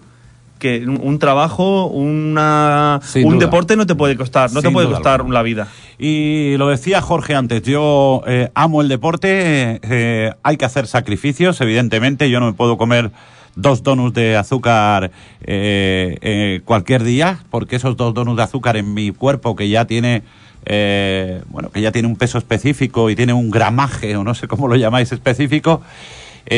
que 0.62 0.86
un, 0.86 1.18
trabajo, 1.18 1.88
una, 1.88 3.00
Sin 3.04 3.26
un 3.26 3.34
duda. 3.34 3.48
deporte 3.48 3.76
no 3.76 3.88
te 3.88 3.96
puede 3.96 4.16
costar, 4.16 4.54
no 4.54 4.62
te 4.62 4.70
puede 4.70 4.88
costar 4.88 5.16
alguna. 5.16 5.40
la 5.40 5.42
vida. 5.42 5.68
Y 5.98 6.56
lo 6.58 6.70
decía 6.70 7.02
Jorge 7.02 7.34
antes, 7.34 7.64
yo 7.64 8.22
eh, 8.28 8.52
amo 8.54 8.82
el 8.82 8.88
deporte, 8.88 9.80
eh, 9.82 10.32
hay 10.44 10.58
que 10.58 10.66
hacer 10.66 10.86
sacrificios, 10.86 11.60
evidentemente, 11.62 12.30
yo 12.30 12.40
no 12.40 12.46
me 12.46 12.54
puedo 12.54 12.78
comer 12.78 13.12
dos 13.56 13.82
donuts 13.82 14.14
de 14.14 14.38
azúcar 14.38 15.12
eh, 15.42 16.62
cualquier 16.64 17.04
día, 17.04 17.40
porque 17.50 17.78
esos 17.78 17.98
dos 17.98 18.14
donuts 18.14 18.38
de 18.38 18.44
azúcar 18.44 18.78
en 18.78 18.94
mi 18.94 19.12
cuerpo 19.12 19.56
que 19.56 19.68
ya 19.68 19.86
tiene... 19.86 20.22
bueno, 21.50 21.72
que 21.72 21.82
ya 21.82 21.92
tiene 21.92 22.08
un 22.08 22.18
peso 22.18 22.38
específico 22.38 23.10
y 23.10 23.16
tiene 23.16 23.34
un 23.34 23.50
gramaje, 23.50 24.16
o 24.16 24.24
no 24.24 24.36
sé 24.36 24.48
cómo 24.48 24.68
lo 24.68 24.76
llamáis 24.76 25.12
específico, 25.12 25.82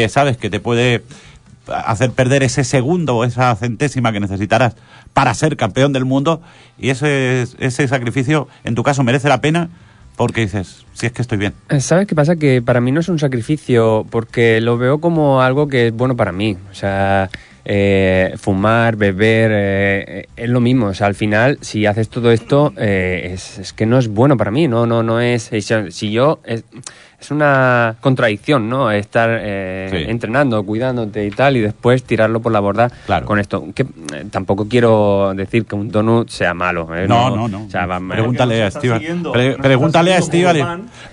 sabes 0.10 0.36
que 0.36 0.50
te 0.50 0.60
puede 0.60 1.04
hacer 1.68 2.12
perder 2.12 2.44
ese 2.44 2.64
segundo 2.64 3.16
o 3.16 3.24
esa 3.24 3.56
centésima 3.56 4.12
que 4.12 4.20
necesitarás 4.20 4.76
para 5.14 5.34
ser 5.34 5.56
campeón 5.58 5.94
del 5.94 6.06
mundo 6.06 6.42
y 6.78 6.90
ese, 6.90 7.46
ese 7.60 7.88
sacrificio 7.88 8.48
en 8.64 8.76
tu 8.76 8.84
caso 8.84 9.04
merece 9.04 9.30
la 9.30 9.42
pena 9.42 9.70
porque 10.16 10.42
dices, 10.42 10.86
si 10.94 11.08
es 11.08 11.12
que 11.12 11.22
estoy 11.22 11.38
bien. 11.38 11.54
Eh, 11.70 11.80
¿Sabes 11.80 12.08
qué 12.08 12.16
pasa? 12.16 12.36
Que 12.36 12.62
para 12.62 12.82
mí 12.82 12.92
no 12.92 13.00
es 13.00 13.10
un 13.10 13.20
sacrificio 13.20 14.06
porque 14.10 14.62
lo 14.62 14.78
veo 14.78 15.00
como 15.00 15.42
algo 15.42 15.68
que 15.68 15.88
es 15.88 15.94
bueno 15.94 16.16
para 16.16 16.32
mí. 16.32 16.56
O 16.70 16.76
sea, 16.76 17.30
eh, 17.66 18.34
fumar, 18.38 18.96
beber, 18.96 19.52
eh, 19.54 20.28
es 20.36 20.50
lo 20.50 20.60
mismo. 20.60 20.88
O 20.88 20.94
sea, 20.94 21.08
al 21.08 21.16
final, 21.16 21.58
si 21.62 21.88
haces 21.88 22.10
todo 22.10 22.32
esto, 22.32 22.74
es, 22.78 23.74
que 23.76 23.88
no 23.88 23.98
es 23.98 24.08
bueno 24.08 24.38
para 24.38 24.52
mí. 24.52 24.68
No, 24.68 24.86
no, 24.86 25.02
no 25.02 25.20
es. 25.20 25.50
Si 25.90 26.12
yo. 26.12 26.40
Es 27.24 27.32
una 27.32 27.96
contradicción, 28.02 28.68
¿no? 28.70 28.92
Estar 28.92 29.30
eh, 29.42 29.88
Sí. 29.92 30.12
entrenando, 30.12 30.62
cuidándote 30.64 31.26
y 31.26 31.32
tal, 31.32 31.56
y 31.58 31.62
después 31.62 32.04
tirarlo 32.04 32.42
por 32.42 32.52
la 32.52 32.60
borda 32.60 32.90
Claro. 33.06 33.26
con 33.26 33.40
esto. 33.40 33.66
Que 33.74 33.84
eh, 33.84 34.26
tampoco 34.30 34.68
quiero 34.68 35.34
decir 35.36 35.66
que 35.66 35.76
un 35.76 35.90
donut 35.90 36.30
sea 36.30 36.54
malo. 36.54 36.88
¿eh? 36.96 37.08
No, 37.08 37.36
no, 37.36 37.48
no. 37.48 37.66
O 37.66 37.70
sea, 37.70 37.86
va- 37.86 38.00
pregúntale 38.00 38.62
a 38.64 38.68
Estivali. 38.68 39.08
Pre- 39.32 39.56
pregúntale 39.58 40.14
a 40.14 40.18
Estivali. 40.18 40.64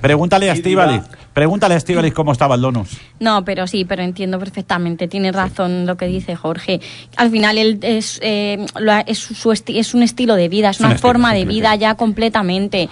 Pregúntale 0.00 0.50
a 0.50 0.52
Estivali. 0.52 1.00
Pregúntale 1.32 1.74
a 1.74 1.76
Estivali 1.76 2.10
cómo 2.10 2.32
estaba 2.32 2.56
el 2.56 2.60
donus. 2.60 2.98
No, 3.20 3.44
pero 3.44 3.68
sí, 3.68 3.84
pero 3.84 4.02
entiendo 4.02 4.38
perfectamente. 4.40 5.06
Tiene 5.06 5.30
razón 5.30 5.86
lo 5.86 5.96
que 5.96 6.06
dice 6.06 6.34
Jorge. 6.34 6.80
Al 7.16 7.30
final 7.30 7.56
él 7.56 7.78
es, 7.82 8.18
eh, 8.22 8.66
lo 8.80 8.90
ha- 8.92 9.00
es, 9.02 9.18
su 9.18 9.50
esti- 9.50 9.78
es 9.78 9.94
un 9.94 10.02
estilo 10.02 10.34
de 10.34 10.48
vida, 10.48 10.70
es 10.70 10.80
un 10.80 10.86
una 10.86 10.98
forma 10.98 11.32
de 11.32 11.44
vida 11.44 11.76
ya 11.76 11.94
completamente. 11.94 12.88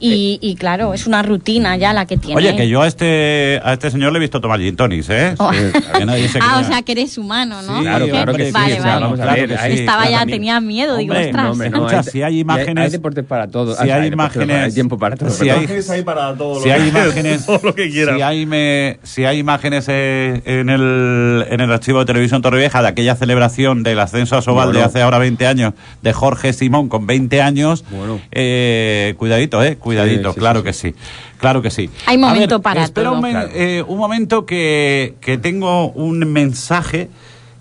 Y, 0.00 0.38
y 0.42 0.54
claro, 0.56 0.92
es 0.92 1.06
una 1.06 1.22
rutina 1.22 1.78
ya 1.78 1.94
la 1.94 2.04
que 2.04 2.18
tiene. 2.18 2.36
Oye, 2.36 2.54
que 2.58 2.68
yo 2.68 2.82
a 2.82 2.86
este, 2.86 3.60
a 3.64 3.72
este 3.72 3.90
señor 3.90 4.12
le 4.12 4.18
he 4.18 4.20
visto 4.20 4.40
tomar 4.40 4.60
gin 4.60 4.76
tonics, 4.76 5.08
¿eh? 5.10 5.34
Oh. 5.38 5.50
Ah, 6.40 6.60
o 6.60 6.64
sea 6.64 6.82
que 6.82 6.92
eres 6.92 7.18
humano, 7.18 7.62
¿no? 7.62 7.78
Sí, 7.78 7.82
Claro, 7.84 8.04
¿Qué? 8.06 8.10
claro 8.10 8.34
que 8.34 8.46
sí. 8.46 8.52
Vale, 8.52 8.80
vale. 8.80 9.00
vamos 9.00 9.20
a 9.20 9.34
ver. 9.34 9.52
Estaba 9.52 10.04
ya, 10.08 10.18
también- 10.20 10.36
tenía 10.38 10.60
miedo, 10.60 10.96
digo, 10.96 11.14
ostras. 11.14 11.34
No, 11.44 11.50
hombre, 11.52 11.70
no, 11.70 11.76
Escucha, 11.78 11.98
hay- 11.98 12.04
si 12.04 12.22
hay 12.22 12.38
imágenes- 12.40 12.84
Hay, 12.84 12.90
deportes 12.90 13.24
para 13.24 13.48
todo. 13.48 13.74
si 13.74 13.82
hay 13.82 13.88
para- 13.88 14.06
imágenes- 14.06 14.64
Hay 14.64 14.72
tiempo 14.72 14.98
para 14.98 15.16
todo. 15.16 15.30
si 15.30 15.48
hay- 15.48 15.58
Imágenes 15.64 15.90
ahí 15.90 16.02
para 16.02 16.34
todo 16.36 16.62
si 16.62 16.70
hay 16.70 16.88
imágenes, 16.88 17.46
todo 17.46 17.60
lo 17.62 17.74
que 17.74 17.90
quieras. 17.90 18.16
si 18.16 18.22
hay, 18.22 18.46
me- 18.46 18.98
si 19.02 19.24
hay 19.24 19.38
imágenes 19.38 19.86
eh, 19.88 20.42
en, 20.44 20.68
el, 20.70 21.46
en 21.50 21.60
el 21.60 21.72
archivo 21.72 21.98
de 22.00 22.06
televisión 22.06 22.42
Torrevieja 22.42 22.82
de 22.82 22.88
aquella 22.88 23.14
celebración 23.16 23.82
del 23.82 23.98
ascenso 24.00 24.36
a 24.36 24.42
Sobal 24.42 24.72
de 24.72 24.82
hace 24.82 25.02
ahora 25.02 25.18
20 25.18 25.46
años, 25.46 25.74
de 26.02 26.12
Jorge 26.12 26.52
Simón 26.52 26.88
con 26.88 27.06
20 27.06 27.42
años, 27.42 27.84
Bueno. 27.90 28.20
eh, 28.32 29.14
cuidadito, 29.18 29.62
eh, 29.62 29.76
cuidadito, 29.76 30.30
Sí, 30.30 30.34
sí, 30.34 30.40
claro 30.40 30.60
sí, 30.60 30.64
que 30.66 30.72
sí, 30.72 30.94
claro 31.38 31.62
que 31.62 31.70
sí. 31.70 31.90
Hay 32.06 32.18
momento 32.18 32.56
ver, 32.56 32.62
para 32.62 32.84
espera 32.84 33.10
todo. 33.10 33.20
Un, 33.20 33.30
Claro. 33.30 33.48
eh, 33.54 33.82
un 33.86 33.98
momento 33.98 34.44
que, 34.46 35.14
que 35.20 35.38
tengo 35.38 35.90
un 35.92 36.18
mensaje 36.32 37.08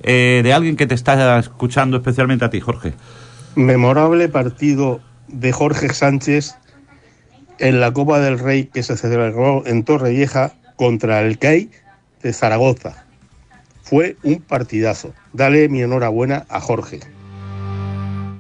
eh, 0.04 0.42
de 0.44 0.54
alguien 0.54 0.76
que 0.76 0.88
te 0.88 0.96
está 0.96 1.40
escuchando 1.40 1.98
especialmente 1.98 2.46
a 2.46 2.50
ti, 2.50 2.60
Jorge. 2.60 2.94
Memorable 3.56 4.30
partido 4.30 5.00
de 5.28 5.52
Jorge 5.52 5.94
Sánchez 5.94 6.56
en 7.60 7.80
la 7.80 7.92
Copa 7.92 8.20
del 8.20 8.38
Rey 8.40 8.66
que 8.66 8.84
se 8.84 8.96
celebró 8.98 9.66
en 9.66 9.84
Torrevieja 9.84 10.54
contra 10.76 11.22
el 11.22 11.40
CAI 11.40 11.70
de 12.22 12.34
Zaragoza. 12.34 13.06
Fue 13.82 14.16
un 14.24 14.42
partidazo. 14.42 15.13
Dale 15.34 15.70
mi 15.70 15.82
enhorabuena 15.82 16.46
a 16.50 16.60
Jorge. 16.60 17.00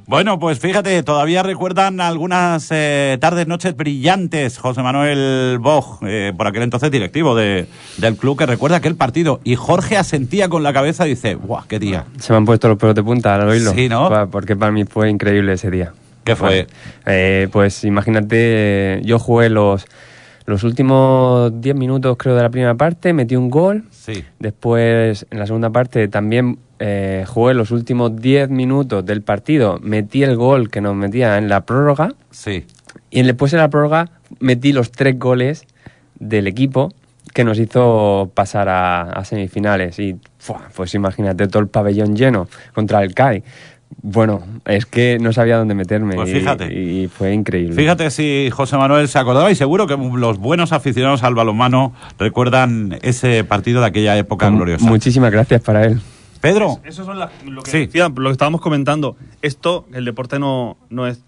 Bueno, 0.07 0.39
pues 0.39 0.59
fíjate, 0.59 1.03
todavía 1.03 1.43
recuerdan 1.43 1.99
algunas 1.99 2.69
eh, 2.71 3.17
tardes, 3.19 3.45
noches 3.45 3.75
brillantes, 3.75 4.57
José 4.57 4.81
Manuel 4.81 5.57
Boj, 5.59 5.99
eh, 6.07 6.31
por 6.37 6.47
aquel 6.47 6.63
entonces 6.63 6.89
directivo 6.91 7.35
de, 7.35 7.67
del 7.97 8.15
club, 8.15 8.37
que 8.37 8.45
recuerda 8.45 8.77
aquel 8.77 8.95
partido. 8.95 9.41
Y 9.43 9.55
Jorge 9.55 9.97
asentía 9.97 10.47
con 10.47 10.63
la 10.63 10.71
cabeza 10.71 11.05
y 11.05 11.09
dice, 11.09 11.35
¡guau, 11.35 11.65
qué 11.67 11.77
día! 11.77 12.05
Se 12.19 12.31
me 12.31 12.37
han 12.37 12.45
puesto 12.45 12.69
los 12.69 12.77
pelos 12.77 12.95
de 12.95 13.03
punta 13.03 13.35
al 13.35 13.49
oírlo. 13.49 13.73
Sí, 13.73 13.89
¿no? 13.89 14.29
Porque 14.31 14.55
para 14.55 14.71
mí 14.71 14.85
fue 14.85 15.09
increíble 15.09 15.51
ese 15.51 15.69
día. 15.69 15.91
¿Qué 16.23 16.37
fue? 16.37 16.67
Eh, 17.05 17.49
pues 17.51 17.83
imagínate, 17.83 19.01
yo 19.03 19.19
jugué 19.19 19.49
los, 19.49 19.87
los 20.47 20.63
últimos 20.63 21.51
10 21.61 21.75
minutos, 21.75 22.15
creo, 22.17 22.33
de 22.33 22.41
la 22.41 22.49
primera 22.49 22.73
parte, 22.73 23.11
metí 23.11 23.35
un 23.35 23.49
gol. 23.49 23.83
Sí. 23.91 24.23
Después, 24.39 25.27
en 25.29 25.39
la 25.39 25.45
segunda 25.45 25.69
parte, 25.71 26.07
también 26.07 26.57
eh, 26.79 27.25
jugué 27.27 27.53
los 27.53 27.69
últimos 27.71 28.15
10 28.15 28.49
minutos 28.49 29.05
del 29.05 29.21
partido, 29.21 29.77
metí 29.83 30.23
el 30.23 30.37
gol 30.37 30.69
que 30.69 30.79
nos 30.79 30.95
metía 30.95 31.37
en 31.37 31.49
la 31.49 31.65
prórroga. 31.65 32.13
Sí. 32.31 32.65
Y 33.09 33.23
después 33.23 33.51
en 33.51 33.59
la 33.59 33.69
prórroga 33.69 34.09
metí 34.39 34.71
los 34.71 34.89
tres 34.89 35.19
goles 35.19 35.67
del 36.17 36.47
equipo 36.47 36.93
que 37.33 37.43
nos 37.43 37.59
hizo 37.59 38.31
pasar 38.33 38.69
a, 38.69 39.01
a 39.01 39.25
semifinales. 39.25 39.99
Y 39.99 40.17
pues 40.73 40.95
imagínate 40.95 41.47
todo 41.47 41.61
el 41.61 41.67
pabellón 41.67 42.15
lleno 42.15 42.47
contra 42.73 43.03
el 43.03 43.13
CAI. 43.13 43.43
Bueno, 44.01 44.41
es 44.65 44.85
que 44.85 45.17
no 45.19 45.33
sabía 45.33 45.57
dónde 45.57 45.73
meterme 45.75 46.15
Pues 46.15 46.29
y- 46.29 46.33
fíjate. 46.33 46.73
y, 46.73 47.07
fue 47.07 47.33
increíble. 47.33 47.75
Fíjate 47.75 48.09
si 48.11 48.49
José 48.51 48.77
Manuel 48.77 49.07
se 49.07 49.17
acordaba 49.19 49.51
y 49.51 49.55
seguro 49.55 49.87
que 49.87 49.97
los 49.97 50.37
buenos 50.37 50.71
aficionados 50.71 51.23
al 51.23 51.35
balonmano 51.35 51.93
recuerdan 52.19 52.99
ese 53.01 53.43
partido 53.43 53.81
de 53.81 53.87
aquella 53.87 54.17
época 54.17 54.49
Mu- 54.49 54.57
gloriosa. 54.57 54.85
Muchísimas 54.85 55.31
gracias 55.31 55.61
para 55.61 55.85
él. 55.85 55.99
Pedro, 56.41 56.79
Eso 56.83 57.03
son 57.03 57.17
las- 57.19 57.31
lo 57.45 57.63
que 57.63 57.71
Sí. 57.71 57.77
decía, 57.79 58.09
lo 58.09 58.29
que 58.29 58.31
estábamos 58.31 58.61
comentando. 58.61 59.17
Esto, 59.41 59.87
el 59.93 60.05
deporte 60.05 60.37
no, 60.39 60.77
no 60.89 61.07
es 61.07 61.23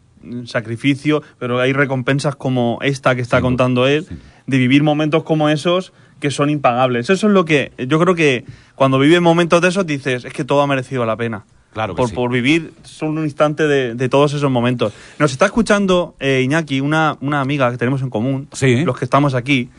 sacrificio, 0.45 1.24
pero 1.39 1.60
hay 1.60 1.74
recompensas 1.74 2.36
como 2.36 2.78
esta 2.82 3.15
que 3.15 3.22
está 3.22 3.41
contando 3.41 3.88
él, 3.88 4.06
sí. 4.08 4.15
de 4.48 4.58
vivir 4.58 4.84
momentos 4.84 5.24
como 5.24 5.50
esos 5.50 5.93
que 6.19 6.30
son 6.32 6.50
impagables. 6.50 7.10
Eso 7.10 7.28
es 7.28 7.34
lo 7.34 7.45
que 7.45 7.72
yo 7.78 8.00
creo 8.00 8.15
que 8.15 8.45
cuando 8.76 9.00
vives 9.00 9.22
momentos 9.22 9.62
de 9.62 9.69
esos 9.69 9.86
dices, 9.86 10.26
es 10.26 10.34
que 10.34 10.43
todo 10.43 10.62
ha 10.62 10.67
merecido 10.67 11.06
la 11.06 11.15
pena. 11.15 11.45
Claro 11.73 11.95
por, 11.95 12.10
sí. 12.10 12.15
por 12.15 12.32
vivir 12.32 12.73
solo 12.84 13.19
un 13.21 13.25
instante 13.25 13.67
de, 13.67 13.93
de 13.93 14.10
todos 14.10 14.34
esos 14.34 14.49
momentos. 14.49 14.91
Nos 15.19 15.32
está 15.32 15.45
escuchando 15.45 16.15
eh, 16.19 16.41
Iñaki, 16.43 16.82
una, 16.82 17.15
una 17.21 17.41
amiga 17.41 17.69
que 17.71 17.77
tenemos 17.77 18.01
en 18.01 18.10
común, 18.10 18.47
Sí. 18.53 18.84
los 18.84 18.97
que 18.97 19.05
estamos 19.05 19.36
aquí, 19.36 19.69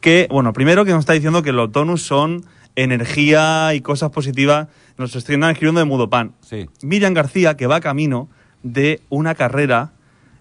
que, 0.00 0.26
bueno, 0.30 0.52
primero 0.54 0.84
que 0.86 0.92
nos 0.92 1.00
está 1.00 1.12
diciendo 1.12 1.42
que 1.42 1.52
los 1.52 1.70
donuts 1.70 2.02
son 2.02 2.44
energía 2.76 3.74
y 3.74 3.80
cosas 3.80 4.10
positivas. 4.10 4.68
Nos 4.96 5.14
están 5.16 5.42
escribiendo 5.44 5.80
de 5.80 5.84
Mudopan. 5.86 6.32
Sí. 6.40 6.66
Miriam 6.82 7.14
García, 7.14 7.56
que 7.56 7.66
va 7.66 7.80
camino 7.80 8.28
de 8.62 9.02
una 9.10 9.34
carrera 9.34 9.92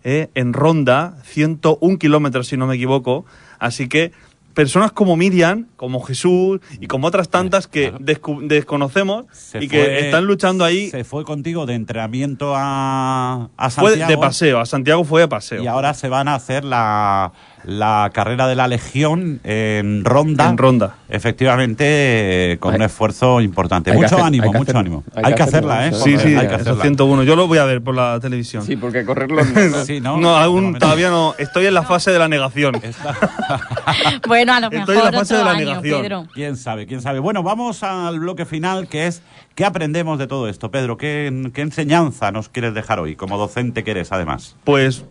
eh, 0.04 0.30
en 0.36 0.54
ronda, 0.54 1.18
101 1.24 1.98
kilómetros, 1.98 2.48
si 2.48 2.58
no 2.58 2.68
me 2.68 2.76
equivoco. 2.76 3.26
Así 3.60 3.88
que 3.88 4.12
personas 4.54 4.92
como 4.92 5.16
Miriam, 5.18 5.68
como 5.76 6.02
Jesús 6.02 6.60
y 6.80 6.88
como 6.88 7.08
otras 7.08 7.30
tantas 7.30 7.68
que 7.68 7.90
Claro. 7.90 8.40
desconocemos 8.44 9.26
se 9.32 9.64
y 9.64 9.68
que 9.68 10.00
están 10.06 10.26
luchando 10.26 10.64
ahí. 10.64 10.90
Se 10.90 11.04
fue 11.04 11.24
contigo 11.24 11.66
de 11.66 11.74
entrenamiento 11.76 12.54
a, 12.56 13.50
a 13.58 13.70
Fue 13.70 13.90
Santiago. 13.92 14.12
de 14.12 14.18
paseo, 14.18 14.60
a 14.60 14.66
Santiago 14.66 15.04
fue 15.04 15.22
de 15.22 15.28
paseo. 15.28 15.64
Y 15.64 15.68
ahora 15.68 15.94
se 15.94 16.08
van 16.10 16.28
a 16.28 16.36
hacer 16.36 16.64
la, 16.64 17.34
la 17.66 18.10
carrera 18.14 18.48
de 18.48 18.56
la 18.56 18.68
Legión 18.68 19.40
en 19.44 20.04
ronda. 20.06 20.50
En 20.50 20.58
ronda. 20.58 20.96
Efectivamente, 21.10 22.54
eh, 22.54 22.58
con 22.60 22.74
Hay- 22.74 22.78
un 22.80 22.82
esfuerzo 22.84 23.42
importante. 23.42 23.92
mucho 23.94 24.06
hacer- 24.16 24.22
ánimo, 24.22 24.52
mucho 24.54 24.78
ánimo. 24.78 25.04
Hay 25.16 25.24
Hay, 25.26 25.36
que 25.36 25.44
hacerla, 25.44 25.88
¿eh? 25.88 25.94
Sí, 25.94 26.18
sí, 26.18 26.36
hay 26.36 26.48
que 26.48 26.56
hacerla. 26.56 26.82
101. 26.82 27.24
Yo 27.24 27.36
lo 27.36 27.48
voy 27.48 27.58
a 27.60 27.66
ver 27.66 27.82
por 27.82 27.96
la 27.96 28.20
televisión. 28.20 28.64
Sí, 28.66 28.76
porque 28.76 29.06
correrlo... 29.06 29.42
Sí, 29.86 30.00
¿no? 30.02 30.36
Aún 30.36 30.78
todavía 30.80 31.10
no. 31.10 31.36
Estoy 31.38 31.66
en 31.68 31.74
la 31.74 31.84
fase 31.84 32.12
de 32.12 32.20
la 32.20 32.28
negación. 32.28 32.74
Bueno, 34.28 34.54
a 34.54 34.60
lo 34.60 34.68
Estoy 34.68 34.96
mejor 34.96 34.96
en 34.98 35.12
la 35.14 35.20
fase 35.20 35.36
de 35.36 35.44
la 35.44 35.52
año, 35.52 35.66
negación. 35.66 36.02
Pedro. 36.02 36.28
¿Quién 36.34 36.58
sabe? 36.58 36.86
¿Quién 36.88 37.02
sabe? 37.02 37.20
Bueno, 37.20 37.44
vamos 37.44 37.84
al 37.84 38.20
bloque 38.20 38.46
final, 38.46 38.88
que 38.88 39.08
es 39.08 39.22
¿qué 39.56 39.66
aprendemos 39.66 40.18
de 40.20 40.28
todo 40.28 40.48
esto? 40.48 40.72
Pedro, 40.72 40.98
¿qué, 40.98 41.52
qué 41.54 41.62
enseñanza 41.62 42.32
nos 42.32 42.50
quieres 42.50 42.74
dejar 42.74 43.00
hoy, 43.00 43.16
como 43.16 43.38
docente 43.38 43.84
que 43.84 43.92
eres, 43.92 44.12
además? 44.12 44.56
Pues 44.64 45.06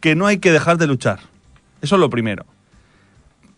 que 0.00 0.14
no 0.14 0.26
hay 0.26 0.38
que 0.38 0.52
dejar 0.52 0.76
de 0.78 0.86
luchar. 0.86 1.20
Eso 1.82 1.96
es 1.96 2.00
lo 2.00 2.10
primero. 2.10 2.44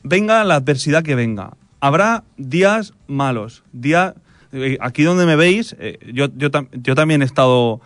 Venga 0.02 0.44
la 0.44 0.56
adversidad 0.56 1.02
que 1.02 1.14
venga. 1.14 1.52
Habrá 1.80 2.24
días 2.36 2.94
malos. 3.06 3.62
Días. 3.72 4.14
eh, 4.52 4.78
aquí 4.80 5.02
donde 5.02 5.26
me 5.26 5.36
veis, 5.36 5.76
eh, 5.78 5.98
yo, 6.12 6.28
yo, 6.36 6.50
tam- 6.50 6.68
yo 6.72 6.94
también 6.94 7.22
he 7.22 7.24
estado. 7.24 7.80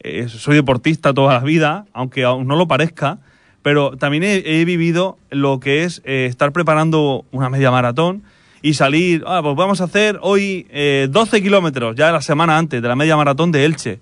eh, 0.00 0.28
soy 0.28 0.54
deportista 0.54 1.12
toda 1.14 1.34
la 1.34 1.40
vida, 1.40 1.86
aunque 1.92 2.24
aún 2.24 2.46
no 2.46 2.56
lo 2.56 2.66
parezca. 2.68 3.18
Pero 3.62 3.96
también 3.96 4.22
he, 4.24 4.64
vivido 4.64 5.18
lo 5.30 5.58
que 5.60 5.82
es 5.84 6.00
eh, 6.04 6.26
estar 6.26 6.52
preparando 6.52 7.24
una 7.32 7.50
media 7.50 7.70
maratón 7.70 8.22
y 8.62 8.74
salir. 8.74 9.24
Ah, 9.26 9.40
pues 9.42 9.56
vamos 9.56 9.80
a 9.80 9.84
hacer 9.84 10.18
hoy 10.22 10.66
eh, 10.70 11.08
12 11.10 11.42
kilómetros, 11.42 11.96
ya 11.96 12.12
la 12.12 12.22
semana 12.22 12.56
antes 12.56 12.80
de 12.80 12.88
la 12.88 12.94
media 12.96 13.16
maratón 13.16 13.50
de 13.52 13.64
Elche. 13.64 14.00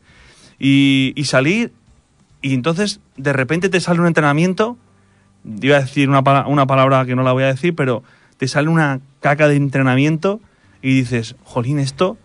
Y 0.58 1.14
salir 1.24 1.72
y 2.42 2.54
entonces 2.54 3.00
de 3.16 3.32
repente 3.32 3.68
te 3.68 3.80
sale 3.80 4.00
un 4.00 4.06
entrenamiento, 4.06 4.76
iba 5.60 5.76
a 5.76 5.80
decir 5.80 6.08
una, 6.08 6.20
una 6.46 6.66
palabra 6.66 7.04
que 7.06 7.14
no 7.14 7.22
la 7.22 7.32
voy 7.32 7.44
a 7.44 7.48
decir, 7.48 7.74
pero 7.74 8.02
te 8.38 8.48
sale 8.48 8.68
una 8.68 9.00
caca 9.20 9.48
de 9.48 9.56
entrenamiento 9.56 10.40
y 10.82 10.94
dices, 10.94 11.36
jolín, 11.44 11.78
esto... 11.78 12.18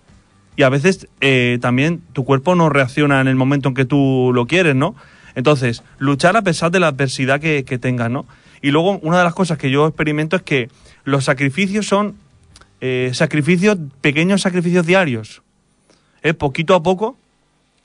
Y 0.58 0.64
a 0.64 0.70
veces 0.70 1.08
eh, 1.22 1.60
también 1.62 2.02
tu 2.12 2.26
cuerpo 2.26 2.56
no 2.56 2.70
reacciona 2.70 3.22
en 3.22 3.30
el 3.30 3.36
momento 3.36 3.70
en 3.70 3.74
que 3.74 3.86
tú 3.86 4.32
lo 4.36 4.48
quieres, 4.48 4.76
¿no? 4.76 4.96
Entonces, 5.34 5.82
luchar 5.98 6.36
a 6.36 6.42
pesar 6.42 6.72
de 6.72 6.82
la 6.82 6.88
adversidad 6.88 7.40
que, 7.40 7.64
tengas, 7.80 8.12
¿no? 8.12 8.26
Y 8.62 8.72
luego, 8.72 9.00
una 9.00 9.18
de 9.18 9.24
las 9.24 9.34
cosas 9.34 9.58
que 9.58 9.72
yo 9.72 9.88
experimento 9.88 10.36
es 10.36 10.42
que 10.42 10.70
los 11.06 11.24
sacrificios 11.24 11.88
son 11.88 12.16
eh, 12.82 13.12
sacrificios, 13.14 13.78
pequeños 14.02 14.42
sacrificios 14.42 14.86
diarios. 14.86 15.42
Poquito 16.38 16.76
a 16.76 16.84
poco 16.84 17.18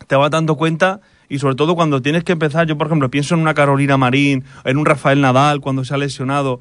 te 0.09 0.17
vas 0.17 0.31
dando 0.31 0.57
cuenta 0.57 1.01
y 1.29 1.39
sobre 1.39 1.55
todo 1.57 1.75
cuando 1.75 2.03
tienes 2.03 2.25
que 2.25 2.33
empezar, 2.33 2.67
yo 2.67 2.77
por 2.79 2.87
ejemplo 2.87 3.11
pienso 3.11 3.35
en 3.35 3.41
una 3.41 3.55
Carolina 3.55 3.97
Marín, 3.97 4.45
en 4.65 4.77
un 4.77 4.87
Rafael 4.87 5.21
Nadal 5.21 5.61
cuando 5.61 5.85
se 5.85 5.95
ha 5.95 5.97
lesionado, 5.99 6.61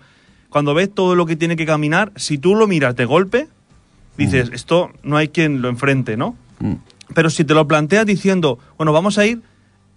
cuando 0.50 0.74
ves 0.74 0.94
todo 0.94 1.16
lo 1.16 1.26
que 1.26 1.36
tiene 1.36 1.56
que 1.56 1.66
caminar, 1.66 2.12
si 2.16 2.38
tú 2.38 2.56
lo 2.56 2.66
miras 2.68 2.96
de 2.96 3.06
golpe, 3.06 3.48
dices, 4.18 4.50
esto 4.54 4.92
no 5.04 5.18
hay 5.18 5.28
quien 5.28 5.62
lo 5.62 5.70
enfrente, 5.70 6.16
¿no? 6.18 6.36
Pero 7.14 7.30
si 7.30 7.44
te 7.44 7.54
lo 7.54 7.68
planteas 7.68 8.06
diciendo, 8.06 8.58
bueno, 8.78 8.92
vamos 8.94 9.18
a 9.18 9.26
ir, 9.26 9.42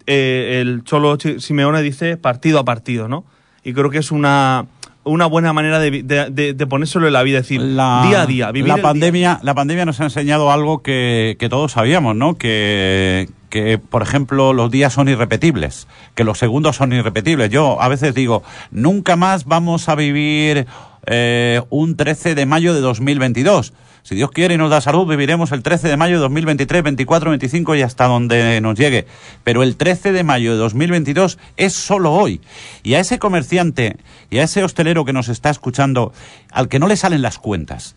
eh, 0.05 0.59
el 0.61 0.83
Cholo 0.83 1.17
Simeone 1.39 1.81
dice 1.81 2.17
partido 2.17 2.59
a 2.59 2.65
partido, 2.65 3.07
¿no? 3.07 3.23
Y 3.63 3.73
creo 3.73 3.89
que 3.89 3.97
es 3.99 4.11
una, 4.11 4.65
una 5.03 5.25
buena 5.25 5.53
manera 5.53 5.79
de, 5.79 6.03
de, 6.03 6.29
de- 6.29 6.53
de 6.53 6.67
ponérselo 6.67 7.07
en 7.07 7.13
la 7.13 7.23
vida, 7.23 7.39
es 7.39 7.45
decir, 7.45 7.61
La- 7.61 8.03
día 8.07 8.21
a 8.21 8.25
día, 8.25 8.51
vivir 8.51 8.67
la 8.67 8.75
día. 8.75 8.83
pandemia, 8.83 9.39
la 9.43 9.53
pandemia 9.55 9.85
nos 9.85 9.99
ha 10.01 10.05
enseñado 10.05 10.51
algo 10.51 10.81
que, 10.83 11.35
que 11.39 11.47
todos 11.49 11.71
sabíamos, 11.73 12.15
¿no? 12.15 12.35
Que, 12.35 13.29
que, 13.49 13.77
por 13.77 14.01
ejemplo, 14.01 14.53
los 14.53 14.71
días 14.71 14.93
son 14.93 15.09
irrepetibles, 15.09 15.87
que 16.15 16.23
los 16.23 16.37
segundos 16.39 16.77
son 16.77 16.93
irrepetibles. 16.93 17.49
Yo 17.49 17.81
a 17.81 17.87
veces 17.87 18.13
digo, 18.13 18.43
nunca 18.71 19.15
más 19.15 19.45
vamos 19.45 19.89
a 19.89 19.95
vivir 19.95 20.67
eh, 21.05 21.61
un 21.69 21.97
13 21.97 22.35
de 22.35 22.45
mayo 22.45 22.73
de 22.73 22.81
2022. 22.81 23.73
Si 24.03 24.15
Dios 24.15 24.31
quiere 24.31 24.55
y 24.55 24.57
nos 24.57 24.71
da 24.71 24.81
salud, 24.81 25.05
viviremos 25.05 25.51
el 25.51 25.61
13 25.61 25.87
de 25.87 25.97
mayo 25.97 26.15
de 26.15 26.21
2023, 26.21 26.83
24, 26.83 27.29
25 27.31 27.75
y 27.75 27.81
hasta 27.81 28.05
donde 28.05 28.61
nos 28.61 28.77
llegue. 28.77 29.05
Pero 29.43 29.61
el 29.61 29.75
13 29.75 30.11
de 30.13 30.23
mayo 30.23 30.53
de 30.53 30.57
2022 30.57 31.37
es 31.57 31.73
solo 31.73 32.13
hoy. 32.13 32.41
Y 32.81 32.93
a 32.93 32.99
ese 32.99 33.19
comerciante 33.19 33.97
y 34.29 34.39
a 34.39 34.43
ese 34.43 34.63
hostelero 34.63 35.05
que 35.05 35.13
nos 35.13 35.29
está 35.29 35.49
escuchando, 35.49 36.13
al 36.51 36.69
que 36.69 36.79
no 36.79 36.87
le 36.87 36.95
salen 36.95 37.21
las 37.21 37.39
cuentas, 37.39 37.95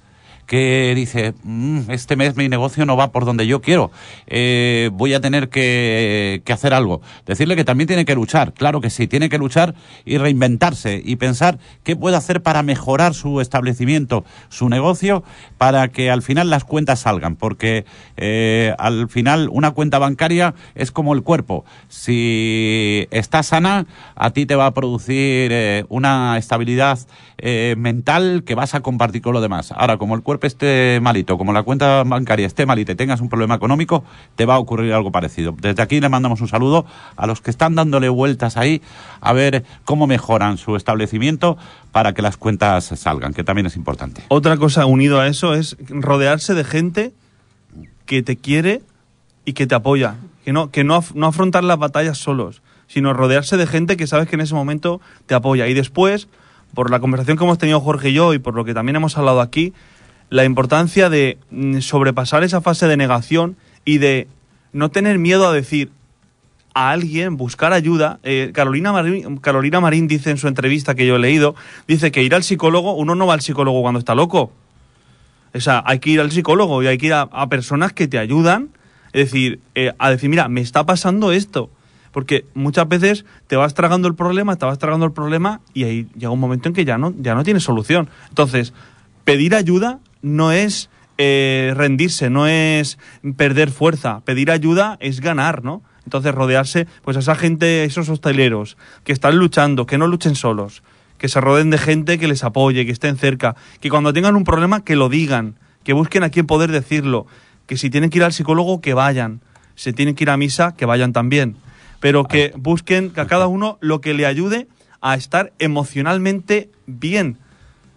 que 0.52 0.92
dice, 0.94 1.32
"Mm, 1.44 1.90
este 1.90 2.14
mes 2.14 2.36
mi 2.36 2.46
negocio 2.46 2.84
no 2.84 2.94
va 2.94 3.10
por 3.10 3.24
donde 3.24 3.46
yo 3.46 3.62
quiero, 3.62 3.90
eh, 4.26 4.90
voy 4.92 5.14
a 5.14 5.20
tener 5.22 5.48
que, 5.48 6.42
hacer 6.52 6.74
algo. 6.74 7.00
Decirle 7.24 7.56
que 7.56 7.64
también 7.64 7.88
tiene 7.88 8.04
que 8.04 8.14
luchar, 8.14 8.52
claro 8.52 8.82
que 8.82 8.90
sí, 8.90 9.06
tiene 9.06 9.30
que 9.30 9.38
luchar 9.38 9.74
y 10.04 10.18
reinventarse 10.18 11.00
y 11.02 11.16
pensar 11.16 11.58
qué 11.82 11.96
puede 11.96 12.18
hacer 12.18 12.42
para 12.42 12.62
mejorar 12.62 13.14
su 13.14 13.40
establecimiento, 13.40 14.26
su 14.50 14.68
negocio, 14.68 15.24
para 15.56 15.88
que 15.88 16.10
al 16.10 16.20
final 16.20 16.50
las 16.50 16.64
cuentas 16.64 17.00
salgan, 17.00 17.36
porque 17.36 17.86
eh, 18.18 18.74
al 18.76 19.08
final 19.08 19.48
una 19.50 19.70
cuenta 19.70 19.98
bancaria 19.98 20.54
es 20.74 20.92
como 20.92 21.14
el 21.14 21.22
cuerpo. 21.22 21.64
Si 21.88 23.08
está 23.10 23.42
sana, 23.42 23.86
a 24.14 24.32
ti 24.32 24.44
te 24.44 24.54
va 24.54 24.66
a 24.66 24.74
producir 24.74 25.48
eh, 25.50 25.86
una 25.88 26.36
estabilidad 26.36 26.98
mental 27.76 28.44
que 28.46 28.54
vas 28.54 28.76
a 28.76 28.82
compartir 28.82 29.20
con 29.20 29.32
los 29.32 29.42
demás. 29.42 29.72
Ahora, 29.72 29.96
como 29.96 30.14
el 30.14 30.22
cuerpo 30.22 30.41
esté 30.46 31.00
malito, 31.00 31.38
como 31.38 31.52
la 31.52 31.62
cuenta 31.62 32.02
bancaria 32.04 32.46
esté 32.46 32.66
malita 32.66 32.92
y 32.92 32.94
tengas 32.94 33.20
un 33.20 33.28
problema 33.28 33.54
económico, 33.54 34.04
te 34.36 34.46
va 34.46 34.54
a 34.54 34.58
ocurrir 34.58 34.92
algo 34.92 35.12
parecido. 35.12 35.54
Desde 35.60 35.82
aquí 35.82 36.00
le 36.00 36.08
mandamos 36.08 36.40
un 36.40 36.48
saludo 36.48 36.86
a 37.16 37.26
los 37.26 37.40
que 37.40 37.50
están 37.50 37.74
dándole 37.74 38.08
vueltas 38.08 38.56
ahí 38.56 38.82
a 39.20 39.32
ver 39.32 39.64
cómo 39.84 40.06
mejoran 40.06 40.58
su 40.58 40.76
establecimiento 40.76 41.56
para 41.92 42.12
que 42.12 42.22
las 42.22 42.36
cuentas 42.36 42.84
salgan, 42.96 43.34
que 43.34 43.44
también 43.44 43.66
es 43.66 43.76
importante. 43.76 44.22
Otra 44.28 44.56
cosa 44.56 44.86
unido 44.86 45.20
a 45.20 45.26
eso 45.26 45.54
es 45.54 45.76
rodearse 45.88 46.54
de 46.54 46.64
gente 46.64 47.12
que 48.06 48.22
te 48.22 48.36
quiere 48.36 48.82
y 49.44 49.52
que 49.52 49.66
te 49.66 49.74
apoya. 49.74 50.16
Que 50.44 50.52
no, 50.52 50.70
que 50.70 50.84
no, 50.84 51.04
no 51.14 51.26
afrontar 51.26 51.62
las 51.62 51.78
batallas 51.78 52.18
solos, 52.18 52.62
sino 52.88 53.12
rodearse 53.12 53.56
de 53.56 53.66
gente 53.66 53.96
que 53.96 54.06
sabes 54.06 54.28
que 54.28 54.34
en 54.34 54.40
ese 54.40 54.54
momento 54.54 55.00
te 55.26 55.34
apoya. 55.34 55.68
Y 55.68 55.74
después, 55.74 56.28
por 56.74 56.90
la 56.90 57.00
conversación 57.00 57.36
que 57.36 57.44
hemos 57.44 57.58
tenido 57.58 57.80
Jorge 57.80 58.10
y 58.10 58.14
yo 58.14 58.34
y 58.34 58.38
por 58.38 58.54
lo 58.54 58.64
que 58.64 58.74
también 58.74 58.96
hemos 58.96 59.16
hablado 59.16 59.40
aquí, 59.40 59.72
la 60.32 60.46
importancia 60.46 61.10
de 61.10 61.36
mm, 61.50 61.80
sobrepasar 61.80 62.42
esa 62.42 62.62
fase 62.62 62.88
de 62.88 62.96
negación 62.96 63.56
y 63.84 63.98
de 63.98 64.28
no 64.72 64.90
tener 64.90 65.18
miedo 65.18 65.46
a 65.46 65.52
decir 65.52 65.90
a 66.72 66.90
alguien, 66.90 67.36
buscar 67.36 67.74
ayuda. 67.74 68.18
Eh, 68.22 68.50
Carolina, 68.54 68.92
Marín, 68.92 69.36
Carolina 69.36 69.80
Marín 69.80 70.08
dice 70.08 70.30
en 70.30 70.38
su 70.38 70.48
entrevista 70.48 70.94
que 70.94 71.06
yo 71.06 71.16
he 71.16 71.18
leído, 71.18 71.54
dice 71.86 72.10
que 72.10 72.22
ir 72.22 72.34
al 72.34 72.44
psicólogo, 72.44 72.94
uno 72.94 73.14
no 73.14 73.26
va 73.26 73.34
al 73.34 73.42
psicólogo 73.42 73.82
cuando 73.82 73.98
está 73.98 74.14
loco. 74.14 74.50
O 75.52 75.60
sea, 75.60 75.82
hay 75.84 75.98
que 75.98 76.08
ir 76.08 76.20
al 76.20 76.32
psicólogo 76.32 76.82
y 76.82 76.86
hay 76.86 76.96
que 76.96 77.08
ir 77.08 77.12
a, 77.12 77.46
personas 77.50 77.92
que 77.92 78.08
te 78.08 78.18
ayudan. 78.18 78.70
Es 79.12 79.30
decir, 79.30 79.60
eh, 79.74 79.92
a 79.98 80.08
decir, 80.08 80.30
mira, 80.30 80.48
me 80.48 80.62
está 80.62 80.86
pasando 80.86 81.30
esto. 81.32 81.68
Porque 82.10 82.46
muchas 82.54 82.88
veces 82.88 83.26
te 83.48 83.56
vas 83.56 83.74
tragando 83.74 84.08
el 84.08 84.14
problema, 84.14 84.56
te 84.56 84.64
vas 84.64 84.78
tragando 84.78 85.04
el 85.04 85.12
problema 85.12 85.60
y 85.74 85.84
ahí 85.84 86.08
llega 86.14 86.30
un 86.30 86.40
momento 86.40 86.68
en 86.68 86.74
que 86.74 86.86
ya 86.86 86.96
no, 86.96 87.12
ya 87.18 87.34
no 87.34 87.44
tienes 87.44 87.64
solución. 87.64 88.08
Entonces, 88.30 88.72
pedir 89.24 89.54
ayuda 89.54 90.00
no 90.22 90.52
es 90.52 90.90
eh, 91.18 91.72
rendirse, 91.76 92.30
no 92.30 92.46
es 92.46 92.98
perder 93.36 93.70
fuerza. 93.70 94.20
Pedir 94.24 94.50
ayuda 94.50 94.96
es 95.00 95.20
ganar, 95.20 95.62
¿no? 95.62 95.82
Entonces, 96.04 96.34
rodearse, 96.34 96.86
pues 97.02 97.16
a 97.16 97.20
esa 97.20 97.34
gente, 97.34 97.84
esos 97.84 98.08
hosteleros 98.08 98.76
que 99.04 99.12
están 99.12 99.36
luchando, 99.36 99.86
que 99.86 99.98
no 99.98 100.06
luchen 100.06 100.34
solos, 100.34 100.82
que 101.18 101.28
se 101.28 101.40
rodeen 101.40 101.70
de 101.70 101.78
gente 101.78 102.18
que 102.18 102.26
les 102.26 102.42
apoye, 102.42 102.84
que 102.84 102.92
estén 102.92 103.16
cerca, 103.16 103.54
que 103.80 103.88
cuando 103.88 104.12
tengan 104.12 104.34
un 104.34 104.44
problema, 104.44 104.84
que 104.84 104.96
lo 104.96 105.08
digan, 105.08 105.54
que 105.84 105.92
busquen 105.92 106.24
a 106.24 106.30
quien 106.30 106.46
poder 106.46 106.72
decirlo, 106.72 107.26
que 107.66 107.76
si 107.76 107.90
tienen 107.90 108.10
que 108.10 108.18
ir 108.18 108.24
al 108.24 108.32
psicólogo, 108.32 108.80
que 108.80 108.94
vayan, 108.94 109.40
si 109.76 109.92
tienen 109.92 110.14
que 110.14 110.24
ir 110.24 110.30
a 110.30 110.36
misa, 110.36 110.74
que 110.74 110.86
vayan 110.86 111.12
también, 111.12 111.56
pero 112.00 112.24
que 112.24 112.52
busquen 112.56 113.12
a 113.16 113.26
cada 113.26 113.46
uno 113.46 113.78
lo 113.80 114.00
que 114.00 114.14
le 114.14 114.26
ayude 114.26 114.66
a 115.00 115.14
estar 115.14 115.52
emocionalmente 115.60 116.70
bien. 116.86 117.38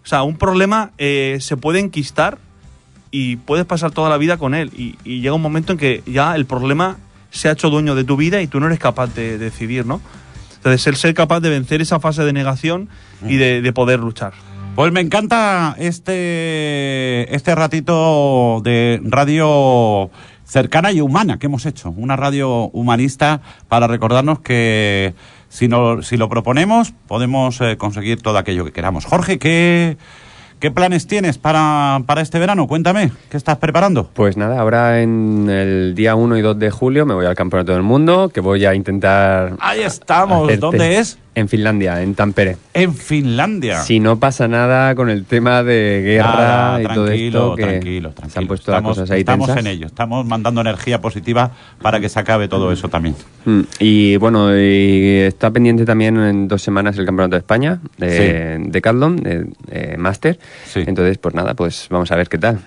O 0.06 0.08
sea, 0.08 0.22
un 0.22 0.38
problema 0.38 0.91
eh, 0.99 1.39
se 1.41 1.58
puede 1.58 1.80
enquistar 1.80 2.38
y 3.10 3.38
puedes 3.38 3.66
pasar 3.66 3.89
toda 3.89 4.08
la 4.08 4.18
vida 4.18 4.38
con 4.38 4.53
él. 4.53 4.72
Y, 4.78 4.95
llega 5.03 5.34
un 5.34 5.41
momento 5.41 5.72
en 5.72 5.80
que 5.80 6.03
ya 6.06 6.36
el 6.36 6.45
problema 6.45 6.97
se 7.32 7.49
ha 7.49 7.53
hecho 7.53 7.72
dueño 7.72 7.95
de 7.95 8.03
tu 8.03 8.16
vida 8.16 8.39
y 8.41 8.47
tú 8.47 8.60
no 8.60 8.68
eres 8.68 8.78
capaz 8.78 9.16
de 9.16 9.39
decidir, 9.39 9.88
¿no? 9.88 9.99
Entonces, 10.58 10.86
el 10.86 10.95
ser 10.95 11.16
capaz 11.16 11.39
de 11.39 11.49
vencer 11.49 11.82
esa 11.82 11.99
fase 11.99 12.24
de 12.24 12.34
negación 12.34 12.88
y 13.28 13.38
de, 13.38 13.62
de 13.62 13.74
poder 13.74 13.99
luchar. 13.99 14.34
Pues 14.76 14.91
me 14.91 15.01
encanta 15.01 15.76
este, 15.80 17.34
este 17.34 17.56
ratito 17.56 18.62
de 18.64 19.01
radio 19.06 20.12
cercana 20.43 20.91
y 20.91 21.01
humana 21.01 21.39
que 21.39 21.47
hemos 21.47 21.66
hecho. 21.66 21.89
Una 21.91 22.16
radio 22.16 22.70
humanista 22.74 23.41
para 23.68 23.88
recordarnos 23.88 24.39
que 24.39 25.16
si, 25.56 25.70
no, 25.70 26.01
si 26.01 26.18
lo 26.18 26.28
proponemos 26.28 26.93
podemos 27.08 27.62
eh, 27.62 27.78
conseguir 27.78 28.22
todo 28.22 28.38
aquello 28.38 28.66
que 28.66 28.74
queramos. 28.74 29.06
Jorge, 29.06 29.39
¿qué, 29.39 29.97
¿Qué 30.60 30.70
planes 30.70 31.08
tienes 31.08 31.38
para, 31.38 32.01
para 32.06 32.22
este 32.22 32.39
verano? 32.39 32.68
Cuéntame, 32.68 33.12
¿qué 33.30 33.38
estás 33.38 33.58
preparando? 33.58 34.10
Pues 34.14 34.36
nada, 34.36 34.60
ahora 34.60 35.01
en 35.01 35.49
el 35.49 35.95
día 35.95 36.16
1 36.16 36.38
y 36.38 36.41
2 36.41 36.60
de 36.60 36.72
julio 36.72 37.06
me 37.06 37.14
voy 37.14 37.26
al 37.26 37.36
Campeonato 37.36 37.72
del 37.72 37.84
Mundo, 37.84 38.30
que 38.34 38.41
voy 38.41 38.66
a 38.66 38.76
intentar... 38.76 39.56
Ahí 39.60 39.82
estamos, 39.82 40.49
¿dónde 40.60 40.97
es? 40.97 41.18
En 41.36 41.50
Finlandia, 41.50 42.02
en 42.02 42.16
Tampere. 42.16 42.56
En 42.74 42.94
Finlandia. 42.94 43.82
Si 43.82 44.00
no 44.00 44.18
pasa 44.20 44.48
nada 44.48 44.96
con 44.96 45.10
el 45.10 45.26
tema 45.26 45.64
de 45.64 46.02
guerra 46.04 46.80
y 46.82 46.84
todo 46.88 47.06
tranquilo, 47.06 47.40
esto, 47.40 47.56
que 47.56 47.64
tranquilo, 47.64 48.10
se 48.10 48.22
han 48.24 48.30
tranquilo. 48.30 48.48
puesto 48.48 48.72
las 48.72 48.78
estamos, 48.80 48.98
cosas 48.98 49.12
ahí 49.12 49.20
estamos 49.20 49.48
tensas. 49.48 49.66
en 49.66 49.72
ello, 49.72 49.86
estamos 49.88 50.26
mandando 50.26 50.62
energía 50.62 51.02
positiva 51.02 51.52
para 51.82 52.00
que 52.00 52.08
se 52.08 52.20
acabe 52.20 52.48
todo 52.48 52.72
eso 52.72 52.88
también. 52.88 53.16
Mm, 53.44 53.62
Y 53.80 54.16
bueno, 54.18 54.58
y 54.58 55.20
está 55.28 55.52
pendiente 55.52 55.84
también 55.86 56.18
en 56.18 56.48
dos 56.48 56.62
semanas 56.62 56.98
el 56.98 57.06
Campeonato 57.06 57.36
de 57.36 57.40
España 57.40 57.80
de 57.98 58.58
Decathlon, 58.70 59.18
de, 59.18 59.46
de 59.68 59.98
Master. 59.98 60.40
Sí. 60.66 60.84
Entonces, 60.88 61.18
pues 61.18 61.36
nada, 61.36 61.54
pues 61.54 61.88
vamos 61.90 62.10
a 62.12 62.16
ver 62.16 62.30
qué 62.30 62.38
tal. 62.38 62.60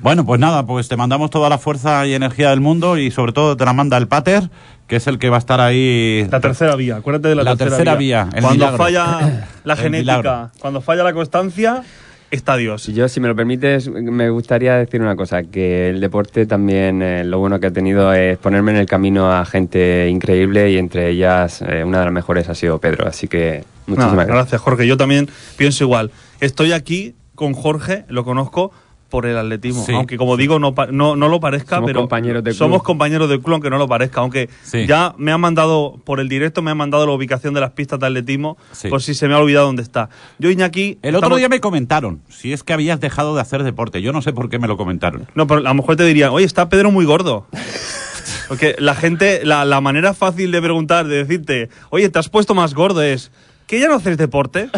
Bueno, 0.00 0.24
pues 0.24 0.38
nada, 0.40 0.64
pues 0.64 0.86
te 0.88 0.96
mandamos 0.96 1.30
toda 1.30 1.48
la 1.48 1.58
fuerza 1.58 2.06
y 2.06 2.14
energía 2.14 2.50
del 2.50 2.60
mundo 2.60 2.96
y 2.98 3.10
sobre 3.10 3.32
todo 3.32 3.56
te 3.56 3.64
la 3.64 3.72
manda 3.72 3.96
el 3.96 4.06
Pater, 4.06 4.48
que 4.88 4.96
es 4.96 5.06
el 5.06 5.18
que 5.18 5.28
va 5.28 5.36
a 5.36 5.38
estar 5.38 5.60
ahí. 5.60 6.26
La 6.30 6.40
tercera 6.40 6.74
vía, 6.74 6.96
acuérdate 6.96 7.28
de 7.28 7.34
la, 7.36 7.44
La 7.44 7.56
tercera 7.56 7.94
vía, 7.94 8.28
el 8.34 8.42
cuando 8.42 8.66
milagro. 8.66 8.78
falla 8.78 9.48
la 9.64 9.76
genética, 9.76 10.50
cuando 10.58 10.80
falla 10.80 11.04
la 11.04 11.12
constancia, 11.12 11.82
está 12.30 12.56
Dios. 12.56 12.86
Yo, 12.86 13.06
si 13.08 13.20
me 13.20 13.28
lo 13.28 13.36
permites, 13.36 13.88
me 13.90 14.30
gustaría 14.30 14.74
decir 14.76 15.02
una 15.02 15.14
cosa, 15.14 15.42
que 15.42 15.90
el 15.90 16.00
deporte 16.00 16.46
también, 16.46 17.02
eh, 17.02 17.22
lo 17.22 17.38
bueno 17.38 17.60
que 17.60 17.66
ha 17.66 17.70
tenido 17.70 18.12
es 18.14 18.38
ponerme 18.38 18.72
en 18.72 18.78
el 18.78 18.86
camino 18.86 19.30
a 19.30 19.44
gente 19.44 20.08
increíble 20.08 20.70
y 20.70 20.78
entre 20.78 21.10
ellas 21.10 21.62
eh, 21.62 21.84
una 21.84 21.98
de 21.98 22.04
las 22.06 22.14
mejores 22.14 22.48
ha 22.48 22.54
sido 22.54 22.78
Pedro, 22.78 23.06
así 23.06 23.28
que 23.28 23.64
muchísimas 23.86 24.26
gracias. 24.26 24.34
gracias, 24.36 24.60
Jorge. 24.62 24.86
Yo 24.86 24.96
también 24.96 25.28
pienso 25.58 25.84
igual. 25.84 26.10
Estoy 26.40 26.72
aquí 26.72 27.14
con 27.34 27.52
Jorge, 27.52 28.06
lo 28.08 28.24
conozco 28.24 28.72
por 29.08 29.24
el 29.26 29.36
atletismo. 29.38 29.84
Sí, 29.84 29.92
aunque, 29.94 30.16
como 30.18 30.36
digo, 30.36 30.58
no, 30.58 30.74
pa- 30.74 30.88
no, 30.88 31.16
no 31.16 31.28
lo 31.28 31.40
parezca, 31.40 31.76
Somos 31.76 31.86
pero 31.88 32.00
compañeros 32.00 32.44
de 32.44 32.52
somos 32.52 32.82
compañeros 32.82 33.28
del 33.28 33.40
club, 33.40 33.54
aunque 33.54 33.70
no 33.70 33.78
lo 33.78 33.88
parezca. 33.88 34.20
Aunque 34.20 34.48
Sí. 34.62 34.86
ya 34.86 35.14
me 35.18 35.32
han 35.32 35.40
mandado, 35.40 35.98
por 36.04 36.20
el 36.20 36.28
directo, 36.28 36.60
me 36.62 36.70
han 36.70 36.76
mandado 36.76 37.06
la 37.06 37.12
ubicación 37.12 37.54
de 37.54 37.60
las 37.60 37.70
pistas 37.72 37.98
de 38.00 38.06
atletismo, 38.06 38.58
Sí. 38.72 38.88
por 38.88 39.02
si 39.02 39.14
se 39.14 39.26
me 39.28 39.34
ha 39.34 39.38
olvidado 39.38 39.66
dónde 39.66 39.82
está. 39.82 40.10
Yo, 40.38 40.50
Iñaki. 40.50 40.98
El 41.02 41.16
otro 41.16 41.36
día 41.36 41.48
me 41.48 41.60
comentaron 41.60 42.20
si 42.28 42.52
es 42.52 42.62
que 42.62 42.72
habías 42.72 43.00
dejado 43.00 43.34
de 43.34 43.40
hacer 43.40 43.62
deporte. 43.62 44.02
Yo 44.02 44.12
no 44.12 44.20
sé 44.22 44.32
por 44.32 44.48
qué 44.50 44.58
me 44.58 44.68
lo 44.68 44.76
comentaron. 44.76 45.26
No, 45.34 45.46
pero 45.46 45.60
a 45.60 45.64
lo 45.64 45.74
mejor 45.74 45.96
te 45.96 46.04
dirían, 46.04 46.30
oye, 46.30 46.44
está 46.46 46.68
Pedro 46.68 46.90
muy 46.90 47.04
gordo. 47.04 47.46
Porque 48.48 48.76
la 48.78 48.94
gente, 48.94 49.40
la, 49.44 49.64
la 49.64 49.80
manera 49.80 50.14
fácil 50.14 50.52
de 50.52 50.60
preguntar, 50.62 51.06
de 51.06 51.16
decirte, 51.24 51.68
oye, 51.90 52.08
te 52.08 52.18
has 52.18 52.28
puesto 52.28 52.54
más 52.54 52.74
gordo 52.74 53.02
es, 53.02 53.30
¿que 53.66 53.78
ya 53.78 53.88
no 53.88 53.94
haces 53.96 54.16
deporte? 54.16 54.70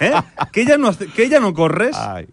¿Eh? 0.00 0.12
¿Que 0.52 0.66
ya 0.66 0.76
no, 0.76 0.88
hace- 0.88 1.06
que 1.06 1.28
ya 1.28 1.40
no 1.40 1.54
corres? 1.54 1.96
Ay, 1.96 2.26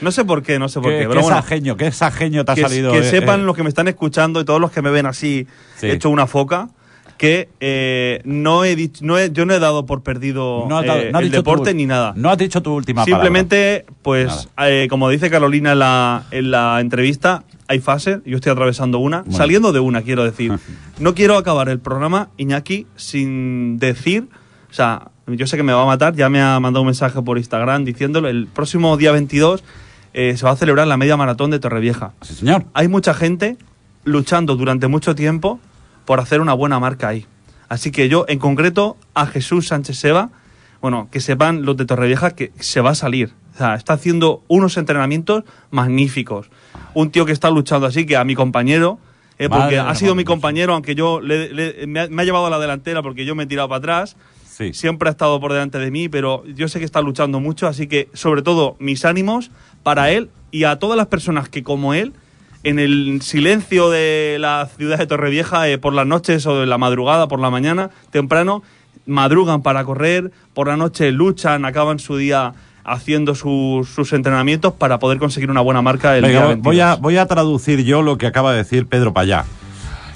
No 0.00 0.10
sé 0.12 0.24
por 0.24 0.42
qué, 0.42 0.58
no 0.58 0.68
sé 0.68 0.80
por 0.80 0.90
qué, 0.90 0.96
qué. 0.98 1.00
qué 1.02 1.06
bueno, 1.08 1.22
sajeño, 1.28 1.76
qué 1.76 1.90
sajeño 1.92 2.44
te 2.44 2.52
ha 2.52 2.54
que, 2.54 2.60
salido. 2.62 2.92
que 2.92 2.98
eh, 3.00 3.10
sepan 3.10 3.40
eh. 3.40 3.44
los 3.44 3.56
que 3.56 3.62
me 3.62 3.68
están 3.68 3.88
escuchando 3.88 4.40
y 4.40 4.44
todos 4.44 4.60
los 4.60 4.70
que 4.70 4.82
me 4.82 4.90
ven 4.90 5.06
así, 5.06 5.46
Sí. 5.76 5.90
hecho 5.90 6.10
una 6.10 6.26
foca, 6.26 6.68
que 7.16 7.48
eh, 7.60 8.20
no 8.24 8.64
he 8.64 8.74
dicho, 8.74 9.04
no 9.04 9.18
he- 9.18 9.30
yo 9.30 9.46
no 9.46 9.54
he 9.54 9.60
dado 9.60 9.86
por 9.86 10.02
perdido 10.02 10.66
No 10.68 10.82
dado- 10.82 10.98
eh, 11.00 11.12
el 11.14 11.30
tu- 11.30 11.36
deporte 11.36 11.72
ni 11.72 11.86
nada. 11.86 12.12
No 12.16 12.28
has 12.30 12.38
dicho 12.38 12.60
tu 12.60 12.74
última 12.74 13.04
Simplemente, 13.04 13.86
pues, 14.02 14.48
eh, 14.58 14.88
como 14.90 15.08
dice 15.10 15.30
Carolina 15.30 15.72
en 15.72 15.78
la, 15.78 16.24
en 16.32 16.50
la 16.50 16.80
entrevista, 16.80 17.44
hay 17.68 17.78
fases, 17.78 18.18
yo 18.26 18.36
estoy 18.36 18.50
atravesando 18.52 18.98
una, 18.98 19.22
Bueno. 19.22 19.36
saliendo 19.38 19.72
de 19.72 19.80
una, 19.80 20.02
quiero 20.02 20.24
decir. 20.24 20.52
No 20.98 21.14
quiero 21.14 21.36
acabar 21.36 21.68
el 21.68 21.78
programa, 21.80 22.28
Iñaki, 22.36 22.86
sin 22.96 23.78
decir, 23.78 24.26
o 24.74 24.76
sea, 24.76 25.08
yo 25.28 25.46
sé 25.46 25.56
que 25.56 25.62
me 25.62 25.72
va 25.72 25.84
a 25.84 25.86
matar, 25.86 26.16
ya 26.16 26.28
me 26.28 26.42
ha 26.42 26.58
mandado 26.58 26.80
un 26.82 26.86
mensaje 26.88 27.22
por 27.22 27.38
Instagram 27.38 27.84
diciéndolo, 27.84 28.28
el 28.28 28.48
próximo 28.48 28.96
día 28.96 29.12
22 29.12 29.62
eh, 30.14 30.36
se 30.36 30.44
va 30.44 30.50
a 30.50 30.56
celebrar 30.56 30.88
la 30.88 30.96
media 30.96 31.16
maratón 31.16 31.52
de 31.52 31.60
Torrevieja. 31.60 32.10
Sí, 32.22 32.34
señor. 32.34 32.64
Hay 32.74 32.88
mucha 32.88 33.14
gente 33.14 33.56
luchando 34.02 34.56
durante 34.56 34.88
mucho 34.88 35.14
tiempo 35.14 35.60
por 36.06 36.18
hacer 36.18 36.40
una 36.40 36.54
buena 36.54 36.80
marca 36.80 37.06
ahí. 37.06 37.24
Así 37.68 37.92
que 37.92 38.08
yo, 38.08 38.24
en 38.26 38.40
concreto, 38.40 38.96
a 39.14 39.26
Jesús 39.26 39.68
Sánchez 39.68 39.96
Seba, 39.96 40.30
bueno, 40.82 41.06
que 41.12 41.20
sepan 41.20 41.62
los 41.64 41.76
de 41.76 41.84
Torrevieja 41.86 42.32
que 42.32 42.50
se 42.58 42.80
va 42.80 42.90
a 42.90 42.94
salir. 42.96 43.32
O 43.54 43.58
sea, 43.58 43.76
está 43.76 43.92
haciendo 43.92 44.42
unos 44.48 44.76
entrenamientos 44.76 45.44
magníficos. 45.70 46.50
Un 46.94 47.10
tío 47.12 47.24
que 47.26 47.32
está 47.32 47.48
luchando 47.50 47.86
así, 47.86 48.06
que 48.06 48.16
a 48.16 48.24
mi 48.24 48.34
compañero, 48.34 48.98
eh, 49.38 49.48
Madre 49.48 49.62
porque 49.62 49.76
del 49.76 49.86
ha 49.88 49.94
sido 49.94 50.10
amor 50.12 50.16
mi 50.18 50.24
compañero, 50.24 50.74
aunque 50.74 50.94
yo 50.94 51.20
le- 51.20 51.52
le- 51.52 51.86
me, 51.86 52.00
ha, 52.00 52.08
me 52.08 52.22
ha 52.22 52.24
llevado 52.24 52.46
a 52.46 52.50
la 52.50 52.58
delantera 52.58 53.02
porque 53.02 53.24
yo 53.24 53.34
me 53.34 53.44
he 53.44 53.46
tirado 53.46 53.68
para 53.68 53.78
atrás. 53.78 54.16
Sí. 54.56 54.72
Siempre 54.72 55.08
ha 55.08 55.12
estado 55.12 55.40
por 55.40 55.52
delante 55.52 55.78
de 55.78 55.90
mí, 55.90 56.08
pero 56.08 56.44
yo 56.46 56.68
sé 56.68 56.78
que 56.78 56.84
está 56.84 57.00
luchando 57.00 57.40
mucho, 57.40 57.66
así 57.66 57.88
que 57.88 58.08
sobre 58.12 58.42
todo 58.42 58.76
mis 58.78 59.04
ánimos 59.04 59.50
para 59.82 60.12
él 60.12 60.30
y 60.52 60.62
a 60.62 60.76
todas 60.78 60.96
las 60.96 61.08
personas 61.08 61.48
que 61.48 61.64
como 61.64 61.92
él, 61.92 62.12
en 62.62 62.78
el 62.78 63.20
silencio 63.20 63.90
de 63.90 64.36
la 64.38 64.68
ciudad 64.76 64.98
de 64.98 65.06
Torrevieja, 65.08 65.68
eh, 65.68 65.76
por 65.78 65.92
las 65.92 66.06
noches 66.06 66.46
o 66.46 66.60
de 66.60 66.66
la 66.66 66.78
madrugada, 66.78 67.26
por 67.26 67.40
la 67.40 67.50
mañana, 67.50 67.90
temprano, 68.12 68.62
madrugan 69.06 69.60
para 69.62 69.84
correr, 69.84 70.30
por 70.54 70.68
la 70.68 70.76
noche 70.76 71.10
luchan, 71.10 71.64
acaban 71.64 71.98
su 71.98 72.16
día 72.16 72.52
haciendo 72.84 73.34
sus, 73.34 73.88
sus 73.88 74.12
entrenamientos 74.12 74.72
para 74.74 74.98
poder 75.00 75.18
conseguir 75.18 75.50
una 75.50 75.62
buena 75.62 75.82
marca 75.82 76.16
el 76.16 76.22
Venga, 76.22 76.38
día 76.38 76.46
voy- 76.46 76.54
voy, 76.54 76.76
22. 76.76 76.86
a, 76.98 77.00
voy 77.00 77.16
a 77.16 77.26
traducir 77.26 77.82
yo 77.84 78.02
lo 78.02 78.18
que 78.18 78.26
acaba 78.28 78.52
de 78.52 78.58
decir 78.58 78.86
Pedro 78.86 79.12
Payá. 79.12 79.44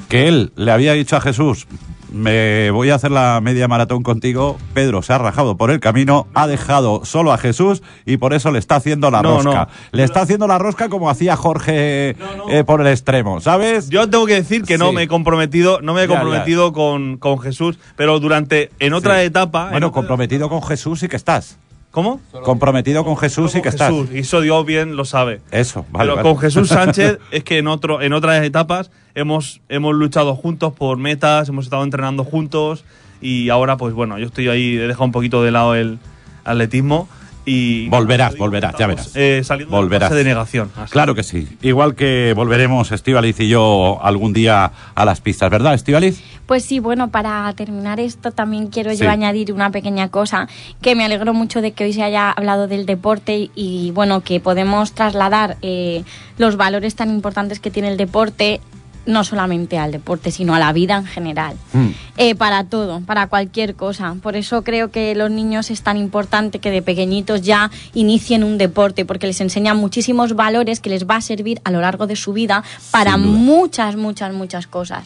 Que 0.09 0.29
él 0.29 0.53
le 0.55 0.71
había 0.71 0.93
dicho 0.93 1.17
a 1.17 1.21
Jesús, 1.21 1.67
me 2.13 2.71
voy 2.71 2.91
a 2.91 2.95
hacer 2.95 3.11
la 3.11 3.41
media 3.43 3.69
maratón 3.69 4.03
contigo. 4.03 4.57
Pedro 4.75 5.03
se 5.03 5.13
ha 5.13 5.19
rajado 5.19 5.57
por 5.57 5.71
el 5.71 5.81
camino, 5.81 6.27
ha 6.35 6.47
dejado 6.47 7.05
solo 7.05 7.33
a 7.33 7.39
Jesús 7.39 7.83
y 8.07 8.17
por 8.17 8.33
eso 8.35 8.51
le 8.51 8.59
está 8.59 8.77
haciendo 8.77 9.11
la 9.11 9.23
No, 9.23 9.37
rosca. 9.43 9.65
no. 9.65 9.69
Le 9.93 10.05
está 10.05 10.23
haciendo 10.23 10.47
la 10.47 10.59
rosca 10.59 10.89
como 10.89 11.11
hacía 11.11 11.37
Jorge 11.37 12.17
eh, 12.49 12.65
por 12.67 12.81
el 12.81 12.87
extremo, 12.89 13.41
¿sabes? 13.41 13.89
Yo 13.91 14.09
tengo 14.09 14.27
que 14.27 14.35
decir 14.35 14.63
que 14.65 14.79
no 14.79 14.93
me 14.93 15.03
he 15.05 15.09
comprometido, 15.09 15.81
no 15.83 15.95
me 15.95 16.03
he 16.03 16.07
Ya, 16.09 16.15
ya. 16.15 16.21
comprometido 16.21 16.73
Con, 16.73 17.17
con 17.19 17.39
Jesús, 17.41 17.79
pero 17.97 18.21
durante, 18.21 18.71
en 18.79 18.93
otra 18.95 19.21
Sí. 19.21 19.27
etapa. 19.27 19.65
en 19.67 19.71
Bueno, 19.73 19.87
otra- 19.89 19.95
comprometido 19.97 20.49
con 20.49 20.63
Jesús 20.63 21.01
sí 21.01 21.09
que 21.09 21.17
estás. 21.17 21.59
¿Cómo? 21.91 22.21
Comprometido 22.45 23.05
con 23.05 23.17
Jesús 23.17 23.53
sí 23.53 23.63
que 23.63 23.71
estás. 23.71 23.91
Jesús, 23.91 24.11
y 24.13 24.19
eso 24.19 24.41
Dios 24.41 24.65
bien 24.67 24.97
lo 24.97 25.05
sabe. 25.05 25.41
Eso, 25.51 25.87
vale. 25.91 26.05
Pero 26.05 26.17
vale. 26.17 26.29
con 26.29 26.39
Jesús 26.39 26.69
Sánchez 26.69 27.19
es 27.31 27.45
que 27.45 27.59
en 27.59 27.67
otro, 27.67 28.03
en 28.03 28.13
otras 28.13 28.45
etapas 28.45 28.91
hemos, 29.15 29.61
hemos 29.69 29.95
luchado 29.95 30.35
juntos 30.37 30.73
por 30.75 30.99
metas, 30.99 31.49
hemos 31.49 31.65
estado 31.65 31.83
entrenando 31.83 32.25
juntos 32.25 32.85
y 33.21 33.49
ahora 33.49 33.77
pues 33.77 33.95
bueno, 33.95 34.19
yo 34.19 34.27
estoy 34.27 34.49
ahí, 34.49 34.77
he 34.77 34.87
dejado 34.87 35.07
un 35.07 35.13
poquito 35.13 35.43
de 35.43 35.51
lado 35.51 35.75
el 35.75 35.99
atletismo 36.45 37.09
y 37.49 37.89
Volverás, 37.89 38.37
volverás, 38.37 38.75
ya 38.79 38.87
verás. 38.87 39.11
eh, 39.15 39.41
saliendo 39.45 39.75
de 39.77 39.81
la 39.81 39.85
Volverás. 39.85 40.11
de 40.15 40.25
negación. 40.25 40.71
Así. 40.77 40.93
Claro 40.93 41.15
que 41.15 41.23
sí. 41.23 41.49
Igual 41.63 41.95
que 41.95 42.33
volveremos 42.37 42.93
Estivaliz 42.93 43.41
y 43.41 43.49
yo 43.49 43.99
algún 44.03 44.33
día 44.33 44.71
a 44.95 45.05
las 45.05 45.21
pistas, 45.21 45.51
¿verdad, 45.51 45.75
Estivaliz? 45.75 46.23
Pues 46.47 46.65
sí, 46.65 46.79
bueno, 46.81 47.09
para 47.11 47.53
terminar 47.55 48.01
esto 48.01 48.31
también 48.33 48.69
quiero 48.69 48.91
Sí. 48.93 48.99
yo 49.05 49.11
añadir 49.11 49.53
una 49.53 49.71
pequeña 49.71 50.09
cosa, 50.09 50.49
que 50.81 50.95
me 50.95 51.05
alegro 51.05 51.35
mucho 51.35 51.61
de 51.61 51.73
que 51.73 51.85
hoy 51.85 51.93
se 51.93 52.03
haya 52.03 52.31
hablado 52.31 52.69
del 52.69 52.87
deporte 52.87 53.37
y, 53.37 53.51
y, 53.55 53.91
bueno, 53.93 54.23
que 54.23 54.41
podemos 54.41 54.93
trasladar 54.93 55.57
eh, 55.63 56.05
los 56.39 56.57
valores 56.57 56.95
tan 56.95 57.11
importantes 57.11 57.61
que 57.61 57.71
tiene 57.71 57.89
el 57.89 57.97
deporte 57.97 58.61
no 59.09 59.25
solamente 59.25 59.79
al 59.79 59.91
deporte, 59.91 60.31
sino 60.31 60.55
a 60.55 60.59
la 60.59 60.73
vida 60.73 60.97
en 60.97 61.07
general. 61.07 61.57
Mm. 61.73 61.89
Eh, 62.19 62.35
para 62.35 62.65
todo, 62.65 63.01
para 63.01 63.27
cualquier 63.27 63.75
cosa. 63.75 64.15
Por 64.23 64.37
eso 64.37 64.63
creo 64.63 64.91
que 64.91 65.15
los 65.15 65.31
niños 65.31 65.71
es 65.71 65.83
tan 65.83 65.97
importante 65.97 66.59
que 66.59 66.71
de 66.71 66.83
pequeñitos 66.83 67.43
ya 67.43 67.71
inicien 67.95 68.45
un 68.45 68.59
deporte, 68.59 69.05
porque 69.05 69.27
les 69.27 69.41
enseñan 69.41 69.79
muchísimos 69.79 70.37
valores 70.37 70.81
que 70.81 70.91
les 70.91 71.07
va 71.07 71.17
a 71.17 71.21
servir 71.23 71.61
a 71.65 71.71
lo 71.71 71.81
largo 71.81 72.07
de 72.07 72.17
su 72.17 72.33
vida 72.35 72.63
para 72.91 73.17
muchas, 73.17 73.97
muchas, 73.97 74.33
muchas 74.35 74.67
cosas. 74.67 75.05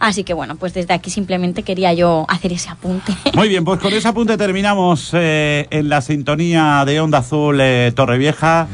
Así 0.00 0.24
que 0.24 0.32
bueno, 0.34 0.56
pues 0.56 0.72
desde 0.72 0.94
aquí 0.94 1.10
simplemente 1.10 1.62
quería 1.62 1.92
yo 1.92 2.24
hacer 2.28 2.52
ese 2.52 2.70
apunte. 2.70 3.14
Muy 3.34 3.48
bien, 3.48 3.64
pues 3.64 3.78
con 3.78 3.92
ese 3.92 4.08
apunte 4.08 4.36
terminamos 4.38 5.10
eh, 5.12 5.66
en 5.70 5.90
la 5.90 6.00
sintonía 6.00 6.84
de 6.86 7.00
Onda 7.00 7.18
Azul 7.18 7.60
eh, 7.60 7.92
Torrevieja. 7.94 8.66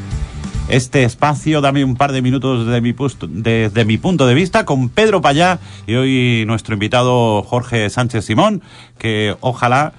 Este 0.69 1.03
espacio, 1.03 1.61
dame 1.61 1.83
un 1.83 1.95
par 1.95 2.11
de 2.11 2.21
minutos 2.21 2.67
de 2.67 2.79
mi, 2.79 2.93
pust- 2.93 3.27
desde 3.27 3.85
mi 3.85 3.97
punto 3.97 4.27
de 4.27 4.35
vista 4.35 4.65
con 4.65 4.89
Pedro 4.89 5.19
Payá 5.19 5.57
y 5.87 5.95
hoy 5.95 6.43
nuestro 6.45 6.75
invitado 6.75 7.41
Jorge 7.41 7.89
Sánchez 7.89 8.25
Simón, 8.25 8.61
que 8.99 9.35
ojalá, 9.41 9.93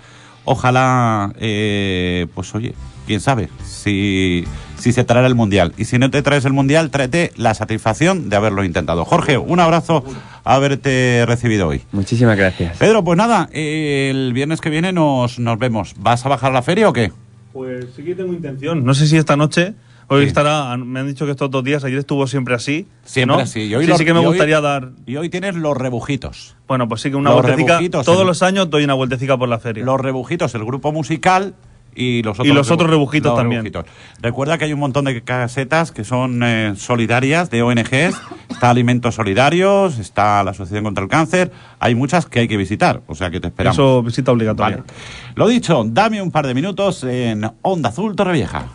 ojalá, 0.45 1.33
eh, 1.41 2.29
pues 2.37 2.55
oye, 2.55 2.75
quién 3.09 3.21
sabe, 3.21 3.49
si, 3.65 4.45
si 4.79 4.93
se 4.93 5.03
traerá 5.03 5.27
el 5.27 5.35
Mundial. 5.35 5.73
Y 5.77 5.87
si 5.87 5.99
no 5.99 6.09
te 6.09 6.23
traes 6.23 6.45
el 6.45 6.53
Mundial, 6.53 6.91
tráete 6.91 7.33
la 7.37 7.55
satisfacción 7.55 8.29
de 8.29 8.37
haberlo 8.37 8.63
intentado. 8.63 9.05
Jorge, 9.05 9.39
un 9.39 9.59
abrazo, 9.59 10.05
haberte 10.45 11.25
recibido 11.27 11.67
hoy. 11.67 11.83
Muchísimas 11.91 12.37
gracias. 12.39 12.77
Pedro, 12.77 13.03
pues 13.03 13.17
nada, 13.17 13.49
eh, 13.53 14.09
el 14.13 14.33
viernes 14.33 14.61
que 14.61 14.71
viene 14.71 14.93
nos, 14.93 15.41
nos 15.41 15.59
vemos. 15.59 15.95
¿Vas 15.99 16.25
a 16.25 16.29
bajar 16.29 16.53
la 16.53 16.63
feria 16.63 16.89
o 16.89 16.93
qué? 16.93 17.11
Pues 17.53 17.87
sí 17.97 18.05
que 18.05 18.15
tengo 18.15 18.33
intención. 18.33 18.85
No 18.85 18.95
sé 18.95 19.09
si 19.09 19.17
esta 19.17 19.35
noche, 19.37 19.75
hoy 20.11 20.23
Sí. 20.23 20.29
estará, 20.29 20.77
me 20.77 21.01
han 21.01 21.07
dicho 21.07 21.25
que 21.25 21.31
estos 21.31 21.51
dos 21.51 21.65
días, 21.65 21.83
ayer 21.85 21.99
estuvo 21.99 22.27
siempre 22.27 22.55
así. 22.55 22.87
Siempre 23.05 23.37
¿no? 23.37 23.43
así. 23.43 23.61
Y 23.63 23.75
hoy 23.75 23.87
sí, 23.87 23.93
sí 23.97 24.05
que 24.05 24.13
me 24.13 24.19
hoy- 24.21 24.27
gustaría 24.27 24.61
dar. 24.61 24.91
Y 25.07 25.17
hoy 25.17 25.29
tienes 25.31 25.55
los 25.55 25.77
rebujitos. 25.77 26.57
Bueno, 26.69 26.89
pues 26.89 27.01
sí 27.01 27.11
que 27.11 27.17
una 27.17 27.31
Los 27.31 27.43
vueltecica. 27.43 27.75
rebujitos, 27.75 28.05
Todos 28.05 28.21
el- 28.23 28.27
los 28.27 28.43
años 28.43 28.69
doy 28.71 28.85
una 28.85 28.95
vueltecica 28.95 29.39
por 29.39 29.49
la 29.49 29.59
feria. 29.59 29.85
Los 29.85 30.01
rebujitos, 30.01 30.55
el 30.55 30.65
grupo 30.65 30.93
musical 30.93 31.55
y 31.95 32.23
los 32.23 32.35
otros, 32.39 32.47
Y 32.47 32.53
los 32.53 32.71
otros 32.71 32.89
rebujitos 32.89 33.31
los 33.33 33.39
también. 33.39 33.65
rebujitos. 33.65 33.85
Recuerda 34.23 34.59
que 34.59 34.65
hay 34.67 34.73
un 34.73 34.79
montón 34.81 35.07
de 35.07 35.23
casetas 35.23 35.91
que 35.91 36.05
son 36.05 36.41
eh, 36.45 36.75
solidarias 36.77 37.51
de 37.51 37.63
ONGs. 37.63 38.15
Está 38.49 38.71
Alimentos 38.71 39.15
Solidarios, 39.17 39.99
está 39.99 40.43
la 40.45 40.51
Asociación 40.53 40.85
contra 40.85 41.03
el 41.03 41.11
Cáncer. 41.11 41.51
Hay 41.81 41.95
muchas 41.95 42.27
que 42.27 42.41
hay 42.41 42.49
que 42.49 42.57
visitar, 42.57 43.03
o 43.09 43.15
sea 43.15 43.31
que 43.31 43.41
te 43.41 43.49
esperamos. 43.49 43.75
Eso 43.77 44.03
visita 44.03 44.31
obligatoria. 44.33 44.77
Vale. 44.79 44.89
Lo 45.35 45.49
dicho, 45.49 45.83
dame 45.87 46.21
un 46.23 46.31
par 46.31 46.47
de 46.47 46.55
minutos 46.55 47.03
en 47.05 47.51
Onda 47.63 47.89
Azul 47.89 48.15
Torrevieja. 48.15 48.67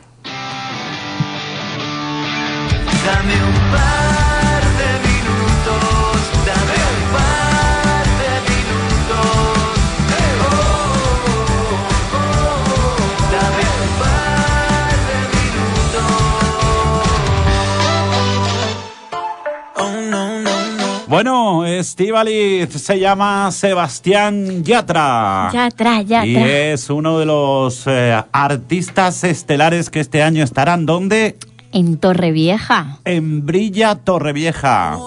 Bueno, 21.15 21.65
Estivaliz 21.65 22.73
se 22.73 22.99
llama 22.99 23.49
Sebastián 23.49 24.65
Yatra. 24.65 25.49
Ya 25.53 25.67
atrás, 25.67 26.05
ya 26.05 26.25
Y 26.25 26.35
es 26.35 26.89
uno 26.89 27.19
de 27.19 27.25
los 27.25 27.87
eh, 27.87 28.21
artistas 28.33 29.23
estelares 29.23 29.89
que 29.89 30.01
este 30.01 30.21
año 30.21 30.43
estarán. 30.43 30.85
Donde 30.85 31.37
En 31.75 31.97
Torrevieja. 31.97 32.99
en 33.03 33.45
Brilla 33.45 33.95
Torrevieja. 33.95 34.97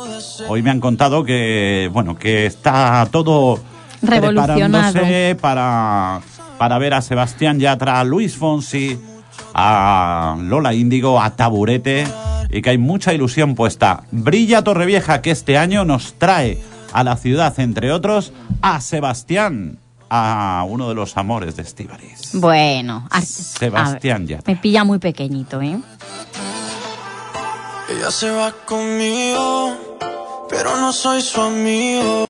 Hoy 0.48 0.60
me 0.62 0.68
han 0.68 0.80
contado 0.80 1.24
que 1.24 1.88
bueno 1.94 2.18
que 2.18 2.44
está 2.44 3.08
todo 3.10 3.58
Revolucionado. 4.02 4.92
preparándose 4.92 5.34
para 5.40 6.20
para 6.58 6.76
ver 6.76 6.92
a 6.92 7.00
Sebastián 7.00 7.58
Yatra, 7.58 8.00
a 8.00 8.04
Luis 8.04 8.36
Fonsi, 8.36 8.98
a 9.54 10.36
Lola 10.42 10.74
Índigo, 10.74 11.18
a 11.22 11.30
Taburete 11.30 12.06
y 12.50 12.60
que 12.60 12.68
hay 12.68 12.78
mucha 12.78 13.14
ilusión 13.14 13.54
puesta. 13.54 14.02
Brilla 14.10 14.62
Torrevieja 14.62 15.22
que 15.22 15.30
este 15.30 15.56
año 15.56 15.86
nos 15.86 16.18
trae 16.18 16.58
a 16.92 17.02
la 17.02 17.16
ciudad 17.16 17.58
entre 17.60 17.92
otros 17.92 18.34
a 18.60 18.82
Sebastián, 18.82 19.78
a 20.10 20.66
uno 20.68 20.90
de 20.90 20.94
los 20.94 21.16
amores 21.16 21.56
de 21.56 21.62
Estíbaliz. 21.62 22.32
Bueno, 22.34 23.08
Sebastián 23.22 24.16
a 24.16 24.18
ver, 24.20 24.28
Yatra. 24.28 24.52
Me 24.52 24.60
pilla 24.60 24.84
muy 24.84 24.98
pequeñito, 24.98 25.62
¿eh? 25.62 25.78
Ella 27.88 28.10
se 28.10 28.30
va 28.30 28.52
conmigo, 28.66 29.74
pero 30.50 30.76
no 30.76 30.92
soy 30.92 31.22
su 31.22 31.40
amigo. 31.40 32.26